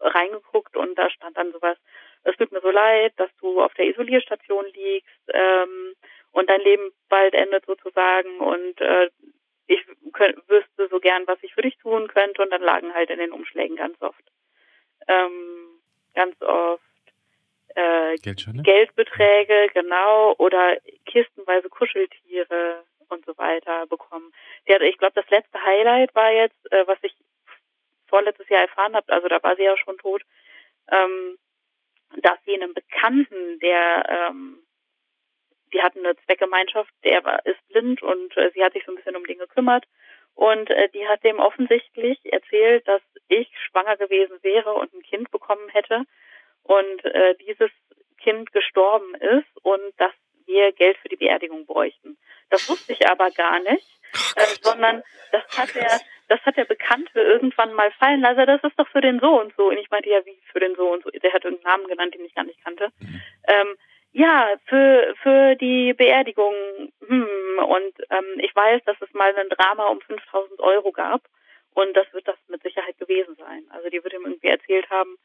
reingeguckt 0.00 0.76
und 0.76 0.96
da 0.96 1.10
stand 1.10 1.36
dann 1.36 1.52
sowas, 1.52 1.78
es 2.24 2.36
tut 2.36 2.52
mir 2.52 2.60
so 2.60 2.70
leid, 2.70 3.12
dass 3.16 3.30
du 3.40 3.62
auf 3.62 3.72
der 3.74 3.86
Isolierstation 3.86 4.66
liegst 4.74 5.08
ähm, 5.28 5.94
und 6.32 6.50
dein 6.50 6.60
Leben 6.60 6.90
bald 7.08 7.34
endet 7.34 7.64
sozusagen 7.66 8.38
und 8.40 8.80
äh, 8.80 9.10
könnt, 10.16 10.36
wüsste 10.48 10.88
so 10.88 10.98
gern, 10.98 11.26
was 11.26 11.38
ich 11.42 11.54
für 11.54 11.62
dich 11.62 11.76
tun 11.78 12.08
könnte 12.08 12.42
und 12.42 12.50
dann 12.50 12.62
lagen 12.62 12.94
halt 12.94 13.10
in 13.10 13.18
den 13.18 13.32
Umschlägen 13.32 13.76
ganz 13.76 14.00
oft 14.00 14.22
ähm, 15.08 15.80
ganz 16.14 16.40
oft 16.42 16.82
äh? 17.74 18.16
Geldbeträge, 18.62 19.68
genau, 19.74 20.34
oder 20.38 20.78
kistenweise 21.04 21.68
Kuscheltiere 21.68 22.84
und 23.08 23.24
so 23.24 23.36
weiter 23.38 23.86
bekommen. 23.86 24.32
Sie 24.66 24.72
ich 24.72 24.98
glaube, 24.98 25.14
das 25.14 25.30
letzte 25.30 25.62
Highlight 25.62 26.14
war 26.14 26.32
jetzt, 26.32 26.72
äh, 26.72 26.86
was 26.86 26.98
ich 27.02 27.14
vorletztes 28.08 28.48
Jahr 28.48 28.62
erfahren 28.62 28.94
habe, 28.94 29.12
also 29.12 29.28
da 29.28 29.42
war 29.42 29.56
sie 29.56 29.64
ja 29.64 29.76
schon 29.76 29.98
tot, 29.98 30.22
ähm, 30.90 31.38
dass 32.16 32.38
sie 32.44 32.54
einem 32.54 32.72
Bekannten, 32.72 33.58
der, 33.60 34.28
ähm, 34.30 34.62
die 35.72 35.82
hatten 35.82 36.00
eine 36.00 36.16
Zweckgemeinschaft, 36.24 36.92
der 37.04 37.24
war, 37.24 37.44
ist 37.44 37.60
blind 37.68 38.02
und 38.02 38.36
äh, 38.36 38.50
sie 38.54 38.64
hat 38.64 38.72
sich 38.72 38.84
so 38.84 38.92
ein 38.92 38.96
bisschen 38.96 39.16
um 39.16 39.26
den 39.26 39.38
gekümmert 39.38 39.86
und 40.36 40.70
äh, 40.70 40.88
die 40.90 41.08
hat 41.08 41.24
dem 41.24 41.40
offensichtlich 41.40 42.18
erzählt, 42.30 42.86
dass 42.86 43.02
ich 43.28 43.48
schwanger 43.68 43.96
gewesen 43.96 44.38
wäre 44.42 44.74
und 44.74 44.92
ein 44.94 45.02
Kind 45.02 45.30
bekommen 45.30 45.68
hätte 45.70 46.04
und 46.62 47.04
äh, 47.04 47.34
dieses 47.36 47.70
Kind 48.18 48.52
gestorben 48.52 49.14
ist 49.14 49.48
und 49.62 49.92
dass 49.96 50.12
wir 50.44 50.72
Geld 50.72 50.98
für 50.98 51.08
die 51.08 51.16
Beerdigung 51.16 51.66
bräuchten. 51.66 52.18
Das 52.50 52.68
wusste 52.68 52.92
ich 52.92 53.08
aber 53.08 53.30
gar 53.30 53.60
nicht, 53.60 53.88
äh, 54.36 54.46
sondern 54.60 55.02
das 55.32 55.42
hat 55.56 55.74
der, 55.74 56.00
das 56.28 56.40
hat 56.42 56.56
der 56.56 56.66
Bekannte 56.66 57.18
irgendwann 57.18 57.72
mal 57.72 57.90
fallen 57.92 58.20
lassen. 58.20 58.38
Also 58.38 58.52
das 58.52 58.70
ist 58.70 58.78
doch 58.78 58.88
für 58.88 59.00
den 59.00 59.18
so 59.20 59.40
und 59.40 59.54
so. 59.56 59.68
Und 59.68 59.78
ich 59.78 59.90
meinte 59.90 60.10
ja, 60.10 60.24
wie 60.26 60.38
für 60.52 60.60
den 60.60 60.76
so 60.76 60.92
und 60.92 61.02
so. 61.02 61.10
Der 61.10 61.32
hat 61.32 61.44
irgendeinen 61.44 61.72
Namen 61.72 61.88
genannt, 61.88 62.14
den 62.14 62.24
ich 62.24 62.34
gar 62.34 62.44
nicht 62.44 62.62
kannte. 62.62 62.90
Ähm, 63.48 63.76
ja, 64.12 64.54
für 64.66 65.14
für 65.22 65.56
die 65.56 65.92
Beerdigung. 65.92 66.54
Hm, 67.06 67.58
und 67.58 67.94
ähm, 68.10 68.38
ich 68.38 68.54
weiß, 68.54 68.82
dass 68.84 68.96
es 69.00 69.12
mal 69.12 69.34
ein 69.34 69.48
Drama 69.50 69.86
um 69.86 70.00
5000 70.00 70.60
Euro 70.60 70.92
gab. 70.92 71.22
Und 71.74 71.94
das 71.94 72.10
wird 72.14 72.26
das 72.26 72.38
mit 72.48 72.62
Sicherheit 72.62 72.98
gewesen 72.98 73.36
sein. 73.36 73.64
Also 73.68 73.90
die 73.90 74.02
wird 74.02 74.14
ihm 74.14 74.24
irgendwie 74.24 74.48
erzählt 74.48 74.88
haben, 74.88 75.18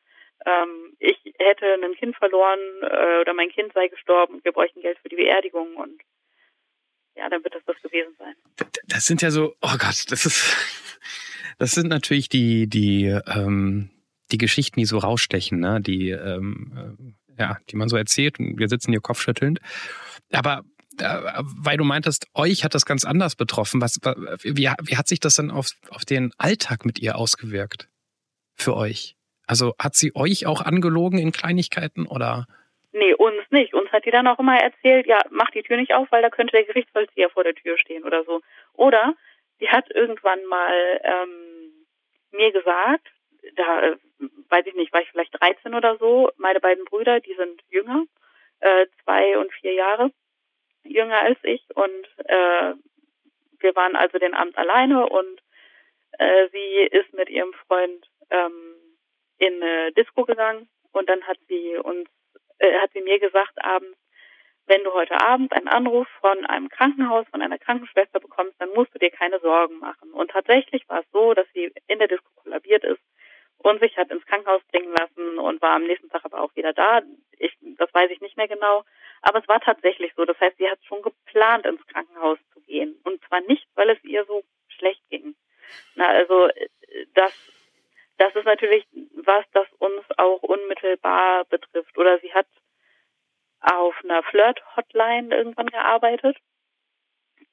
ähm, 0.46 0.96
ich 1.00 1.18
hätte 1.38 1.66
ein 1.82 1.96
Kind 1.96 2.16
verloren 2.16 2.60
äh, 2.82 3.22
oder 3.22 3.34
mein 3.34 3.50
Kind 3.50 3.74
sei 3.74 3.88
gestorben 3.88 4.36
und 4.36 4.46
wir 4.46 4.52
bräuchten 4.52 4.82
Geld 4.82 4.98
für 5.00 5.10
die 5.10 5.16
Beerdigung 5.16 5.76
und 5.76 6.02
ja, 7.16 7.30
dann 7.30 7.44
wird 7.44 7.56
das 7.56 7.64
das 7.66 7.82
gewesen 7.82 8.16
sein. 8.18 8.36
Das 8.88 9.06
sind 9.06 9.22
ja 9.22 9.32
so, 9.32 9.56
oh 9.62 9.78
Gott, 9.78 10.06
das 10.10 10.26
ist, 10.26 10.56
das 11.60 11.72
sind 11.72 11.90
natürlich 11.90 12.30
die, 12.30 12.68
die, 12.68 13.06
ähm, 13.28 13.92
die 14.32 14.38
Geschichten, 14.38 14.80
die 14.80 14.86
so 14.86 14.98
rausstechen, 14.98 15.60
ne? 15.60 15.80
die, 15.82 16.10
ähm, 16.10 16.96
äh, 16.98 17.14
ja, 17.42 17.58
die 17.70 17.76
man 17.76 17.90
so 17.90 17.98
erzählt 17.98 18.40
und 18.40 18.58
wir 18.58 18.70
sitzen 18.70 18.92
hier 18.92 19.02
kopfschüttelnd. 19.02 19.60
Aber 20.32 20.64
äh, 21.00 21.44
weil 21.58 21.78
du 21.78 21.84
meintest, 21.84 22.28
euch 22.34 22.64
hat 22.64 22.76
das 22.76 22.86
ganz 22.86 23.04
anders 23.04 23.36
betroffen. 23.36 23.82
Was, 23.82 24.00
wie, 24.44 24.70
wie 24.84 24.98
hat 24.98 25.08
sich 25.08 25.20
das 25.20 25.36
dann 25.36 25.52
auf, 25.52 25.72
auf 25.90 26.06
den 26.06 26.32
Alltag 26.38 26.86
mit 26.86 27.00
ihr 27.00 27.18
ausgewirkt? 27.18 27.90
Für 28.56 28.76
euch? 28.76 29.16
Also 29.48 29.74
hat 29.80 29.96
sie 29.96 30.16
euch 30.16 30.46
auch 30.46 30.62
angelogen 30.62 31.18
in 31.18 31.32
Kleinigkeiten 31.32 32.06
oder? 32.06 32.46
Nee, 32.94 33.14
uns 33.14 33.44
nicht. 33.50 33.74
Uns 33.74 33.92
hat 33.92 34.06
die 34.06 34.12
dann 34.12 34.28
auch 34.28 34.40
immer 34.40 34.58
erzählt, 34.58 35.08
ja, 35.08 35.20
mach 35.32 35.50
die 35.52 35.64
Tür 35.64 35.78
nicht 35.78 35.94
auf, 35.94 36.12
weil 36.12 36.22
da 36.22 36.30
könnte 36.30 36.52
der 36.52 36.66
Gerichtsvollzieher 36.66 37.30
vor 37.30 37.44
der 37.44 37.56
Tür 37.56 37.78
stehen 37.78 38.04
oder 38.04 38.24
so. 38.24 38.42
Oder 38.74 39.16
sie 39.60 39.70
hat 39.70 39.90
irgendwann 39.90 40.46
mal 40.46 41.02
ähm, 41.04 41.88
mir 42.32 42.52
gesagt, 42.52 43.08
da 43.56 43.82
äh, 43.82 43.98
weiß 44.50 44.66
ich 44.68 44.76
nicht, 44.76 44.94
war 44.94 45.02
ich 45.02 45.10
vielleicht 45.10 45.40
13 45.40 45.74
oder 45.74 45.98
so, 45.98 46.32
meine 46.38 46.60
beiden 46.60 46.86
Brüder, 46.86 47.20
die 47.20 47.34
sind 47.36 47.62
jünger, 47.70 48.06
äh, 48.60 48.88
zwei 49.04 49.38
und 49.38 49.52
vier 49.54 49.74
Jahre 49.74 50.12
jünger 50.84 51.20
als 51.22 51.38
ich 51.44 51.64
und 51.76 52.08
äh, 52.26 52.74
wir 53.60 53.76
waren 53.76 53.96
also 53.96 54.18
den 54.18 54.34
Abend 54.34 54.58
alleine 54.58 55.08
und 55.08 55.42
äh, 56.18 56.48
sie 56.52 56.88
ist 56.92 57.14
mit 57.14 57.30
ihrem 57.30 57.54
Freund 57.68 58.10
ähm, 58.30 58.76
in 59.38 59.62
eine 59.62 59.92
Disco 59.94 60.26
gegangen 60.26 60.70
und 60.92 61.10
dann 61.10 61.26
hat 61.28 61.38
sie 61.48 61.78
uns, 61.78 62.10
äh, 62.60 62.80
hat 62.80 62.92
sie 62.94 63.02
mir 63.02 63.20
gesagt 63.20 63.64
abends, 63.64 63.98
wenn 64.68 64.84
du 64.84 64.94
heute 64.94 65.20
Abend 65.20 65.52
einen 65.54 65.68
Anruf 65.68 66.08
von 66.20 66.46
einem 66.46 66.70
Krankenhaus, 66.70 67.28
von 67.30 67.42
einer 67.42 67.58
Krankenschwester 67.58 68.20
bekommst, 68.20 68.56
dann 68.60 68.70
musst 68.74 68.94
du 68.94 69.00
dir 69.00 69.10
keine 69.10 69.40
Sorgen 69.40 69.80
machen. 69.80 70.14
Und 70.14 70.32
tatsächlich 70.32 70.88
war 70.88 71.02
es 71.02 71.06
so, 71.12 71.34
dass 71.34 71.48
sie 71.54 71.72
in 71.88 72.00
der 72.00 72.08
Disco 72.08 72.30
kollabiert 72.36 72.84
ist 72.84 73.02
und 73.64 73.80
sich 73.80 73.96
hat 73.98 74.10
ins 74.10 74.26
Krankenhaus 74.26 74.62
bringen 74.72 74.94
lassen 74.98 75.38
und 75.38 75.62
war 75.62 75.76
am 75.76 75.84
nächsten 75.84 76.10
Tag 76.10 76.26
aber 76.26 76.42
auch 76.42 76.56
wieder 76.56 76.74
da. 76.74 77.02
Ich, 77.38 77.56
das 77.78 77.94
weiß 77.94 78.10
ich 78.12 78.22
nicht 78.22 78.38
mehr 78.38 78.48
genau. 78.48 78.84
Aber 79.22 79.40
es 79.40 79.48
war 79.48 79.60
tatsächlich 79.60 80.14
so. 80.16 80.26
Das 80.26 80.40
heißt, 80.40 80.58
sie 80.58 80.70
hat 80.70 80.80
schon 80.84 81.02
geplant, 81.02 81.66
ins 81.66 81.86
Krankenhaus 81.88 82.40
zu 82.54 82.62
gehen. 82.62 83.00
Und 83.04 83.24
zwar 83.26 83.42
nicht, 83.42 83.68
weil 83.76 83.90
es 83.92 84.04
ihr 84.04 84.26
so 84.26 84.44
schlecht 84.68 85.02
ging. 85.10 85.36
Na, 85.96 86.08
also 86.08 86.50
das, 87.14 87.34
das 88.18 88.36
ist 88.36 88.46
natürlich 88.46 88.86
was, 89.14 89.46
das 89.54 89.68
uns 89.78 90.04
auch 90.18 90.42
unmittelbar 90.42 91.46
betrifft. 91.46 91.98
Oder 91.98 92.20
sie 92.20 92.34
hat 92.34 92.48
auf 93.60 93.96
einer 94.04 94.24
Flirt-Hotline 94.24 95.36
irgendwann 95.36 95.68
gearbeitet 95.68 96.36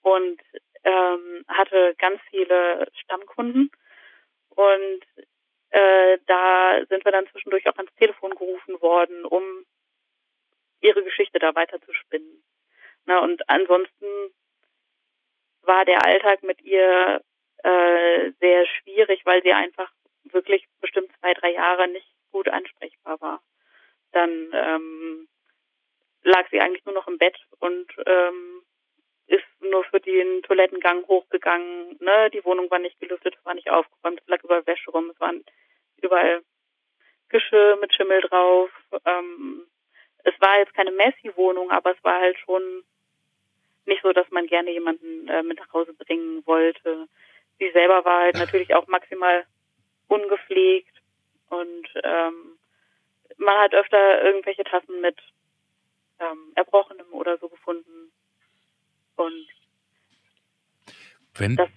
und 0.01 0.41
ähm, 0.85 1.45
hatte 1.49 1.95
ganz 1.99 2.21
viele 2.31 2.89
Stammkunden. 2.95 3.71
Und 4.49 5.05
äh, 5.71 6.19
da 6.27 6.85
sind 6.89 7.05
wir 7.05 7.13
dann 7.13 7.27
zwischendurch 7.29 7.69
auch 7.69 7.77
ans 7.77 7.95
Telefon 7.97 8.31
gerufen 8.31 8.81
worden, 8.81 9.25
um 9.25 9.65
ihre 10.81 11.03
Geschichte 11.03 11.39
da 11.39 11.55
weiter 11.55 11.81
zu 11.83 11.93
spinnen. 11.93 12.43
Na, 13.05 13.21
und 13.21 13.49
ansonsten 13.49 14.07
war 15.63 15.85
der 15.85 16.05
Alltag 16.05 16.43
mit 16.43 16.61
ihr 16.63 17.23
äh, 17.63 18.31
sehr 18.41 18.67
schwierig, 18.67 19.25
weil 19.25 19.43
sie 19.43 19.53
einfach 19.53 19.91
wirklich 20.25 20.67
bestimmt 20.81 21.11
zwei, 21.21 21.35
drei 21.35 21.53
Jahre 21.53 21.89
nicht 21.89 22.07
gut 22.31 22.49
ansprechbar 22.49 23.21
war. 23.21 23.43
Dann 24.13 24.51
ähm, 24.53 25.29
lag 26.23 26.49
sie 26.51 26.61
eigentlich 26.61 26.85
nur 26.85 26.95
noch 26.95 27.09
im 27.09 27.19
Bett 27.19 27.37
und 27.59 27.91
ähm, 28.07 28.63
ist 29.29 29.45
nur 29.61 29.85
für 29.85 30.01
den 30.01 30.43
Toilettengang 30.43 31.07
hochgegangen. 31.07 31.97
Ne? 32.01 32.31
Die 32.31 32.45
Wohnung 32.45 32.71
war 32.71 32.79
nicht 32.79 32.99
gelüftet, 32.99 33.37
war 33.45 33.55
nicht 33.55 33.71
aufgeräumt, 33.71 34.21
es 34.21 34.29
lag 34.29 34.43
überall 34.43 34.67
Wäsche 34.67 34.91
rum, 34.91 35.11
es 35.11 35.21
waren 35.21 35.45
überall 36.03 36.43
Geschirr 37.29 37.77
mit 37.77 37.95
Schimmel 37.95 38.23
drauf. 38.23 38.71
Ähm, 39.05 39.67
es 40.25 40.35
war 40.41 40.59
jetzt 40.59 40.75
keine 40.75 40.93
Messi-Wohnung, 40.93 41.71
aber 41.71 41.93
es 41.93 42.03
war 42.03 42.21
halt 42.21 42.39
schon 42.39 42.85
nicht 43.85 44.03
so, 44.03 44.13
dass 44.13 44.31
man 44.31 44.47
gerne 44.47 44.71
jemanden 44.71 45.29
äh, 45.29 45.43
mit 45.43 45.59
nach 45.59 45.73
Hause 45.73 45.95
bringen 45.95 46.47
wollte. 46.47 47.09
Sie 47.59 47.71
selber 47.73 48.05
war 48.05 48.21
halt 48.21 48.37
natürlich 48.37 48.75
auch 48.75 48.87
maximal 48.87 49.47
ungepflegt 50.09 50.95
und 51.51 51.89
ähm, 52.03 52.59
man 53.37 53.59
hat 53.59 53.75
öfter 53.75 54.23
irgendwelche 54.23 54.65
Tassen 54.65 55.01
mit 55.01 55.17
ähm, 56.19 56.53
Erbrochenem 56.55 57.13
oder 57.13 57.39
so 57.39 57.49
gefunden. 57.49 58.13
Und 59.19 59.47
Wenn, 61.35 61.57
das, 61.57 61.69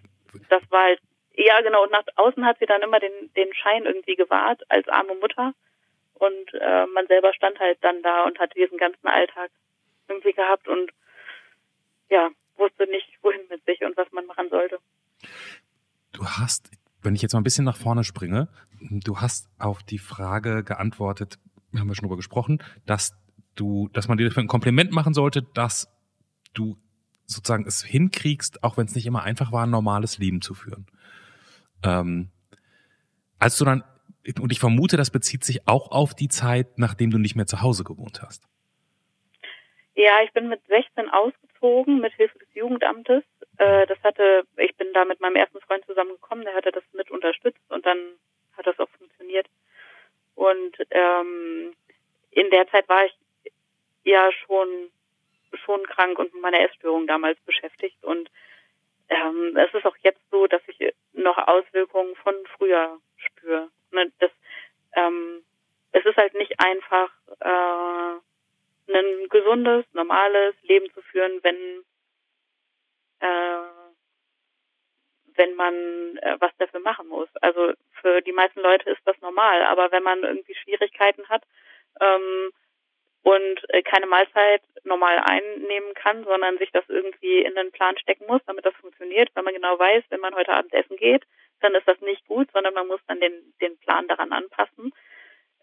das 0.49 0.63
war 0.71 0.83
halt 0.83 1.01
ja, 1.35 1.61
genau. 1.61 1.83
Und 1.83 1.91
nach 1.91 2.03
außen 2.15 2.45
hat 2.45 2.59
sie 2.59 2.65
dann 2.65 2.81
immer 2.81 2.99
den, 2.99 3.33
den 3.35 3.53
Schein 3.53 3.85
irgendwie 3.85 4.15
gewahrt 4.15 4.63
als 4.69 4.87
arme 4.87 5.15
Mutter. 5.15 5.53
Und 6.13 6.53
äh, 6.53 6.85
man 6.87 7.07
selber 7.07 7.33
stand 7.33 7.59
halt 7.59 7.77
dann 7.81 8.03
da 8.03 8.25
und 8.25 8.37
hat 8.39 8.55
diesen 8.55 8.77
ganzen 8.77 9.07
Alltag 9.07 9.49
irgendwie 10.07 10.33
gehabt 10.33 10.67
und 10.67 10.91
ja, 12.09 12.29
wusste 12.57 12.85
nicht, 12.87 13.07
wohin 13.21 13.41
mit 13.49 13.63
sich 13.65 13.81
und 13.83 13.95
was 13.97 14.11
man 14.11 14.25
machen 14.27 14.49
sollte. 14.49 14.77
Du 16.11 16.25
hast, 16.25 16.69
wenn 17.01 17.15
ich 17.15 17.21
jetzt 17.21 17.33
mal 17.33 17.39
ein 17.39 17.45
bisschen 17.45 17.65
nach 17.65 17.77
vorne 17.77 18.03
springe, 18.03 18.49
du 18.81 19.19
hast 19.19 19.49
auf 19.57 19.81
die 19.81 19.97
Frage 19.97 20.63
geantwortet, 20.63 21.39
haben 21.75 21.87
wir 21.87 21.95
schon 21.95 22.03
drüber 22.03 22.17
gesprochen, 22.17 22.61
dass 22.85 23.13
du, 23.55 23.89
dass 23.93 24.07
man 24.07 24.17
dir 24.17 24.31
ein 24.35 24.47
Kompliment 24.47 24.91
machen 24.91 25.13
sollte, 25.13 25.41
dass 25.41 25.87
du 26.53 26.77
sozusagen 27.31 27.65
es 27.65 27.83
hinkriegst, 27.83 28.63
auch 28.63 28.77
wenn 28.77 28.85
es 28.85 28.95
nicht 28.95 29.05
immer 29.05 29.23
einfach 29.23 29.51
war, 29.51 29.65
ein 29.65 29.69
normales 29.69 30.17
Leben 30.17 30.41
zu 30.41 30.53
führen. 30.53 30.87
Ähm, 31.83 32.29
als 33.39 33.57
du 33.57 33.65
dann, 33.65 33.83
und 34.39 34.51
ich 34.51 34.59
vermute, 34.59 34.97
das 34.97 35.09
bezieht 35.09 35.43
sich 35.43 35.67
auch 35.67 35.91
auf 35.91 36.13
die 36.13 36.27
Zeit, 36.27 36.77
nachdem 36.77 37.11
du 37.11 37.17
nicht 37.17 37.35
mehr 37.35 37.47
zu 37.47 37.61
Hause 37.61 37.83
gewohnt 37.83 38.21
hast. 38.21 38.47
Ja, 39.95 40.23
ich 40.23 40.31
bin 40.31 40.47
mit 40.47 40.61
16 40.67 41.09
ausgezogen 41.09 41.99
mit 41.99 42.13
Hilfe 42.13 42.39
des 42.39 42.47
Jugendamtes. 42.53 43.23
Äh, 43.57 43.87
das 43.87 43.97
hatte, 44.03 44.43
ich 44.57 44.75
bin 44.75 44.93
da 44.93 45.05
mit 45.05 45.19
meinem 45.21 45.35
ersten 45.35 45.59
Freund 45.61 45.85
zusammengekommen, 45.85 46.45
der 46.45 46.55
hatte 46.55 46.71
das 46.71 46.83
mit 46.93 47.11
unterstützt 47.11 47.61
und 47.69 47.85
dann 47.85 47.97
hat 48.57 48.67
das 48.67 48.79
auch 48.79 48.89
funktioniert. 48.97 49.47
Und 50.35 50.77
ähm, 50.91 51.73
in 52.31 52.49
der 52.49 52.67
Zeit 52.69 52.87
war 52.89 53.05
ich 53.05 53.13
ja 54.03 54.29
schon 54.45 54.67
schon 55.57 55.85
krank 55.85 56.19
und 56.19 56.33
mit 56.33 56.41
meiner 56.41 56.61
Essstörung 56.61 57.07
damals 57.07 57.39
beschäftigt 57.41 58.03
und 58.03 58.29
ähm, 59.09 59.57
es 59.57 59.73
ist 59.73 59.85
auch 59.85 59.97
jetzt 60.03 60.21
so, 60.31 60.47
dass 60.47 60.61
ich 60.67 60.93
noch 61.13 61.37
Auswirkungen 61.37 62.15
von 62.15 62.33
früher 62.57 62.97
spüre. 63.17 63.69
Ne, 63.91 64.09
das, 64.19 64.31
ähm, 64.93 65.43
es 65.91 66.05
ist 66.05 66.15
halt 66.15 66.33
nicht 66.33 66.53
einfach 66.59 67.11
äh, 67.41 68.93
ein 68.93 69.29
gesundes, 69.29 69.85
normales 69.93 70.55
Leben 70.63 70.89
zu 70.93 71.01
führen, 71.01 71.43
wenn 71.43 71.83
äh, 73.19 73.81
wenn 75.35 75.55
man 75.55 76.17
äh, 76.17 76.37
was 76.39 76.51
dafür 76.57 76.79
machen 76.79 77.07
muss. 77.09 77.29
Also 77.41 77.73
für 78.01 78.21
die 78.21 78.31
meisten 78.31 78.61
Leute 78.61 78.89
ist 78.89 79.01
das 79.05 79.19
normal, 79.21 79.63
aber 79.63 79.91
wenn 79.91 80.03
man 80.03 80.23
irgendwie 80.23 80.55
Schwierigkeiten 80.55 81.27
hat 81.29 81.43
ähm, 81.99 82.51
und 83.23 83.69
äh, 83.69 83.83
keine 83.83 84.07
Mahlzeit 84.07 84.61
normal 84.83 85.19
einnehmen 85.19 85.93
kann, 85.93 86.23
sondern 86.23 86.57
sich 86.57 86.71
das 86.71 86.83
irgendwie 86.87 87.39
in 87.39 87.53
den 87.55 87.71
Plan 87.71 87.97
stecken 87.97 88.25
muss, 88.27 88.41
damit 88.45 88.65
das 88.65 88.75
funktioniert, 88.75 89.29
weil 89.33 89.43
man 89.43 89.53
genau 89.53 89.77
weiß, 89.77 90.03
wenn 90.09 90.19
man 90.19 90.35
heute 90.35 90.53
Abend 90.53 90.73
essen 90.73 90.97
geht, 90.97 91.23
dann 91.59 91.75
ist 91.75 91.87
das 91.87 91.99
nicht 92.01 92.25
gut, 92.27 92.49
sondern 92.51 92.73
man 92.73 92.87
muss 92.87 93.01
dann 93.07 93.19
den, 93.19 93.53
den 93.61 93.77
Plan 93.77 94.07
daran 94.07 94.31
anpassen. 94.31 94.91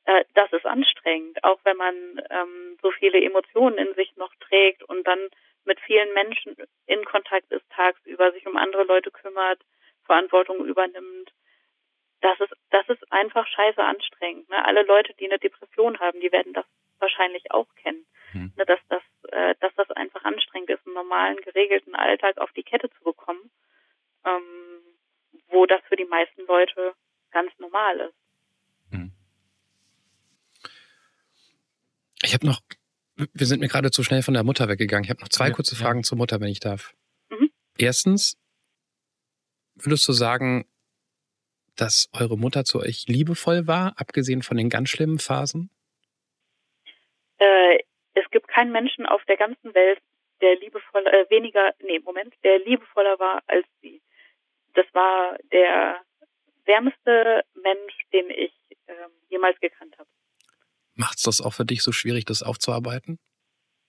Äh, 0.04 0.24
das 0.34 0.52
ist 0.52 0.66
anstrengend, 0.66 1.42
auch 1.42 1.58
wenn 1.64 1.76
man 1.76 1.94
ähm, 2.30 2.78
so 2.80 2.90
viele 2.92 3.20
Emotionen 3.20 3.78
in 3.78 3.94
sich 3.94 4.16
noch 4.16 4.34
trägt 4.36 4.84
und 4.84 5.06
dann 5.06 5.28
mit 5.64 5.80
vielen 5.80 6.12
Menschen 6.14 6.56
in 6.86 7.04
Kontakt 7.04 7.50
ist 7.50 7.68
tagsüber, 7.70 8.32
sich 8.32 8.46
um 8.46 8.56
andere 8.56 8.84
Leute 8.84 9.10
kümmert, 9.10 9.60
Verantwortung 10.06 10.64
übernimmt. 10.64 11.32
Das 12.20 12.40
ist, 12.40 12.54
das 12.70 12.88
ist 12.88 13.12
einfach 13.12 13.46
scheiße 13.46 13.82
anstrengend. 13.82 14.48
Ne? 14.48 14.64
Alle 14.64 14.82
Leute, 14.82 15.12
die 15.14 15.26
eine 15.26 15.38
Depression 15.38 15.98
haben, 16.00 16.20
die 16.20 16.32
werden 16.32 16.52
das 16.52 16.64
wahrscheinlich 17.00 17.50
auch 17.50 17.66
kennen. 17.76 18.06
Hm. 18.32 18.52
Ne? 18.56 18.66
Dass, 18.66 18.80
das, 18.88 19.02
äh, 19.30 19.54
dass 19.60 19.74
das 19.76 19.90
einfach 19.90 20.24
anstrengend 20.24 20.70
ist, 20.70 20.84
einen 20.86 20.94
normalen, 20.94 21.36
geregelten 21.38 21.94
Alltag 21.94 22.38
auf 22.38 22.52
die 22.52 22.62
Kette 22.62 22.90
zu 22.90 23.04
bekommen, 23.04 23.50
ähm, 24.24 24.80
wo 25.48 25.66
das 25.66 25.80
für 25.88 25.96
die 25.96 26.04
meisten 26.04 26.46
Leute 26.46 26.94
ganz 27.30 27.50
normal 27.58 28.00
ist. 28.00 28.92
Hm. 28.92 29.12
Ich 32.22 32.34
habe 32.34 32.46
noch, 32.46 32.60
wir 33.16 33.46
sind 33.46 33.60
mir 33.60 33.68
gerade 33.68 33.90
zu 33.90 34.02
schnell 34.02 34.22
von 34.22 34.34
der 34.34 34.44
Mutter 34.44 34.68
weggegangen. 34.68 35.04
Ich 35.04 35.10
habe 35.10 35.20
noch 35.20 35.28
zwei 35.28 35.48
ja, 35.48 35.54
kurze 35.54 35.76
Fragen 35.76 36.00
ja. 36.00 36.02
zur 36.02 36.18
Mutter, 36.18 36.40
wenn 36.40 36.48
ich 36.48 36.60
darf. 36.60 36.94
Mhm. 37.30 37.50
Erstens, 37.76 38.36
würdest 39.74 40.06
du 40.08 40.12
sagen, 40.12 40.66
dass 41.76 42.08
eure 42.12 42.36
Mutter 42.36 42.64
zu 42.64 42.80
euch 42.80 43.06
liebevoll 43.06 43.66
war, 43.66 43.98
abgesehen 44.00 44.42
von 44.42 44.56
den 44.56 44.68
ganz 44.68 44.88
schlimmen 44.88 45.18
Phasen? 45.18 45.70
Äh, 47.38 47.78
es 48.14 48.28
gibt 48.30 48.48
keinen 48.48 48.72
Menschen 48.72 49.06
auf 49.06 49.24
der 49.24 49.36
ganzen 49.36 49.74
Welt, 49.74 50.00
der 50.40 50.56
liebevoller, 50.56 51.12
äh, 51.12 51.30
weniger, 51.30 51.74
nee, 51.80 51.98
Moment, 52.00 52.34
der 52.44 52.58
liebevoller 52.60 53.18
war 53.18 53.42
als 53.46 53.66
sie. 53.80 54.02
Das 54.74 54.86
war 54.92 55.36
der 55.52 56.00
wärmste 56.64 57.44
Mensch, 57.54 57.94
den 58.12 58.30
ich 58.30 58.52
ähm, 58.86 59.10
jemals 59.28 59.58
gekannt 59.60 59.96
habe. 59.98 60.08
Macht 60.94 61.18
es 61.18 61.22
das 61.22 61.40
auch 61.40 61.52
für 61.52 61.64
dich 61.64 61.82
so 61.82 61.92
schwierig, 61.92 62.24
das 62.24 62.42
aufzuarbeiten? 62.42 63.18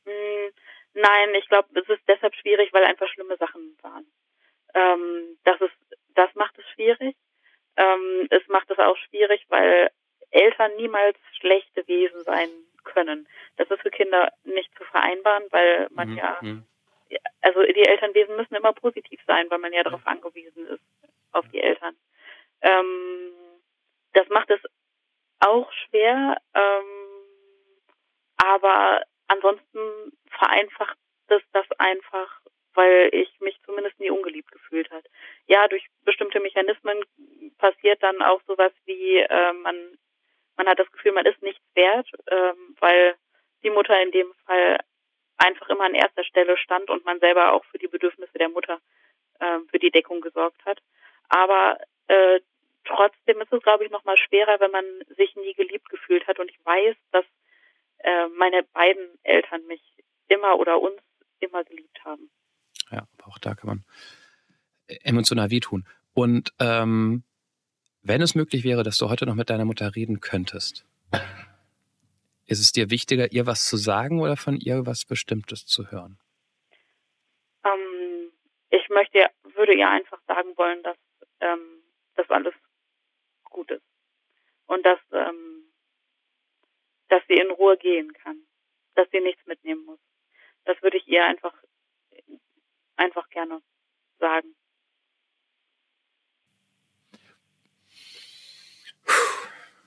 Mm, 0.06 0.50
nein, 0.94 1.36
ich 1.36 1.48
glaube, 1.48 1.68
es 1.80 1.90
ist 1.90 2.02
deshalb 2.08 2.36
schwierig, 2.36 2.72
weil 2.72 2.84
einfach 2.84 3.08
schlimme 3.10 3.38
Sachen 3.38 3.78
waren. 3.82 4.06
Ähm, 4.74 5.38
das 5.44 5.60
ist, 5.62 5.98
das 6.16 6.34
macht 6.36 6.58
es 6.58 6.66
schwierig. 6.74 7.16
Ähm, 7.78 8.28
es 8.30 8.48
macht 8.48 8.70
es 8.70 8.78
auch 8.78 8.98
schwierig, 8.98 9.46
weil 9.50 9.90
Eltern 10.32 10.76
niemals 10.78 11.18
schlechte 11.40 11.88
Wesen 11.88 12.24
sein 12.24 12.50
können. 12.94 13.28
Das 13.58 13.70
ist 13.70 13.82
für 13.82 13.92
Kinder 13.92 14.32
nicht 14.44 14.70
zu 14.78 14.84
vereinbaren, 14.86 15.44
weil 15.52 15.88
man 15.92 16.10
mhm. 16.10 16.18
ja, 16.18 16.38
mhm. 16.42 16.66
also 17.42 17.64
die 17.64 17.86
Elternwesen 17.86 18.36
müssen 18.36 18.56
immer 18.56 18.74
positiv 18.74 19.20
sein, 19.26 19.50
weil 19.50 19.60
man 19.60 19.74
ja 19.74 19.84
darauf 19.84 20.06
angewiesen 20.06 20.68
ist, 20.68 20.84
auf 21.32 21.46
die 21.50 21.62
Eltern. 21.62 21.96
Ähm, 22.62 23.32
das 24.14 24.28
macht 24.30 24.50
es 24.50 24.60
auch 25.40 25.72
schwer, 25.72 26.38
ähm, 26.54 27.10
aber 28.38 29.04
ansonsten 29.28 30.12
vereinfacht 30.30 30.98
es 31.28 31.42
das 31.54 31.66
einfach, 31.78 32.42
weil 32.74 33.10
ich 33.14 33.30
mich 33.40 33.60
zumindest 33.66 34.00
nie 34.00 34.10
ungeliebt 34.10 34.52
gefühlt 34.52 34.90
hat. 34.92 35.06
Ja, 35.48 35.68
durch 35.68 35.86
bestimmte 36.04 36.40
Mechanismen 36.40 37.04
passiert 37.58 38.02
dann 38.04 38.22
auch 38.22 38.42
sowas 38.48 38.72
wie 38.86 39.18
äh, 39.18 39.54
man 39.54 39.98
man 40.60 40.68
hat 40.68 40.78
das 40.78 40.92
Gefühl, 40.92 41.14
man 41.14 41.26
ist 41.26 41.42
nichts 41.42 41.64
wert, 41.74 42.08
ähm, 42.28 42.76
weil 42.82 43.16
die 43.64 43.70
Mutter 43.70 44.00
in 44.04 44.12
dem 44.12 44.34
Fall 44.46 44.78
einfach 45.38 45.70
immer 45.70 45.86
an 45.86 45.96
erster 45.96 46.26
Stelle 46.26 46.58
stand 46.58 46.90
und 46.90 47.06
man 47.06 47.20
selber 47.22 47.54
auch 47.54 47.64
für 47.72 47.78
die 47.78 47.88
Bedürfnisse 47.88 48.38
der 48.38 48.50
Mutter 48.50 48.82
äh, 49.40 49.60
für 49.72 49.80
die 49.80 49.90
Deckung 49.90 50.20
gesorgt 50.20 50.64
hat. 50.66 50.82
Aber 51.30 51.80
äh, 52.08 52.42
trotzdem 52.84 53.40
ist 53.40 53.54
es, 53.54 53.64
glaube 53.64 53.86
ich, 53.86 53.92
noch 53.92 54.04
mal 54.04 54.18
schwerer, 54.18 54.60
wenn 54.60 54.72
man 54.72 54.84
sich 55.16 55.34
nie 55.38 55.54
geliebt 55.54 55.88
gefühlt 55.88 56.28
hat. 56.28 56.40
Und 56.40 56.52
ich 56.52 56.60
weiß, 56.66 56.98
dass 57.12 57.26
äh, 58.00 58.28
meine 58.28 58.64
beiden 58.64 59.08
Eltern 59.24 59.66
mich 59.68 59.82
immer 60.28 60.60
oder 60.60 60.82
uns 60.82 61.02
immer 61.40 61.64
geliebt 61.64 62.04
haben. 62.04 62.30
Ja, 62.92 63.08
aber 63.18 63.28
auch 63.30 63.38
da 63.38 63.56
kann 63.56 63.68
man 63.68 63.86
emotional 65.04 65.52
wehtun. 65.52 65.88
Und 66.14 66.54
ähm, 66.60 67.24
wenn 68.10 68.24
es 68.24 68.34
möglich 68.34 68.64
wäre, 68.64 68.82
dass 68.82 68.98
du 68.98 69.08
heute 69.08 69.28
noch 69.28 69.36
mit 69.36 69.52
deiner 69.52 69.66
Mutter 69.66 69.96
reden 69.96 70.20
könntest, 70.20 70.84
ist 72.48 72.60
es 72.60 72.72
dir 72.72 72.90
wichtiger, 72.90 73.32
ihr 73.32 73.46
was 73.46 73.70
zu 73.70 73.78
sagen 73.78 74.20
oder 74.20 74.36
von 74.36 74.58
ihr 74.58 74.88
was 74.88 75.06
Bestimmtes 75.06 75.68
zu 75.68 75.92
hören? 75.92 76.18
Ähm, 77.64 78.32
ich 78.72 78.90
möchte, 78.90 79.30
würde 79.54 79.76
ihr 79.76 79.88
einfach 79.88 80.20
sagen 80.26 80.58
wollen, 80.58 80.82
dass 80.82 80.98
ähm, 81.40 81.84
das 82.16 82.28
alles 82.32 82.56
gut 83.44 83.70
ist. 83.70 83.86
Und 84.66 84.84
dass, 84.84 85.00
ähm, 85.12 85.70
dass 87.10 87.22
sie 87.28 87.36
in 87.36 87.52
Ruhe 87.52 87.78
gehen 87.78 88.12
kann. 88.14 88.42
Dass 88.96 89.08
sie 89.12 89.20
nichts 89.20 89.46
mitnehmen 89.46 89.86
muss. 89.86 90.00
Das 90.66 90.82
würde 90.82 90.98
ich 90.98 91.08
ihr 91.08 91.24
einfach, 91.24 91.54
einfach 92.96 93.30
gerne 93.30 93.62
sagen. 94.18 94.56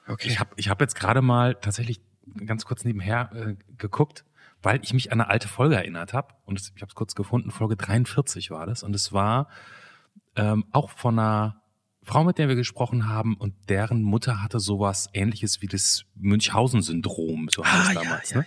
Okay. 0.07 0.28
Ich 0.28 0.40
habe 0.40 0.50
ich 0.57 0.68
hab 0.68 0.80
jetzt 0.80 0.94
gerade 0.94 1.22
mal 1.22 1.55
tatsächlich 1.55 2.00
ganz 2.46 2.64
kurz 2.64 2.84
nebenher 2.84 3.30
äh, 3.34 3.55
geguckt, 3.76 4.24
weil 4.62 4.80
ich 4.82 4.94
mich 4.94 5.12
an 5.12 5.20
eine 5.20 5.30
alte 5.30 5.48
Folge 5.48 5.76
erinnert 5.76 6.12
habe. 6.12 6.34
Und 6.44 6.61
ich 6.61 6.82
habe 6.82 6.88
es 6.88 6.94
kurz 6.94 7.14
gefunden, 7.14 7.50
Folge 7.50 7.76
43 7.76 8.50
war 8.50 8.66
das. 8.66 8.82
Und 8.82 8.94
es 8.94 9.12
war 9.12 9.48
ähm, 10.36 10.64
auch 10.72 10.90
von 10.90 11.18
einer 11.18 11.62
Frau, 12.05 12.24
mit 12.24 12.38
der 12.38 12.48
wir 12.48 12.57
gesprochen 12.57 13.09
haben, 13.09 13.36
und 13.36 13.55
deren 13.68 14.03
Mutter 14.03 14.42
hatte 14.42 14.59
sowas 14.59 15.09
ähnliches 15.12 15.62
wie 15.62 15.68
das 15.68 16.05
Münchhausen-Syndrom, 16.16 17.48
so 17.48 17.64
heißt 17.64 17.96
ah, 17.96 18.03
damals. 18.03 18.30
Ja, 18.30 18.38
ne? 18.38 18.46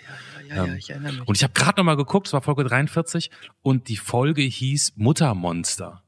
ja, 0.50 0.56
ja, 0.56 0.56
ja, 0.56 0.66
ja, 0.66 0.76
ich 0.76 0.90
erinnere 0.90 1.14
mich. 1.14 1.28
Und 1.28 1.38
ich 1.38 1.44
habe 1.44 1.54
gerade 1.54 1.80
nochmal 1.80 1.96
geguckt, 1.96 2.28
es 2.28 2.34
war 2.34 2.42
Folge 2.42 2.66
43, 2.66 3.32
und 3.62 3.88
die 3.88 3.96
Folge 3.96 4.42
hieß 4.42 4.98
Muttermonster. 4.98 6.04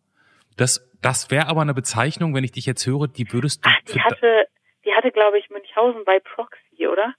Das, 0.58 0.86
das 1.02 1.32
wäre 1.32 1.48
aber 1.48 1.62
eine 1.62 1.74
Bezeichnung, 1.74 2.34
wenn 2.34 2.43
ich 2.43 2.52
dich 2.52 2.66
jetzt 2.66 2.86
höre, 2.86 3.08
die 3.08 3.32
würdest 3.32 3.64
du. 3.64 3.70
Ach, 3.70 3.93
die 3.93 4.02
hatte, 4.02 4.48
hatte, 5.08 5.14
glaube 5.14 5.39
ich, 5.39 5.49
Münchhausen 5.49 6.03
bei 6.05 6.20
Proxy, 6.20 6.88
oder? 6.88 7.14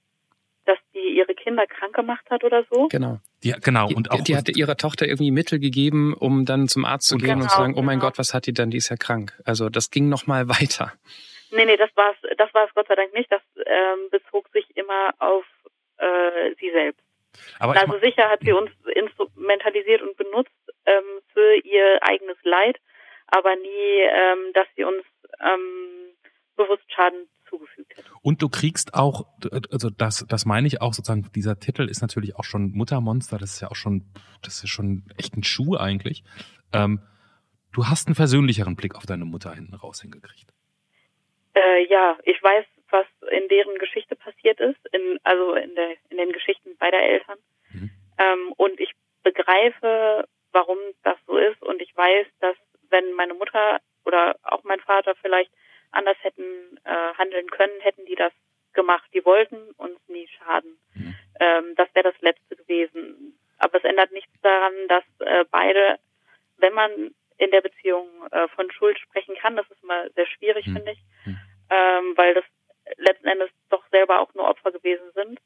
Dass 0.64 0.78
die 0.94 1.16
ihre 1.16 1.34
Kinder 1.34 1.66
krank 1.66 1.94
gemacht 1.94 2.24
hat 2.30 2.44
oder 2.44 2.64
so. 2.70 2.88
Genau. 2.88 3.18
Die, 3.42 3.52
genau, 3.52 3.88
Die, 3.88 3.94
und 3.94 4.10
auch 4.10 4.20
die 4.20 4.36
hatte 4.36 4.52
ihrer 4.52 4.76
Tochter 4.76 5.06
irgendwie 5.06 5.30
Mittel 5.30 5.58
gegeben, 5.58 6.14
um 6.14 6.44
dann 6.44 6.68
zum 6.68 6.84
Arzt 6.84 7.08
zu 7.08 7.14
Und 7.14 7.22
gehen 7.22 7.30
und 7.34 7.38
genau, 7.40 7.50
zu 7.50 7.56
sagen, 7.56 7.74
oh 7.76 7.82
mein 7.82 7.98
genau. 7.98 8.10
Gott, 8.10 8.18
was 8.18 8.34
hat 8.34 8.46
die 8.46 8.52
denn? 8.52 8.70
Die 8.70 8.76
ist 8.76 8.90
ja 8.90 8.96
krank. 8.96 9.32
Also 9.44 9.68
das 9.70 9.90
ging 9.90 10.08
noch 10.08 10.26
mal 10.26 10.48
weiter. 10.60 10.92
Nee, 11.50 11.64
nee, 11.64 11.76
das 11.76 11.90
war's, 11.94 12.16
das 12.36 12.52
war's 12.52 12.70
Gott 12.74 12.88
sei 12.88 12.94
Dank 12.94 13.14
nicht. 13.14 13.32
Das 13.32 13.42
ähm, 13.64 14.10
bezog 14.10 14.48
sich 14.52 14.64
immer 14.76 15.14
auf 15.18 15.44
äh, 15.96 16.54
sie 16.60 16.70
selbst. 16.70 17.02
aber 17.58 17.74
Also 17.80 17.98
sicher 18.00 18.28
hat 18.28 18.40
sie 18.42 18.52
uns 18.52 18.70
instrumentalisiert 18.94 20.02
und 20.02 20.16
benutzt 20.16 20.52
ähm, 20.84 21.22
für 21.32 21.54
ihr 21.64 21.98
eigenes 22.02 22.36
Leid, 22.42 22.76
aber 23.28 23.56
nie, 23.56 24.02
ähm, 24.02 24.52
dass 24.52 24.66
sie 24.76 24.84
uns 24.84 25.04
ähm, 25.40 26.12
bewusst 26.58 26.84
Schaden. 26.92 27.28
Und 28.22 28.42
du 28.42 28.48
kriegst 28.48 28.94
auch, 28.94 29.26
also 29.70 29.90
das, 29.90 30.26
das 30.28 30.46
meine 30.46 30.66
ich 30.66 30.80
auch 30.80 30.92
sozusagen, 30.92 31.30
dieser 31.34 31.58
Titel 31.58 31.88
ist 31.88 32.02
natürlich 32.02 32.36
auch 32.36 32.44
schon 32.44 32.72
Muttermonster, 32.72 33.38
das 33.38 33.54
ist 33.54 33.60
ja 33.60 33.70
auch 33.70 33.76
schon, 33.76 34.04
das 34.42 34.62
ist 34.62 34.70
schon 34.70 35.04
echt 35.16 35.36
ein 35.36 35.44
Schuh 35.44 35.76
eigentlich. 35.76 36.24
Ähm, 36.72 37.00
du 37.72 37.86
hast 37.86 38.08
einen 38.08 38.14
versöhnlicheren 38.14 38.76
Blick 38.76 38.94
auf 38.94 39.06
deine 39.06 39.24
Mutter 39.24 39.54
hinten 39.54 39.74
raus 39.74 40.02
hingekriegt. 40.02 40.52
Äh, 41.54 41.86
ja, 41.88 42.18
ich 42.24 42.42
weiß, 42.42 42.64
was 42.90 43.06
in 43.30 43.48
deren 43.48 43.78
Geschichte 43.78 44.16
passiert 44.16 44.60
ist, 44.60 44.78
in, 44.92 45.18
also 45.24 45.54
in, 45.54 45.74
der, 45.74 45.96
in 46.10 46.16
den 46.16 46.32
Geschichten 46.32 46.76
beider 46.78 47.00
Eltern. 47.00 47.38
Mhm. 47.72 47.90
Ähm, 48.18 48.52
und 48.56 48.80
ich 48.80 48.92
begreife, 49.22 50.26
warum 50.52 50.78
das 51.02 51.16
so 51.26 51.36
ist. 51.36 51.62
Und 51.62 51.80
ich 51.82 51.94
weiß, 51.96 52.26
dass 52.40 52.56
wenn 52.90 53.12
meine 53.12 53.34
Mutter 53.34 53.80
oder 54.04 54.36
auch 54.42 54.64
mein 54.64 54.80
Vater 54.80 55.14
vielleicht 55.20 55.50
anders 55.90 56.16
hätten 56.22 56.78
äh, 56.84 57.14
handeln 57.18 57.48
können, 57.50 57.80
hätten 57.80 58.04
die 58.06 58.14
das 58.14 58.32
gemacht. 58.72 59.08
Die 59.14 59.24
wollten 59.24 59.70
uns 59.72 59.98
nie 60.08 60.28
schaden. 60.28 60.78
Mhm. 60.94 61.14
Ähm, 61.40 61.74
das 61.76 61.88
wäre 61.94 62.12
das 62.12 62.20
Letzte 62.20 62.56
gewesen. 62.56 63.38
Aber 63.58 63.78
es 63.78 63.84
ändert 63.84 64.12
nichts 64.12 64.32
daran, 64.42 64.72
dass 64.88 65.04
äh, 65.20 65.44
beide, 65.50 65.98
wenn 66.58 66.74
man 66.74 67.14
in 67.38 67.50
der 67.50 67.60
Beziehung 67.60 68.08
äh, 68.30 68.48
von 68.48 68.70
Schuld 68.70 68.98
sprechen 68.98 69.34
kann, 69.36 69.56
das 69.56 69.68
ist 69.70 69.82
immer 69.82 70.08
sehr 70.10 70.26
schwierig, 70.26 70.66
Mhm. 70.66 70.72
finde 70.74 70.92
ich, 70.92 70.98
Mhm. 71.26 71.38
ähm, 71.70 72.16
weil 72.16 72.34
das 72.34 72.44
letzten 72.96 73.26
Endes 73.28 73.50
doch 73.70 73.84
selber 73.90 74.20
auch 74.20 74.32
nur 74.34 74.48
Opfer 74.48 74.72
gewesen 74.72 75.10
sind. 75.14 75.40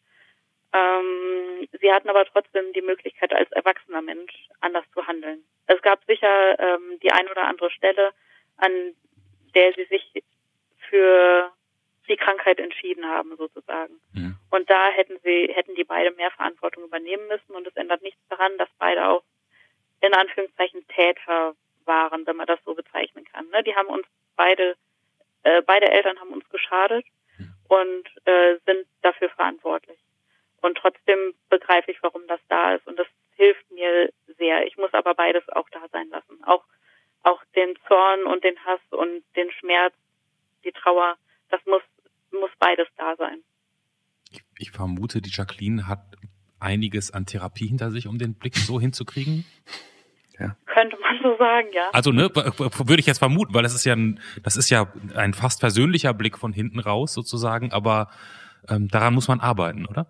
Ähm, 0.75 1.69
sie 1.81 1.93
hatten 1.93 2.09
aber 2.09 2.25
trotzdem 2.25 2.73
die 2.73 2.81
Möglichkeit, 2.83 3.33
als 3.33 3.51
erwachsener 3.53 4.01
Mensch 4.03 4.33
anders 4.61 4.85
zu 4.95 5.07
handeln. 5.07 5.45
Es 5.67 5.81
gab 5.83 6.03
sicher 6.05 6.59
ähm, 6.59 6.99
die 7.03 7.13
ein 7.13 7.29
oder 7.29 7.47
andere 7.47 7.71
Stelle, 7.71 8.13
an 8.57 8.95
der 9.55 9.73
sie 9.75 9.85
sich 9.85 10.23
für 10.93 11.51
die 12.07 12.17
Krankheit 12.17 12.59
entschieden 12.59 13.07
haben, 13.07 13.35
sozusagen. 13.37 13.95
Mhm. 14.13 14.37
Und 14.51 14.69
da 14.69 14.91
hätten 14.91 15.19
sie, 15.25 15.51
hätten 15.55 15.75
die 15.75 15.85
beide 15.85 16.11
mehr 16.11 16.31
Verantwortung 16.33 16.85
übernehmen 16.85 17.27
müssen 17.29 17.53
und 17.53 17.67
es 17.67 17.75
ändert 17.77 18.03
nichts 18.03 18.21
daran, 18.29 18.59
dass 18.59 18.69
beide 18.79 19.09
auch 19.09 19.23
in 20.03 20.13
Anführungszeichen 20.13 20.87
Täter 20.89 21.55
waren, 21.87 22.27
wenn 22.27 22.37
man 22.37 22.47
das 22.47 22.59
so 22.67 22.75
bezeichnen 22.75 23.25
kann. 23.25 23.49
Ne? 23.49 23.63
Die 23.63 23.75
haben 23.75 23.89
uns 23.89 24.07
beide, 24.37 24.77
äh, 25.45 25.63
beide 25.63 25.91
Eltern 25.91 26.21
haben 26.21 26.33
uns 26.33 26.47
geschadet 26.51 27.07
und 27.69 28.27
äh, 28.27 28.59
sind 28.67 28.87
dafür 29.01 29.31
verantwortlich. 29.31 29.99
Und 30.61 30.77
trotzdem 30.77 31.35
begreife 31.49 31.91
ich, 31.91 32.03
warum 32.03 32.27
das 32.27 32.41
da 32.49 32.75
ist 32.75 32.87
und 32.87 32.99
das 32.99 33.07
hilft 33.37 33.71
mir 33.71 34.11
sehr. 34.37 34.67
Ich 34.67 34.77
muss 34.77 34.93
aber 34.93 35.15
beides 35.15 35.49
auch 35.49 35.69
da 35.71 35.81
sein 35.91 36.09
lassen. 36.11 36.45
Auch, 36.45 36.65
auch 37.23 37.43
den 37.57 37.79
Zorn 37.89 38.25
und 38.25 38.45
den 38.45 38.63
Hass 38.67 38.81
und 38.91 39.25
den 39.35 39.51
Schmerz, 39.53 39.95
die 40.65 40.73
Trauer, 40.73 41.17
das 41.51 41.61
muss, 41.67 41.83
muss 42.31 42.51
beides 42.59 42.89
da 42.97 43.17
sein. 43.17 43.43
Ich, 44.31 44.41
ich 44.59 44.71
vermute, 44.71 45.21
die 45.21 45.31
Jacqueline 45.31 45.87
hat 45.89 46.17
einiges 46.59 47.11
an 47.11 47.27
Therapie 47.27 47.67
hinter 47.67 47.91
sich, 47.91 48.07
um 48.07 48.19
den 48.19 48.35
Blick 48.35 48.57
so 48.57 48.81
hinzukriegen. 48.81 49.45
Könnte 50.67 50.97
man 50.99 51.19
so 51.23 51.37
sagen, 51.37 51.69
ja. 51.73 51.91
Also, 51.93 52.11
ne, 52.11 52.31
würde 52.35 53.01
ich 53.01 53.07
jetzt 53.07 53.19
vermuten, 53.19 53.55
weil 53.55 53.63
das 53.63 53.75
ist 53.75 53.85
ja 53.85 53.95
ein, 53.95 54.21
das 54.43 54.57
ist 54.57 54.71
ja 54.71 54.93
ein 55.15 55.35
fast 55.35 55.61
persönlicher 55.61 56.15
Blick 56.15 56.39
von 56.39 56.53
hinten 56.53 56.81
raus 56.81 57.13
sozusagen, 57.13 57.73
aber 57.73 58.11
ähm, 58.69 58.89
daran 58.89 59.15
muss 59.15 59.29
man 59.29 59.41
arbeiten, 59.41 59.87
oder? 59.87 60.07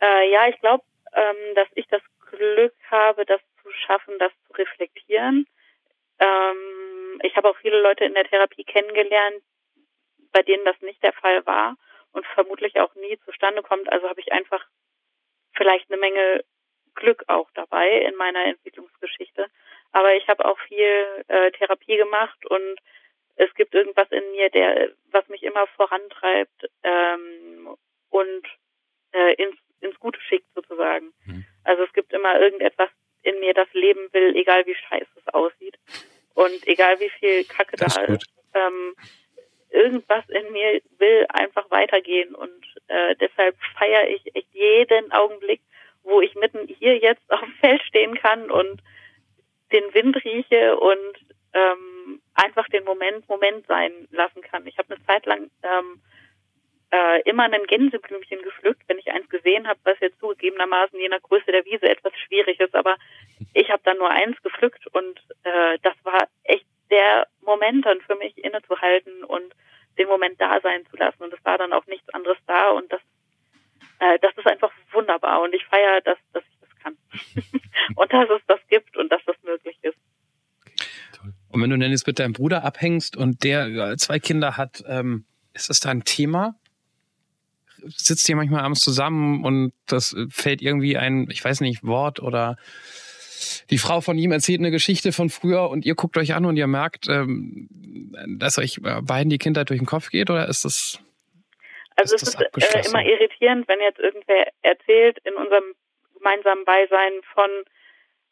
Äh, 0.00 0.32
ja, 0.32 0.48
ich 0.48 0.58
glaube, 0.60 0.84
ähm, 1.12 1.54
dass 1.54 1.68
ich 1.74 1.86
das 1.88 2.02
Glück 2.30 2.74
habe, 2.90 3.24
das 3.26 3.40
zu 3.62 3.70
schaffen, 3.86 4.14
das 4.18 4.32
zu 4.46 4.54
reflektieren. 4.54 5.46
Ähm, 6.22 7.20
ich 7.22 7.36
habe 7.36 7.50
auch 7.50 7.56
viele 7.56 7.80
Leute 7.80 8.04
in 8.04 8.14
der 8.14 8.24
Therapie 8.24 8.64
kennengelernt, 8.64 9.42
bei 10.32 10.42
denen 10.42 10.64
das 10.64 10.80
nicht 10.80 11.02
der 11.02 11.12
Fall 11.12 11.44
war 11.46 11.76
und 12.12 12.26
vermutlich 12.26 12.78
auch 12.80 12.94
nie 12.94 13.18
zustande 13.24 13.62
kommt. 13.62 13.90
Also 13.90 14.08
habe 14.08 14.20
ich 14.20 14.32
einfach 14.32 14.64
vielleicht 15.54 15.90
eine 15.90 16.00
Menge 16.00 16.44
Glück 16.94 17.24
auch 17.26 17.50
dabei 17.54 17.88
in 18.02 18.14
meiner 18.16 18.44
Entwicklungsgeschichte. 18.44 19.46
Aber 19.92 20.14
ich 20.14 20.28
habe 20.28 20.44
auch 20.44 20.58
viel 20.60 21.24
äh, 21.28 21.50
Therapie 21.52 21.96
gemacht 21.96 22.46
und 22.46 22.78
es 23.36 23.52
gibt 23.54 23.74
irgendwas 23.74 24.10
in 24.10 24.30
mir, 24.32 24.50
der, 24.50 24.92
was 25.10 25.26
mich 25.28 25.42
immer 25.42 25.66
vorantreibt 25.68 26.70
ähm, 26.82 27.74
und 28.10 28.46
äh, 29.12 29.34
ins, 29.34 29.56
ins 29.80 29.98
Gute 29.98 30.20
schickt 30.20 30.52
sozusagen. 30.54 31.12
Mhm. 31.24 31.44
Also 31.64 31.82
es 31.82 31.92
gibt 31.92 32.12
immer 32.12 32.38
irgendetwas 32.40 32.90
in 33.22 33.40
mir, 33.40 33.54
das 33.54 33.72
leben 33.72 34.12
will, 34.12 34.36
egal 34.36 34.66
wie 34.66 34.74
scheiße 34.74 35.10
es 35.16 35.34
aussieht 35.34 35.78
und 36.34 36.66
egal 36.66 36.98
wie 37.00 37.10
viel 37.10 37.44
Kacke 37.44 37.76
Das 37.76 37.94
da 37.94 38.02
ist 38.02 38.22
ist. 38.22 38.30
Ähm, 38.54 38.94
irgendwas 39.70 40.28
in 40.28 40.52
mir 40.52 40.80
will 40.98 41.26
einfach 41.30 41.70
weitergehen 41.70 42.34
und 42.34 42.66
äh, 42.88 43.16
deshalb 43.16 43.56
feiere 43.78 44.08
ich 44.08 44.34
echt 44.34 44.52
jeden 44.52 45.10
Augenblick, 45.12 45.60
wo 46.02 46.20
ich 46.20 46.34
mitten 46.34 46.66
hier 46.66 46.98
jetzt 46.98 47.22
auf 47.30 47.40
dem 47.40 47.52
Feld 47.60 47.82
stehen 47.82 48.14
kann 48.14 48.50
und 48.50 48.82
den 49.72 49.94
Wind 49.94 50.22
rieche 50.24 50.76
und 50.76 51.18
ähm, 51.54 52.20
einfach 52.34 52.68
den 52.68 52.84
Moment 52.84 53.28
Moment 53.28 53.66
sein 53.66 53.92
lassen 54.10 54.42
kann. 54.42 54.66
Ich 54.66 54.78
habe 54.78 54.94
eine 54.94 55.04
Zeit 55.06 55.26
lang 55.26 55.50
ähm, 55.62 56.00
äh, 56.92 57.22
immer 57.22 57.44
ein 57.44 57.66
Gänseblümchen 57.66 58.42
gepflückt, 58.42 58.82
wenn 58.86 58.98
ich 58.98 59.10
eins 59.10 59.28
gesehen 59.30 59.66
habe, 59.66 59.80
was 59.84 59.98
jetzt 60.00 60.20
zugegebenermaßen 60.20 60.98
je 60.98 61.08
nach 61.08 61.22
Größe 61.22 61.50
der 61.50 61.64
Wiese 61.64 61.88
etwas 61.88 62.12
schwierig 62.26 62.60
ist, 62.60 62.74
aber 62.74 62.96
ich 63.54 63.70
habe 63.70 63.82
dann 63.84 63.96
nur 63.96 64.10
eins 64.10 64.40
gepflückt 64.42 64.86
und 64.88 65.18
äh, 65.42 65.78
das 65.82 65.94
war 66.02 66.28
echt 66.44 66.66
der 66.90 67.26
Moment 67.40 67.86
dann 67.86 68.00
für 68.02 68.14
mich 68.16 68.36
innezuhalten 68.36 69.24
und 69.24 69.54
den 69.98 70.06
Moment 70.06 70.38
da 70.38 70.60
sein 70.60 70.84
zu 70.90 70.96
lassen 70.96 71.22
und 71.22 71.32
es 71.32 71.42
war 71.44 71.56
dann 71.56 71.72
auch 71.72 71.86
nichts 71.86 72.08
anderes 72.10 72.36
da 72.46 72.70
und 72.70 72.92
das 72.92 73.00
äh, 73.98 74.18
das 74.20 74.36
ist 74.36 74.46
einfach 74.46 74.70
wunderbar 74.92 75.40
und 75.40 75.54
ich 75.54 75.64
feiere, 75.64 76.02
dass, 76.02 76.18
dass 76.34 76.44
ich 76.44 76.58
das 76.60 76.78
kann 76.82 76.96
und 77.96 78.12
dass 78.12 78.28
es 78.28 78.42
das 78.46 78.60
gibt 78.68 78.98
und 78.98 79.10
dass 79.10 79.22
das 79.24 79.36
möglich 79.44 79.78
ist. 79.80 79.96
Und 81.48 81.62
wenn 81.62 81.70
du 81.70 81.78
dann 81.78 81.90
jetzt 81.90 82.06
mit 82.06 82.18
deinem 82.18 82.32
Bruder 82.32 82.64
abhängst 82.64 83.16
und 83.16 83.44
der 83.44 83.66
äh, 83.66 83.96
zwei 83.96 84.18
Kinder 84.18 84.56
hat, 84.56 84.82
ähm, 84.86 85.24
ist 85.54 85.70
das 85.70 85.80
da 85.80 85.90
ein 85.90 86.04
Thema? 86.04 86.58
Sitzt 87.86 88.28
ihr 88.28 88.36
manchmal 88.36 88.62
abends 88.62 88.80
zusammen 88.80 89.44
und 89.44 89.72
das 89.86 90.14
fällt 90.30 90.62
irgendwie 90.62 90.96
ein, 90.96 91.28
ich 91.30 91.44
weiß 91.44 91.60
nicht, 91.60 91.84
Wort 91.84 92.20
oder 92.20 92.56
die 93.70 93.78
Frau 93.78 94.00
von 94.00 94.18
ihm 94.18 94.32
erzählt 94.32 94.60
eine 94.60 94.70
Geschichte 94.70 95.12
von 95.12 95.30
früher 95.30 95.68
und 95.70 95.84
ihr 95.84 95.94
guckt 95.94 96.16
euch 96.16 96.34
an 96.34 96.44
und 96.44 96.56
ihr 96.56 96.66
merkt, 96.66 97.08
ähm, 97.08 97.68
dass 98.38 98.58
euch 98.58 98.78
äh, 98.84 99.00
beiden 99.02 99.30
die 99.30 99.38
Kindheit 99.38 99.70
durch 99.70 99.80
den 99.80 99.86
Kopf 99.86 100.10
geht 100.10 100.30
oder 100.30 100.48
ist 100.48 100.64
das 100.64 101.00
Also 101.96 102.14
Ist 102.14 102.22
es 102.22 102.36
das 102.36 102.46
ist 102.56 102.74
äh, 102.74 102.88
immer 102.88 103.04
irritierend, 103.04 103.68
wenn 103.68 103.80
jetzt 103.80 103.98
irgendwer 103.98 104.46
erzählt 104.62 105.18
in 105.24 105.34
unserem 105.34 105.64
gemeinsamen 106.16 106.64
Beisein 106.64 107.12
von, 107.34 107.50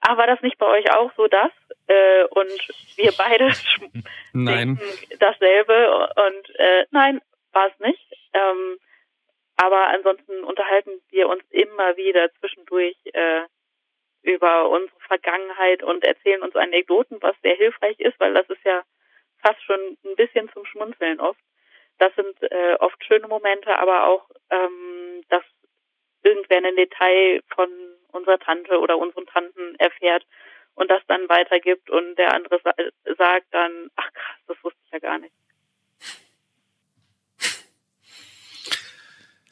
ah, 0.01 0.17
war 0.17 0.27
das 0.27 0.41
nicht 0.43 0.59
bei 0.59 0.67
euch 0.67 0.93
auch 0.95 1.11
so 1.17 1.27
das? 1.27 1.51
Äh, 1.87 2.25
und 2.31 2.69
wir 2.97 3.13
beide 3.17 3.53
Nein. 4.33 4.77
denken 4.79 5.19
dasselbe 5.19 6.09
und 6.15 6.57
äh, 6.57 6.87
nein, 6.91 7.21
war 7.53 7.67
es 7.67 7.79
nicht. 7.81 8.01
Ähm, 8.33 8.79
aber 9.63 9.89
ansonsten 9.89 10.43
unterhalten 10.43 11.03
wir 11.11 11.29
uns 11.29 11.43
immer 11.51 11.95
wieder 11.99 12.33
zwischendurch 12.39 12.97
äh, 13.13 13.43
über 14.23 14.71
unsere 14.71 14.99
Vergangenheit 15.01 15.83
und 15.83 16.03
erzählen 16.03 16.41
uns 16.41 16.57
Anekdoten, 16.57 17.19
was 17.21 17.37
sehr 17.43 17.57
hilfreich 17.57 18.01
ist, 18.01 18.19
weil 18.21 18.33
das 18.33 18.49
ist 18.49 18.65
ja 18.65 18.83
fast 19.43 19.63
schon 19.65 19.99
ein 20.05 20.17
bisschen 20.17 20.51
zum 20.53 20.65
Schmunzeln 20.65 21.21
oft. 21.21 21.41
Das 21.99 22.15
sind 22.15 22.43
äh, 22.51 22.77
oft 22.81 23.05
schöne 23.05 23.29
Momente, 23.29 23.79
aber 23.79 24.09
auch, 24.09 24.31
ähm, 24.49 25.25
dass 25.29 25.45
irgendwer 26.23 26.65
ein 26.65 26.77
Detail 26.77 27.43
von 27.55 27.69
unserer 28.13 28.39
Tante 28.39 28.79
oder 28.79 28.97
unseren 28.97 29.27
Tanten 29.27 29.75
erfährt 29.77 30.25
und 30.75 30.91
das 30.91 31.03
dann 31.07 31.29
weitergibt 31.29 31.91
und 31.91 32.17
der 32.17 32.33
andere 32.33 32.61
sa 32.65 32.73
sagt 33.19 33.49
dann, 33.51 33.91
ach 33.97 34.11
krass, 34.15 34.39
das 34.47 34.57
wusste 34.65 34.81
ich 34.87 34.93
ja 34.93 34.99
gar 35.01 35.19
nicht. 35.19 35.35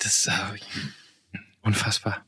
Das 0.09 0.27
ist 0.27 0.29
äh, 0.29 1.39
unfassbar. 1.61 2.25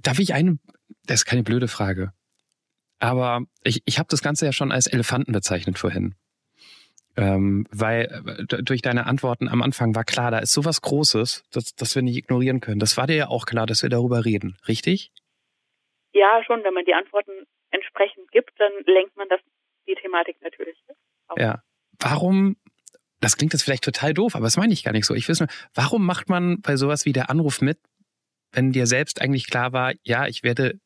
Darf 0.00 0.18
ich 0.18 0.32
eine, 0.32 0.58
das 1.04 1.20
ist 1.20 1.24
keine 1.26 1.42
blöde 1.42 1.68
Frage, 1.68 2.14
aber 2.98 3.42
ich, 3.62 3.82
ich 3.84 3.98
habe 3.98 4.06
das 4.10 4.22
Ganze 4.22 4.46
ja 4.46 4.52
schon 4.52 4.72
als 4.72 4.86
Elefanten 4.86 5.32
bezeichnet 5.32 5.78
vorhin. 5.78 6.14
Ähm, 7.14 7.66
weil 7.70 8.46
äh, 8.48 8.62
durch 8.62 8.80
deine 8.80 9.04
Antworten 9.04 9.48
am 9.48 9.60
Anfang 9.60 9.94
war 9.94 10.04
klar, 10.04 10.30
da 10.30 10.38
ist 10.38 10.54
sowas 10.54 10.80
Großes, 10.80 11.44
das, 11.50 11.74
das 11.74 11.94
wir 11.94 12.00
nicht 12.00 12.16
ignorieren 12.16 12.60
können. 12.60 12.80
Das 12.80 12.96
war 12.96 13.06
dir 13.06 13.16
ja 13.16 13.28
auch 13.28 13.44
klar, 13.44 13.66
dass 13.66 13.82
wir 13.82 13.90
darüber 13.90 14.24
reden, 14.24 14.56
richtig? 14.66 15.12
Ja, 16.14 16.42
schon. 16.46 16.64
Wenn 16.64 16.72
man 16.72 16.86
die 16.86 16.94
Antworten 16.94 17.32
entsprechend 17.70 18.32
gibt, 18.32 18.58
dann 18.58 18.72
lenkt 18.86 19.14
man 19.14 19.28
das 19.28 19.40
die 19.86 19.94
Thematik 19.94 20.40
natürlich. 20.40 20.78
Auf. 21.26 21.38
Ja. 21.38 21.62
Warum 21.98 22.56
das 23.20 23.36
klingt 23.36 23.52
jetzt 23.52 23.62
vielleicht 23.62 23.84
total 23.84 24.14
doof, 24.14 24.36
aber 24.36 24.44
das 24.44 24.56
meine 24.56 24.72
ich 24.72 24.84
gar 24.84 24.92
nicht 24.92 25.06
so. 25.06 25.14
Ich 25.14 25.28
weiß 25.28 25.40
nur, 25.40 25.48
warum 25.74 26.04
macht 26.04 26.28
man 26.28 26.60
bei 26.60 26.76
sowas 26.76 27.04
wie 27.04 27.12
der 27.12 27.30
Anruf 27.30 27.60
mit, 27.60 27.78
wenn 28.52 28.72
dir 28.72 28.86
selbst 28.86 29.20
eigentlich 29.20 29.46
klar 29.46 29.72
war, 29.72 29.92
ja, 30.02 30.26
ich 30.26 30.42
werde 30.42 30.78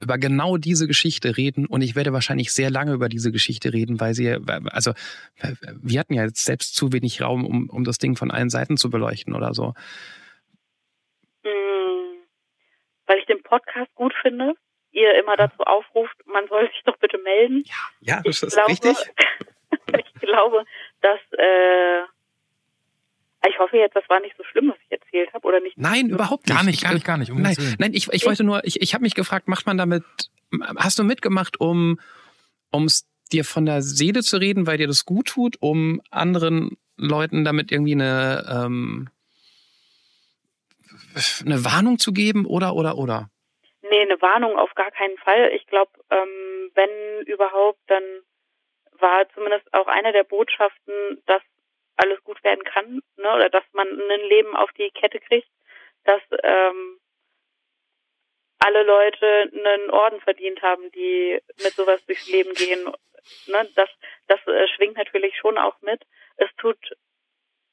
über 0.00 0.18
genau 0.18 0.56
diese 0.56 0.86
Geschichte 0.86 1.36
reden 1.36 1.66
und 1.66 1.82
ich 1.82 1.96
werde 1.96 2.12
wahrscheinlich 2.12 2.52
sehr 2.52 2.70
lange 2.70 2.92
über 2.92 3.08
diese 3.08 3.32
Geschichte 3.32 3.72
reden, 3.72 4.00
weil 4.00 4.14
sie, 4.14 4.38
also 4.70 4.92
wir 5.82 6.00
hatten 6.00 6.14
ja 6.14 6.24
jetzt 6.24 6.44
selbst 6.44 6.76
zu 6.76 6.92
wenig 6.92 7.20
Raum, 7.20 7.44
um, 7.44 7.68
um 7.68 7.84
das 7.84 7.98
Ding 7.98 8.16
von 8.16 8.30
allen 8.30 8.50
Seiten 8.50 8.76
zu 8.76 8.90
beleuchten 8.90 9.34
oder 9.34 9.54
so. 9.54 9.74
Hm, 11.42 12.22
weil 13.06 13.18
ich 13.18 13.26
den 13.26 13.42
Podcast 13.42 13.92
gut 13.94 14.14
finde, 14.22 14.54
ihr 14.92 15.18
immer 15.18 15.36
dazu 15.36 15.62
aufruft, 15.64 16.16
man 16.26 16.46
soll 16.48 16.68
sich 16.68 16.82
doch 16.84 16.96
bitte 16.98 17.18
melden. 17.18 17.64
Ja, 18.00 18.16
ja 18.16 18.22
das 18.24 18.36
ich 18.36 18.42
ist 18.44 18.54
glaube, 18.54 18.70
richtig. 18.70 18.96
ich 20.06 20.20
glaube, 20.20 20.64
dass 21.00 21.20
äh, 21.32 22.02
ich 23.48 23.58
hoffe 23.58 23.76
jetzt, 23.76 23.94
das 23.94 24.08
war 24.08 24.20
nicht 24.20 24.36
so 24.36 24.44
schlimm, 24.44 24.68
was 24.68 24.76
ich 24.84 25.00
erzählt 25.00 25.32
habe, 25.32 25.46
oder 25.46 25.60
nicht? 25.60 25.78
Nein, 25.78 26.08
überhaupt 26.08 26.46
nicht. 26.46 26.56
Gar 26.56 26.64
nicht, 26.64 26.82
gar 26.82 26.92
nicht, 26.92 27.06
gar 27.06 27.16
nicht. 27.16 27.30
Um 27.30 27.40
nein, 27.40 27.56
nein, 27.78 27.94
ich, 27.94 28.12
ich 28.12 28.26
wollte 28.26 28.44
nur, 28.44 28.64
ich, 28.64 28.82
ich 28.82 28.94
habe 28.94 29.02
mich 29.02 29.14
gefragt, 29.14 29.48
macht 29.48 29.66
man 29.66 29.78
damit, 29.78 30.02
hast 30.76 30.98
du 30.98 31.04
mitgemacht, 31.04 31.60
um 31.60 31.98
ums 32.72 33.08
dir 33.32 33.44
von 33.44 33.66
der 33.66 33.82
Seele 33.82 34.22
zu 34.22 34.38
reden, 34.38 34.66
weil 34.66 34.78
dir 34.78 34.86
das 34.86 35.04
gut 35.04 35.28
tut, 35.28 35.56
um 35.60 36.00
anderen 36.10 36.76
Leuten 36.96 37.44
damit 37.44 37.70
irgendwie 37.70 37.92
eine 37.92 38.44
ähm, 38.50 39.08
eine 41.44 41.64
Warnung 41.64 41.98
zu 41.98 42.12
geben 42.12 42.46
oder 42.46 42.74
oder 42.74 42.96
oder? 42.96 43.30
Nee, 43.82 44.02
eine 44.02 44.20
Warnung 44.20 44.56
auf 44.56 44.74
gar 44.74 44.90
keinen 44.90 45.16
Fall. 45.18 45.50
Ich 45.54 45.66
glaube, 45.66 45.90
ähm, 46.10 46.70
wenn 46.74 47.26
überhaupt, 47.26 47.80
dann 47.86 48.02
war 49.00 49.28
zumindest 49.30 49.72
auch 49.74 49.86
eine 49.86 50.12
der 50.12 50.24
Botschaften, 50.24 51.22
dass 51.26 51.42
alles 51.96 52.22
gut 52.24 52.42
werden 52.44 52.64
kann, 52.64 53.02
ne, 53.16 53.34
oder 53.34 53.50
dass 53.50 53.64
man 53.72 53.88
ein 53.88 54.20
Leben 54.28 54.56
auf 54.56 54.70
die 54.72 54.90
Kette 54.90 55.20
kriegt, 55.20 55.48
dass 56.04 56.22
ähm, 56.42 57.00
alle 58.60 58.82
Leute 58.82 59.50
einen 59.52 59.90
Orden 59.90 60.20
verdient 60.20 60.62
haben, 60.62 60.90
die 60.92 61.40
mit 61.62 61.72
sowas 61.74 62.04
durchs 62.06 62.28
Leben 62.28 62.54
gehen. 62.54 62.84
Ne, 63.46 63.68
das 63.74 63.90
das 64.26 64.40
äh, 64.46 64.68
schwingt 64.68 64.96
natürlich 64.96 65.36
schon 65.36 65.58
auch 65.58 65.80
mit. 65.82 66.02
Es 66.36 66.48
tut, 66.56 66.78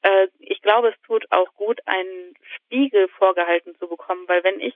äh, 0.02 0.28
ich 0.38 0.60
glaube, 0.60 0.88
es 0.88 1.00
tut 1.06 1.30
auch 1.30 1.54
gut, 1.54 1.80
einen 1.86 2.34
Spiegel 2.56 3.08
vorgehalten 3.08 3.76
zu 3.76 3.88
bekommen, 3.88 4.28
weil 4.28 4.42
wenn 4.44 4.60
ich, 4.60 4.74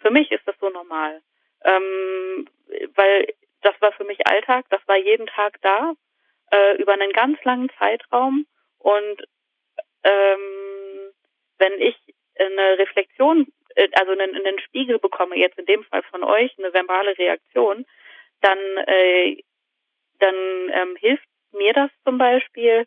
für 0.00 0.10
mich 0.10 0.30
ist 0.32 0.46
das 0.46 0.56
so 0.60 0.70
normal, 0.70 1.22
ähm, 1.64 2.48
weil 2.94 3.32
das 3.62 3.74
war 3.80 3.92
für 3.92 4.04
mich 4.04 4.26
Alltag, 4.26 4.66
das 4.70 4.80
war 4.86 4.96
jeden 4.96 5.26
Tag 5.26 5.60
da, 5.62 5.92
äh, 6.50 6.76
über 6.76 6.92
einen 6.92 7.12
ganz 7.12 7.42
langen 7.44 7.70
Zeitraum 7.78 8.46
und 8.78 9.24
ähm, 10.04 11.12
wenn 11.58 11.80
ich 11.80 11.96
eine 12.38 12.78
Reflexion, 12.78 13.48
äh, 13.74 13.88
also 13.94 14.12
einen, 14.12 14.34
einen 14.34 14.60
Spiegel 14.60 14.98
bekomme, 14.98 15.36
jetzt 15.36 15.58
in 15.58 15.66
dem 15.66 15.84
Fall 15.84 16.02
von 16.04 16.22
euch, 16.22 16.54
eine 16.58 16.72
verbale 16.72 17.16
Reaktion, 17.18 17.84
dann, 18.40 18.58
äh, 18.86 19.42
dann 20.18 20.34
ähm, 20.72 20.96
hilft 20.96 21.26
mir 21.52 21.72
das 21.72 21.90
zum 22.04 22.18
Beispiel, 22.18 22.86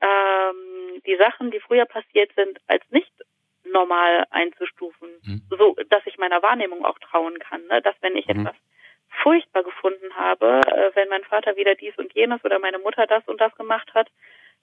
ähm, 0.00 1.02
die 1.06 1.16
Sachen, 1.16 1.50
die 1.50 1.60
früher 1.60 1.86
passiert 1.86 2.32
sind, 2.36 2.58
als 2.66 2.82
nicht 2.90 3.12
normal 3.64 4.26
einzustufen, 4.30 5.08
mhm. 5.22 5.42
so 5.50 5.74
dass 5.88 6.02
ich 6.06 6.18
meiner 6.18 6.42
Wahrnehmung 6.42 6.84
auch 6.84 6.98
trauen 6.98 7.38
kann, 7.38 7.66
ne? 7.66 7.82
dass 7.82 7.96
wenn 8.00 8.16
ich 8.16 8.26
mhm. 8.26 8.40
etwas 8.40 8.56
furchtbar 9.22 9.62
gefunden 9.62 10.14
habe, 10.14 10.60
äh, 10.66 10.90
wenn 10.94 11.08
mein 11.08 11.24
Vater 11.24 11.56
wieder 11.56 11.74
dies 11.74 11.96
und 11.96 12.12
jenes 12.14 12.44
oder 12.44 12.58
meine 12.58 12.78
Mutter 12.78 13.06
das 13.06 13.26
und 13.26 13.40
das 13.40 13.54
gemacht 13.54 13.92
hat 13.94 14.08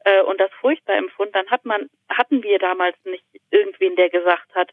äh, 0.05 0.21
und 0.21 0.39
das 0.39 0.51
furchtbar 0.59 0.95
empfunden, 0.95 1.33
dann 1.33 1.49
hat 1.49 1.65
man, 1.65 1.89
hatten 2.09 2.43
wir 2.43 2.59
damals 2.59 2.97
nicht 3.05 3.25
irgendwen, 3.49 3.95
der 3.95 4.09
gesagt 4.09 4.53
hat, 4.55 4.71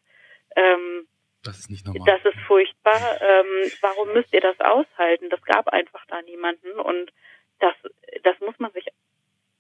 ähm, 0.57 1.07
das 1.45 1.61
ist 1.61 1.71
nicht 1.71 1.87
normal. 1.87 2.05
Das 2.07 2.25
ist 2.33 2.41
furchtbar. 2.47 3.01
Ähm, 3.21 3.71
warum 3.81 4.13
müsst 4.13 4.33
ihr 4.35 4.41
das 4.41 4.59
aushalten? 4.61 5.31
Das 5.31 5.43
gab 5.43 5.69
einfach 5.69 6.05
da 6.07 6.21
niemanden 6.23 6.73
und 6.81 7.13
das, 7.61 7.75
das 8.23 8.39
muss 8.41 8.59
man 8.59 8.73
sich 8.73 8.87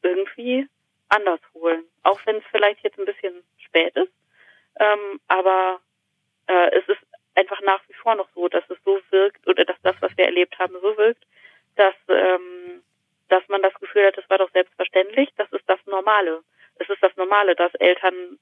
irgendwie 0.02 0.66
anders 1.08 1.40
holen. 1.54 1.84
Auch 2.02 2.20
wenn 2.26 2.36
es 2.36 2.44
vielleicht 2.50 2.82
jetzt 2.82 2.98
ein 2.98 3.04
bisschen 3.04 3.42
spät 3.58 3.94
ist. 3.96 4.12
Ähm, 4.78 5.20
aber 5.28 5.80
äh, 6.46 6.70
es 6.78 6.88
ist 6.88 7.00
einfach 7.34 7.60
nach 7.62 7.80
wie 7.88 7.94
vor 7.94 8.14
noch 8.14 8.28
so, 8.34 8.48
dass 8.48 8.67
erlebt 10.38 10.58
haben, 10.58 10.74
so 10.80 10.96
wirkt, 10.96 11.24
dass, 11.76 11.94
ähm, 12.08 12.82
dass 13.28 13.46
man 13.48 13.62
das 13.62 13.74
Gefühl 13.74 14.06
hat, 14.06 14.16
das 14.16 14.28
war 14.30 14.38
doch 14.38 14.50
selbstverständlich, 14.52 15.28
das 15.36 15.50
ist 15.52 15.64
das 15.66 15.80
Normale. 15.86 16.42
Es 16.76 16.88
ist 16.88 17.02
das 17.02 17.14
Normale, 17.16 17.54
dass 17.56 17.74
Eltern 17.74 18.38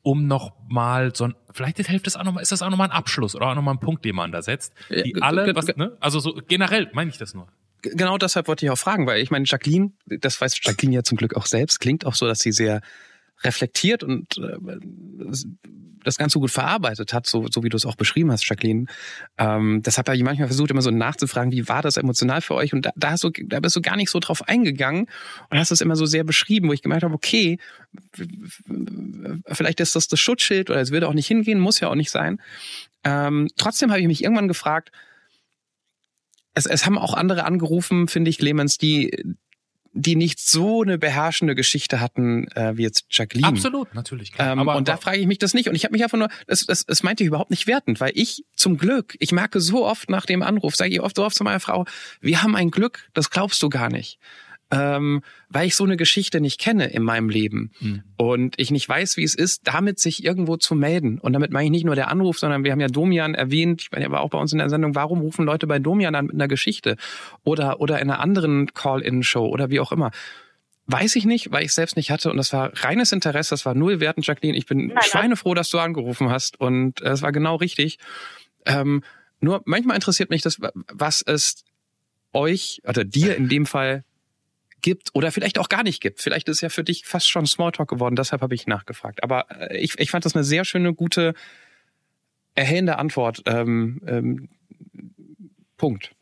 um 0.02 0.26
noch 0.26 0.52
mal 0.68 1.14
so 1.14 1.24
ein, 1.24 1.34
vielleicht 1.52 1.78
hilft 1.78 2.06
das 2.06 2.16
auch 2.16 2.24
noch 2.24 2.32
mal, 2.32 2.40
ist 2.40 2.52
das 2.52 2.62
auch 2.62 2.70
noch 2.70 2.76
mal 2.76 2.84
ein 2.84 2.90
Abschluss 2.90 3.34
oder 3.34 3.48
auch 3.48 3.54
noch 3.54 3.62
mal 3.62 3.72
ein 3.72 3.80
Punkt, 3.80 4.04
den 4.04 4.14
man 4.14 4.32
da 4.32 4.42
setzt. 4.42 4.74
Die 4.90 5.14
alle, 5.20 5.54
was, 5.54 5.66
ne? 5.76 5.96
Also 6.00 6.20
so 6.20 6.38
generell 6.46 6.90
meine 6.92 7.10
ich 7.10 7.16
das 7.16 7.32
nur 7.32 7.48
genau 7.92 8.18
deshalb 8.18 8.48
wollte 8.48 8.66
ich 8.66 8.70
auch 8.70 8.78
fragen, 8.78 9.06
weil 9.06 9.22
ich 9.22 9.30
meine, 9.30 9.44
Jacqueline, 9.46 9.92
das 10.06 10.40
weiß 10.40 10.58
Jacqueline 10.62 10.96
ja 10.96 11.02
zum 11.02 11.18
Glück 11.18 11.36
auch 11.36 11.46
selbst, 11.46 11.80
klingt 11.80 12.06
auch 12.06 12.14
so, 12.14 12.26
dass 12.26 12.40
sie 12.40 12.52
sehr 12.52 12.80
reflektiert 13.42 14.02
und 14.02 14.38
äh, 14.38 14.56
das 16.04 16.18
Ganze 16.18 16.38
gut 16.38 16.50
verarbeitet 16.50 17.12
hat, 17.12 17.26
so, 17.26 17.46
so 17.50 17.62
wie 17.62 17.68
du 17.68 17.76
es 17.76 17.86
auch 17.86 17.96
beschrieben 17.96 18.30
hast, 18.30 18.48
Jacqueline. 18.48 18.86
Ähm, 19.38 19.82
deshalb 19.82 20.06
habe 20.06 20.16
ich 20.16 20.22
manchmal 20.22 20.48
versucht, 20.48 20.70
immer 20.70 20.82
so 20.82 20.90
nachzufragen, 20.90 21.50
wie 21.50 21.66
war 21.68 21.82
das 21.82 21.96
emotional 21.96 22.42
für 22.42 22.54
euch? 22.54 22.72
Und 22.72 22.86
da, 22.86 22.90
da, 22.94 23.12
hast 23.12 23.24
du, 23.24 23.30
da 23.30 23.60
bist 23.60 23.74
du 23.74 23.80
gar 23.80 23.96
nicht 23.96 24.10
so 24.10 24.20
drauf 24.20 24.46
eingegangen 24.46 25.06
und 25.50 25.58
hast 25.58 25.70
es 25.70 25.80
immer 25.80 25.96
so 25.96 26.06
sehr 26.06 26.24
beschrieben, 26.24 26.68
wo 26.68 26.72
ich 26.72 26.82
gemerkt 26.82 27.04
habe, 27.04 27.14
okay, 27.14 27.58
vielleicht 29.46 29.80
ist 29.80 29.96
das 29.96 30.08
das 30.08 30.20
Schutzschild 30.20 30.70
oder 30.70 30.80
es 30.80 30.90
würde 30.90 31.08
auch 31.08 31.14
nicht 31.14 31.26
hingehen, 31.26 31.58
muss 31.58 31.80
ja 31.80 31.88
auch 31.88 31.94
nicht 31.94 32.10
sein. 32.10 32.40
Ähm, 33.02 33.48
trotzdem 33.56 33.90
habe 33.90 34.00
ich 34.00 34.06
mich 34.06 34.22
irgendwann 34.22 34.48
gefragt, 34.48 34.92
es, 36.54 36.66
es 36.66 36.86
haben 36.86 36.98
auch 36.98 37.14
andere 37.14 37.44
angerufen, 37.44 38.08
finde 38.08 38.30
ich, 38.30 38.38
Clemens, 38.38 38.78
die 38.78 39.24
die 39.96 40.16
nicht 40.16 40.40
so 40.40 40.82
eine 40.82 40.98
beherrschende 40.98 41.54
Geschichte 41.54 42.00
hatten 42.00 42.48
äh, 42.56 42.76
wie 42.76 42.82
jetzt 42.82 43.04
Jacqueline. 43.10 43.46
Absolut, 43.46 43.94
natürlich. 43.94 44.32
Klar. 44.32 44.52
Ähm, 44.52 44.58
aber, 44.58 44.74
und 44.74 44.88
da 44.88 44.96
frage 44.96 45.18
ich 45.18 45.26
mich 45.28 45.38
das 45.38 45.54
nicht. 45.54 45.68
Und 45.68 45.76
ich 45.76 45.84
habe 45.84 45.92
mich 45.92 46.02
einfach 46.02 46.18
nur, 46.18 46.28
das, 46.48 46.66
das, 46.66 46.84
das 46.84 47.04
meinte 47.04 47.22
ich 47.22 47.28
überhaupt 47.28 47.50
nicht 47.50 47.68
wertend, 47.68 48.00
weil 48.00 48.10
ich 48.14 48.44
zum 48.56 48.76
Glück, 48.76 49.14
ich 49.20 49.30
merke 49.30 49.60
so 49.60 49.86
oft 49.86 50.10
nach 50.10 50.26
dem 50.26 50.42
Anruf, 50.42 50.74
sage 50.74 50.90
ich 50.90 51.00
oft 51.00 51.14
so 51.14 51.24
oft 51.24 51.36
zu 51.36 51.44
meiner 51.44 51.60
Frau, 51.60 51.84
wir 52.20 52.42
haben 52.42 52.56
ein 52.56 52.72
Glück, 52.72 53.08
das 53.14 53.30
glaubst 53.30 53.62
du 53.62 53.68
gar 53.68 53.88
nicht 53.88 54.18
ähm, 54.74 55.22
weil 55.48 55.66
ich 55.66 55.76
so 55.76 55.84
eine 55.84 55.96
Geschichte 55.96 56.40
nicht 56.40 56.60
kenne 56.60 56.86
in 56.86 57.02
meinem 57.02 57.28
Leben 57.28 57.70
mhm. 57.80 58.02
und 58.16 58.54
ich 58.58 58.70
nicht 58.70 58.88
weiß, 58.88 59.16
wie 59.16 59.22
es 59.22 59.34
ist, 59.34 59.62
damit 59.64 60.00
sich 60.00 60.24
irgendwo 60.24 60.56
zu 60.56 60.74
melden. 60.74 61.18
Und 61.20 61.32
damit 61.32 61.52
meine 61.52 61.66
ich 61.66 61.70
nicht 61.70 61.84
nur 61.84 61.94
der 61.94 62.08
Anruf, 62.08 62.38
sondern 62.38 62.64
wir 62.64 62.72
haben 62.72 62.80
ja 62.80 62.88
Domian 62.88 63.34
erwähnt, 63.34 63.82
ich 63.82 63.92
meine, 63.92 64.04
er 64.04 64.10
war 64.10 64.20
auch 64.20 64.30
bei 64.30 64.38
uns 64.38 64.52
in 64.52 64.58
der 64.58 64.68
Sendung, 64.68 64.94
warum 64.94 65.20
rufen 65.20 65.44
Leute 65.44 65.66
bei 65.66 65.78
Domian 65.78 66.14
an 66.14 66.26
mit 66.26 66.34
einer 66.34 66.48
Geschichte 66.48 66.96
oder, 67.44 67.80
oder 67.80 68.00
in 68.00 68.10
einer 68.10 68.20
anderen 68.20 68.72
Call-In-Show 68.74 69.46
oder 69.46 69.70
wie 69.70 69.80
auch 69.80 69.92
immer. 69.92 70.10
Weiß 70.86 71.16
ich 71.16 71.24
nicht, 71.24 71.50
weil 71.50 71.64
ich 71.64 71.72
selbst 71.72 71.96
nicht 71.96 72.10
hatte 72.10 72.30
und 72.30 72.36
das 72.36 72.52
war 72.52 72.72
reines 72.82 73.12
Interesse, 73.12 73.50
das 73.50 73.64
war 73.64 73.74
null 73.74 74.00
wertend, 74.00 74.26
Jacqueline. 74.26 74.56
Ich 74.58 74.66
bin 74.66 74.88
nein. 74.88 74.98
schweinefroh, 75.02 75.54
dass 75.54 75.70
du 75.70 75.78
angerufen 75.78 76.30
hast 76.30 76.60
und 76.60 77.00
äh, 77.00 77.10
es 77.10 77.22
war 77.22 77.32
genau 77.32 77.56
richtig. 77.56 77.98
Ähm, 78.66 79.02
nur 79.40 79.62
manchmal 79.64 79.94
interessiert 79.94 80.30
mich 80.30 80.42
das, 80.42 80.58
was 80.92 81.22
es 81.22 81.64
euch 82.32 82.82
oder 82.86 83.04
dir 83.04 83.36
in 83.36 83.48
dem 83.48 83.64
Fall 83.64 84.04
gibt 84.84 85.08
oder 85.14 85.32
vielleicht 85.32 85.58
auch 85.58 85.70
gar 85.70 85.82
nicht 85.82 86.02
gibt. 86.02 86.20
Vielleicht 86.20 86.46
ist 86.46 86.56
es 86.56 86.60
ja 86.60 86.68
für 86.68 86.84
dich 86.84 87.06
fast 87.06 87.30
schon 87.30 87.46
Smalltalk 87.46 87.88
geworden, 87.88 88.16
deshalb 88.16 88.42
habe 88.42 88.54
ich 88.54 88.66
nachgefragt. 88.66 89.22
Aber 89.24 89.46
äh, 89.48 89.78
ich, 89.78 89.98
ich 89.98 90.10
fand 90.10 90.26
das 90.26 90.34
eine 90.34 90.44
sehr 90.44 90.66
schöne, 90.66 90.92
gute, 90.92 91.32
erhellende 92.54 92.98
Antwort. 92.98 93.42
Ähm, 93.46 94.02
ähm, 94.06 94.48
Punkt. 95.78 96.14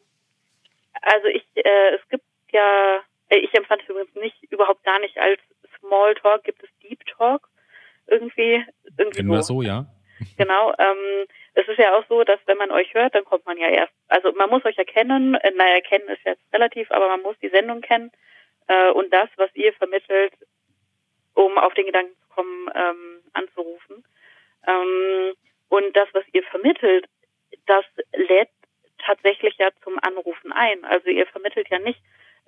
Also 1.03 1.27
ich, 1.27 1.45
äh, 1.57 1.97
es 1.97 2.09
gibt 2.09 2.25
ja, 2.53 3.01
äh, 3.31 3.39
ich 3.39 3.53
empfand 3.53 3.83
es 3.83 3.89
übrigens 3.89 4.15
nicht, 4.15 4.37
überhaupt 4.53 4.85
gar 4.85 5.01
nicht 5.01 5.19
als 5.19 5.41
Smalltalk, 5.81 6.45
gibt 6.45 6.63
es 6.63 6.71
Deep 6.85 7.05
Talk 7.07 7.49
irgendwie. 8.07 8.65
irgendwie 8.97 9.17
Kennen 9.17 9.31
wir 9.31 9.43
so, 9.43 9.63
ja. 9.63 9.87
Genau. 10.39 10.73
Ähm, 10.79 11.27
es 11.55 11.67
ist 11.67 11.79
ja 11.79 11.99
auch 11.99 12.05
so, 12.09 12.23
dass 12.23 12.39
wenn 12.47 12.59
man 12.59 12.71
euch 12.71 12.95
hört, 12.95 13.17
dann 13.17 13.25
kommt 13.25 13.45
man 13.45 13.59
ja 13.59 13.67
erst, 13.67 13.93
also 14.07 14.31
man 14.33 14.49
muss 14.51 14.65
euch 14.65 14.79
erkennen, 14.79 15.35
äh, 15.35 15.51
naja, 15.57 15.81
kennen 15.81 16.09
ist 16.09 16.25
jetzt 16.25 16.45
relativ, 16.53 16.93
aber 16.93 17.09
man 17.09 17.23
muss 17.23 17.37
die 17.43 17.49
Sendung 17.49 17.81
kennen 17.81 18.13
äh, 18.69 18.91
und 18.91 19.13
das, 19.13 19.29
was 19.37 19.51
ihr 19.55 19.73
vermittelt, 19.75 20.33
um 21.35 21.59
auf 21.59 21.75
den 21.75 21.87
Gedanken 21.87 22.15
zu 22.23 22.29
kommen, 22.35 22.71
ähm, 22.75 23.21
anzurufen. 23.33 24.05
Ähm, 24.67 25.35
und 25.69 25.97
das, 25.97 26.09
was 26.13 26.25
ihr 26.33 26.43
vermittelt, 26.45 27.07
das 27.67 27.85
lädt 28.15 28.51
tatsächlich 28.99 29.57
ja 29.59 29.71
zum 29.83 29.99
Anrufen 30.01 30.53
ein. 30.53 30.85
Also 30.85 31.09
ihr 31.09 31.27
vermittelt 31.27 31.69
ja 31.71 31.79
nicht, 31.79 32.01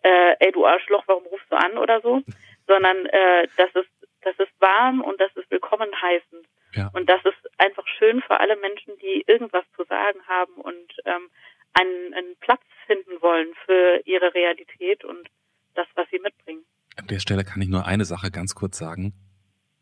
äh, 0.03 0.37
ey 0.39 0.53
du 0.53 0.67
Arschloch, 0.67 1.05
warum 1.07 1.25
rufst 1.27 1.51
du 1.51 1.57
an 1.57 1.79
oder 1.79 2.01
so, 2.01 2.23
sondern 2.67 3.07
äh, 3.07 3.49
das 3.57 3.75
ist 3.75 3.89
das 4.25 4.39
ist 4.39 4.53
warm 4.59 5.03
und 5.03 5.21
das 5.21 5.35
ist 5.37 5.51
willkommen 5.51 5.91
heißend. 6.01 6.47
Ja. 6.75 6.91
Und 6.93 7.09
das 7.09 7.25
ist 7.25 7.61
einfach 7.61 7.87
schön 7.87 8.23
für 8.23 8.41
alle 8.41 8.57
Menschen, 8.57 8.99
die 8.99 9.23
irgendwas 9.27 9.65
zu 9.77 9.85
sagen 9.85 10.21
haben 10.27 10.55
und 10.55 10.93
ähm, 11.05 11.31
einen, 11.75 12.15
einen 12.15 12.37
Platz 12.41 12.62
finden 12.87 13.21
wollen 13.21 13.55
für 13.65 14.01
ihre 14.07 14.35
Realität 14.35 15.05
und 15.05 15.29
das, 15.75 15.87
was 15.95 16.07
sie 16.11 16.18
mitbringen. 16.18 16.64
An 16.97 17.07
der 17.07 17.18
Stelle 17.18 17.45
kann 17.45 17.61
ich 17.61 17.68
nur 17.68 17.87
eine 17.87 18.05
Sache 18.05 18.31
ganz 18.31 18.55
kurz 18.55 18.79
sagen. 18.79 19.14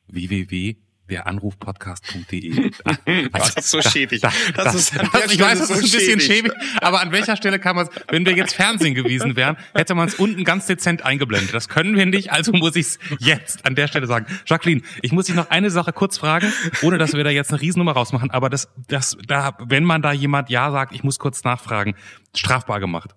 www 0.07 0.77
deranrufpodcast.de. 1.13 2.71
das 3.33 3.57
ist 3.57 3.71
so 3.71 3.83
schäbig. 3.83 4.21
Da, 4.21 4.33
da, 4.55 4.65
das 4.65 4.75
ist, 4.75 4.97
das, 4.97 5.33
ich 5.33 5.41
weiß, 5.41 5.59
das 5.59 5.71
ist 5.71 5.77
ein 5.77 5.99
bisschen 5.99 6.21
schäbig, 6.21 6.53
aber 6.81 7.01
an 7.01 7.13
welcher 7.13 7.37
Stelle 7.37 7.59
kann 7.59 7.77
man 7.77 7.87
es, 7.87 7.93
wenn 8.09 8.25
wir 8.25 8.35
jetzt 8.35 8.55
Fernsehen 8.55 8.95
gewesen 8.95 9.37
wären, 9.37 9.57
hätte 9.75 9.95
man 9.95 10.09
es 10.09 10.15
unten 10.15 10.45
ganz 10.45 10.67
dezent 10.67 11.05
eingeblendet. 11.05 11.55
Das 11.55 11.69
können 11.69 11.97
wir 11.97 12.07
nicht, 12.07 12.33
also 12.33 12.53
muss 12.53 12.77
ich 12.77 12.87
es 12.87 12.99
jetzt 13.19 13.67
an 13.67 13.75
der 13.75 13.89
Stelle 13.89 14.07
sagen. 14.07 14.27
Jacqueline, 14.47 14.83
ich 15.03 15.13
muss 15.13 15.27
dich 15.27 15.35
noch 15.35 15.51
eine 15.51 15.71
Sache 15.71 15.93
kurz 15.93 16.19
fragen, 16.19 16.53
ohne 16.83 16.99
dass 16.99 17.13
wir 17.13 17.25
da 17.25 17.31
jetzt 17.31 17.51
eine 17.51 17.61
Riesennummer 17.61 17.93
rausmachen, 17.93 18.31
aber 18.31 18.49
das, 18.49 18.69
das, 18.89 19.17
da, 19.27 19.57
wenn 19.61 19.85
man 19.85 20.03
da 20.03 20.13
jemand 20.13 20.51
Ja 20.51 20.71
sagt, 20.71 20.95
ich 20.95 21.05
muss 21.05 21.19
kurz 21.19 21.45
nachfragen, 21.45 21.95
strafbar 22.35 22.81
gemacht. 22.81 23.15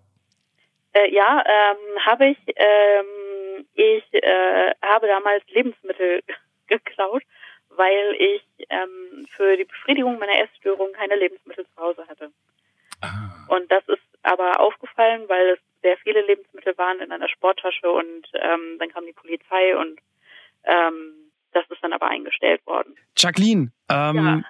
Äh, 0.96 1.14
ja, 1.14 1.44
ähm, 1.46 2.06
habe 2.06 2.28
ich. 2.28 2.38
Ähm, 2.56 3.06
ich 3.74 4.04
äh, 4.14 4.72
habe 4.82 5.08
damals 5.08 5.44
Lebensmittel 5.48 6.22
geklaut 6.68 7.24
weil 7.78 8.16
ich 8.20 8.68
ähm, 8.70 9.28
für 9.36 9.58
die 9.58 9.66
Befriedigung 9.66 10.20
meiner 10.20 10.42
Essstörung 10.44 10.92
keine 10.94 11.16
Lebensmittel 11.16 11.66
zu 11.66 11.82
Hause 11.82 12.06
hatte. 12.08 12.32
Ah. 13.02 13.46
Und 13.48 13.72
das 13.72 13.84
ist 13.88 14.02
aber 14.24 14.60
aufgefallen, 14.60 15.24
weil 15.28 15.52
es 15.52 15.60
sehr 15.82 15.98
viele 15.98 16.26
Lebensmittel 16.26 16.78
waren 16.78 17.00
in 17.00 17.12
einer 17.12 17.30
Sporttasche 17.30 17.92
und 17.92 18.28
ähm, 18.34 18.78
dann 18.80 18.90
kam 18.90 19.06
die 19.06 19.14
Polizei 19.14 19.78
und 19.78 20.00
ähm, 20.64 21.32
das 21.54 21.64
ist 21.70 21.84
dann 21.84 21.94
aber 21.94 22.08
eingestellt 22.08 22.66
worden. 22.66 22.96
Jacqueline, 23.16 23.72
ähm, 23.90 24.16
ja. 24.16 24.42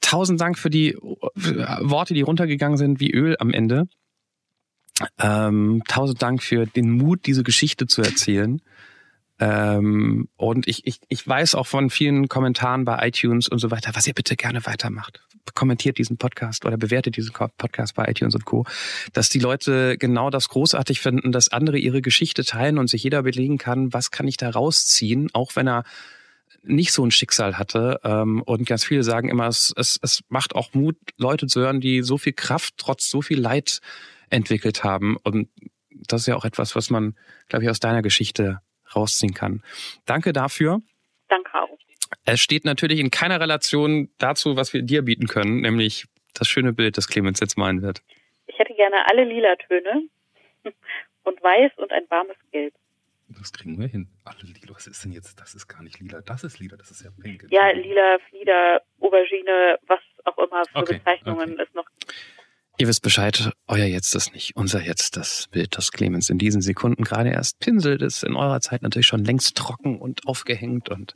tausend 0.00 0.40
Dank 0.40 0.58
für 0.58 0.70
die 0.70 0.94
Worte, 0.94 2.14
die 2.14 2.22
runtergegangen 2.22 2.76
sind 2.76 3.00
wie 3.00 3.12
Öl 3.12 3.36
am 3.38 3.52
Ende. 3.52 3.88
Ähm, 5.18 5.82
tausend 5.86 6.22
Dank 6.22 6.42
für 6.42 6.66
den 6.66 6.90
Mut, 6.90 7.26
diese 7.26 7.42
Geschichte 7.42 7.86
zu 7.86 8.02
erzählen. 8.02 8.60
Ähm, 9.40 10.28
und 10.36 10.66
ich, 10.66 10.86
ich, 10.86 11.00
ich 11.08 11.26
weiß 11.26 11.54
auch 11.54 11.66
von 11.66 11.90
vielen 11.90 12.28
Kommentaren 12.28 12.84
bei 12.84 13.06
iTunes 13.06 13.48
und 13.48 13.60
so 13.60 13.70
weiter, 13.70 13.92
was 13.94 14.06
ihr 14.06 14.14
bitte 14.14 14.34
gerne 14.34 14.66
weitermacht. 14.66 15.22
Kommentiert 15.54 15.98
diesen 15.98 16.18
Podcast 16.18 16.64
oder 16.64 16.76
bewertet 16.76 17.16
diesen 17.16 17.32
Podcast 17.32 17.94
bei 17.94 18.06
iTunes 18.08 18.34
und 18.34 18.44
Co., 18.44 18.64
dass 19.12 19.28
die 19.28 19.38
Leute 19.38 19.96
genau 19.96 20.30
das 20.30 20.48
großartig 20.48 21.00
finden, 21.00 21.30
dass 21.32 21.48
andere 21.48 21.78
ihre 21.78 22.02
Geschichte 22.02 22.44
teilen 22.44 22.78
und 22.78 22.90
sich 22.90 23.04
jeder 23.04 23.22
belegen 23.22 23.58
kann, 23.58 23.92
was 23.92 24.10
kann 24.10 24.26
ich 24.26 24.36
da 24.36 24.50
rausziehen, 24.50 25.30
auch 25.32 25.54
wenn 25.54 25.68
er 25.68 25.84
nicht 26.64 26.92
so 26.92 27.04
ein 27.04 27.12
Schicksal 27.12 27.58
hatte. 27.58 28.00
Ähm, 28.02 28.42
und 28.42 28.66
ganz 28.66 28.84
viele 28.84 29.04
sagen 29.04 29.28
immer, 29.28 29.46
es, 29.46 29.72
es, 29.76 29.98
es 30.02 30.22
macht 30.28 30.54
auch 30.56 30.74
Mut, 30.74 30.96
Leute 31.16 31.46
zu 31.46 31.60
hören, 31.60 31.80
die 31.80 32.02
so 32.02 32.18
viel 32.18 32.32
Kraft 32.32 32.74
trotz 32.76 33.08
so 33.08 33.22
viel 33.22 33.40
Leid 33.40 33.80
entwickelt 34.30 34.84
haben. 34.84 35.16
Und 35.22 35.48
das 35.90 36.22
ist 36.22 36.26
ja 36.26 36.36
auch 36.36 36.44
etwas, 36.44 36.76
was 36.76 36.90
man, 36.90 37.16
glaube 37.48 37.64
ich, 37.64 37.70
aus 37.70 37.80
deiner 37.80 38.02
Geschichte 38.02 38.60
rausziehen 38.94 39.34
kann. 39.34 39.62
Danke 40.06 40.32
dafür. 40.32 40.80
Danke 41.28 41.54
auch. 41.54 41.78
Es 42.24 42.40
steht 42.40 42.64
natürlich 42.64 43.00
in 43.00 43.10
keiner 43.10 43.40
Relation 43.40 44.10
dazu, 44.18 44.56
was 44.56 44.72
wir 44.72 44.82
dir 44.82 45.02
bieten 45.02 45.26
können, 45.26 45.60
nämlich 45.60 46.06
das 46.34 46.48
schöne 46.48 46.72
Bild, 46.72 46.96
das 46.96 47.08
Clemens 47.08 47.40
jetzt 47.40 47.58
malen 47.58 47.82
wird. 47.82 48.02
Ich 48.46 48.58
hätte 48.58 48.74
gerne 48.74 48.96
alle 49.10 49.24
lila 49.24 49.56
Töne 49.56 50.08
und 51.24 51.42
weiß 51.42 51.72
und 51.76 51.92
ein 51.92 52.04
warmes 52.08 52.36
Gelb. 52.50 52.74
Das 53.28 53.52
kriegen 53.52 53.78
wir 53.78 53.88
hin. 53.88 54.08
Alle 54.24 54.38
lila. 54.42 54.74
Was 54.74 54.86
ist 54.86 55.04
denn 55.04 55.12
jetzt? 55.12 55.38
Das 55.38 55.54
ist 55.54 55.68
gar 55.68 55.82
nicht 55.82 56.00
lila. 56.00 56.22
Das 56.22 56.44
ist 56.44 56.58
lila. 56.58 56.76
Das 56.76 56.90
ist 56.90 57.04
ja 57.04 57.10
pink. 57.10 57.46
Ja, 57.50 57.70
lila, 57.72 58.18
Flieder, 58.30 58.82
Aubergine, 59.00 59.78
was 59.86 60.00
auch 60.24 60.38
immer 60.38 60.64
für 60.64 60.78
okay, 60.78 60.94
Bezeichnungen 60.94 61.52
okay. 61.52 61.62
es 61.62 61.74
noch 61.74 61.86
Ihr 62.80 62.86
wisst 62.86 63.02
Bescheid, 63.02 63.50
euer 63.66 63.86
Jetzt 63.86 64.14
ist 64.14 64.32
nicht 64.32 64.54
unser 64.54 64.80
Jetzt. 64.80 65.16
Das 65.16 65.48
Bild, 65.50 65.76
das 65.76 65.90
Clemens 65.90 66.30
in 66.30 66.38
diesen 66.38 66.62
Sekunden 66.62 67.02
gerade 67.02 67.30
erst 67.30 67.58
pinselt, 67.58 68.02
ist 68.02 68.22
in 68.22 68.36
eurer 68.36 68.60
Zeit 68.60 68.82
natürlich 68.82 69.08
schon 69.08 69.24
längst 69.24 69.56
trocken 69.56 69.98
und 69.98 70.28
aufgehängt 70.28 70.88
und 70.88 71.12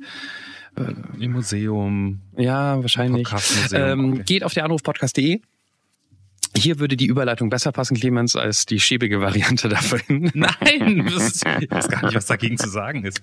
äh, 0.77 0.93
im 1.23 1.33
Museum. 1.33 2.21
Ja, 2.37 2.83
wahrscheinlich. 2.83 3.29
Ähm, 3.73 4.15
okay. 4.15 4.23
Geht 4.25 4.45
auf 4.45 4.55
der 4.55 4.65
Anrufpodcast.de. 4.65 5.41
Hier 6.57 6.81
würde 6.81 6.97
die 6.97 7.07
Überleitung 7.07 7.49
besser 7.49 7.71
passen, 7.71 7.97
Clemens, 7.97 8.35
als 8.35 8.67
die 8.67 8.81
schäbige 8.81 9.21
Variante 9.21 9.69
davon. 9.69 10.01
Nein, 10.35 11.09
das 11.15 11.43
ich 11.61 11.71
weiß 11.71 11.89
gar 11.89 12.05
nicht, 12.05 12.17
was 12.17 12.27
dagegen 12.27 12.59
zu 12.59 12.69
sagen 12.69 13.05
ist. 13.05 13.21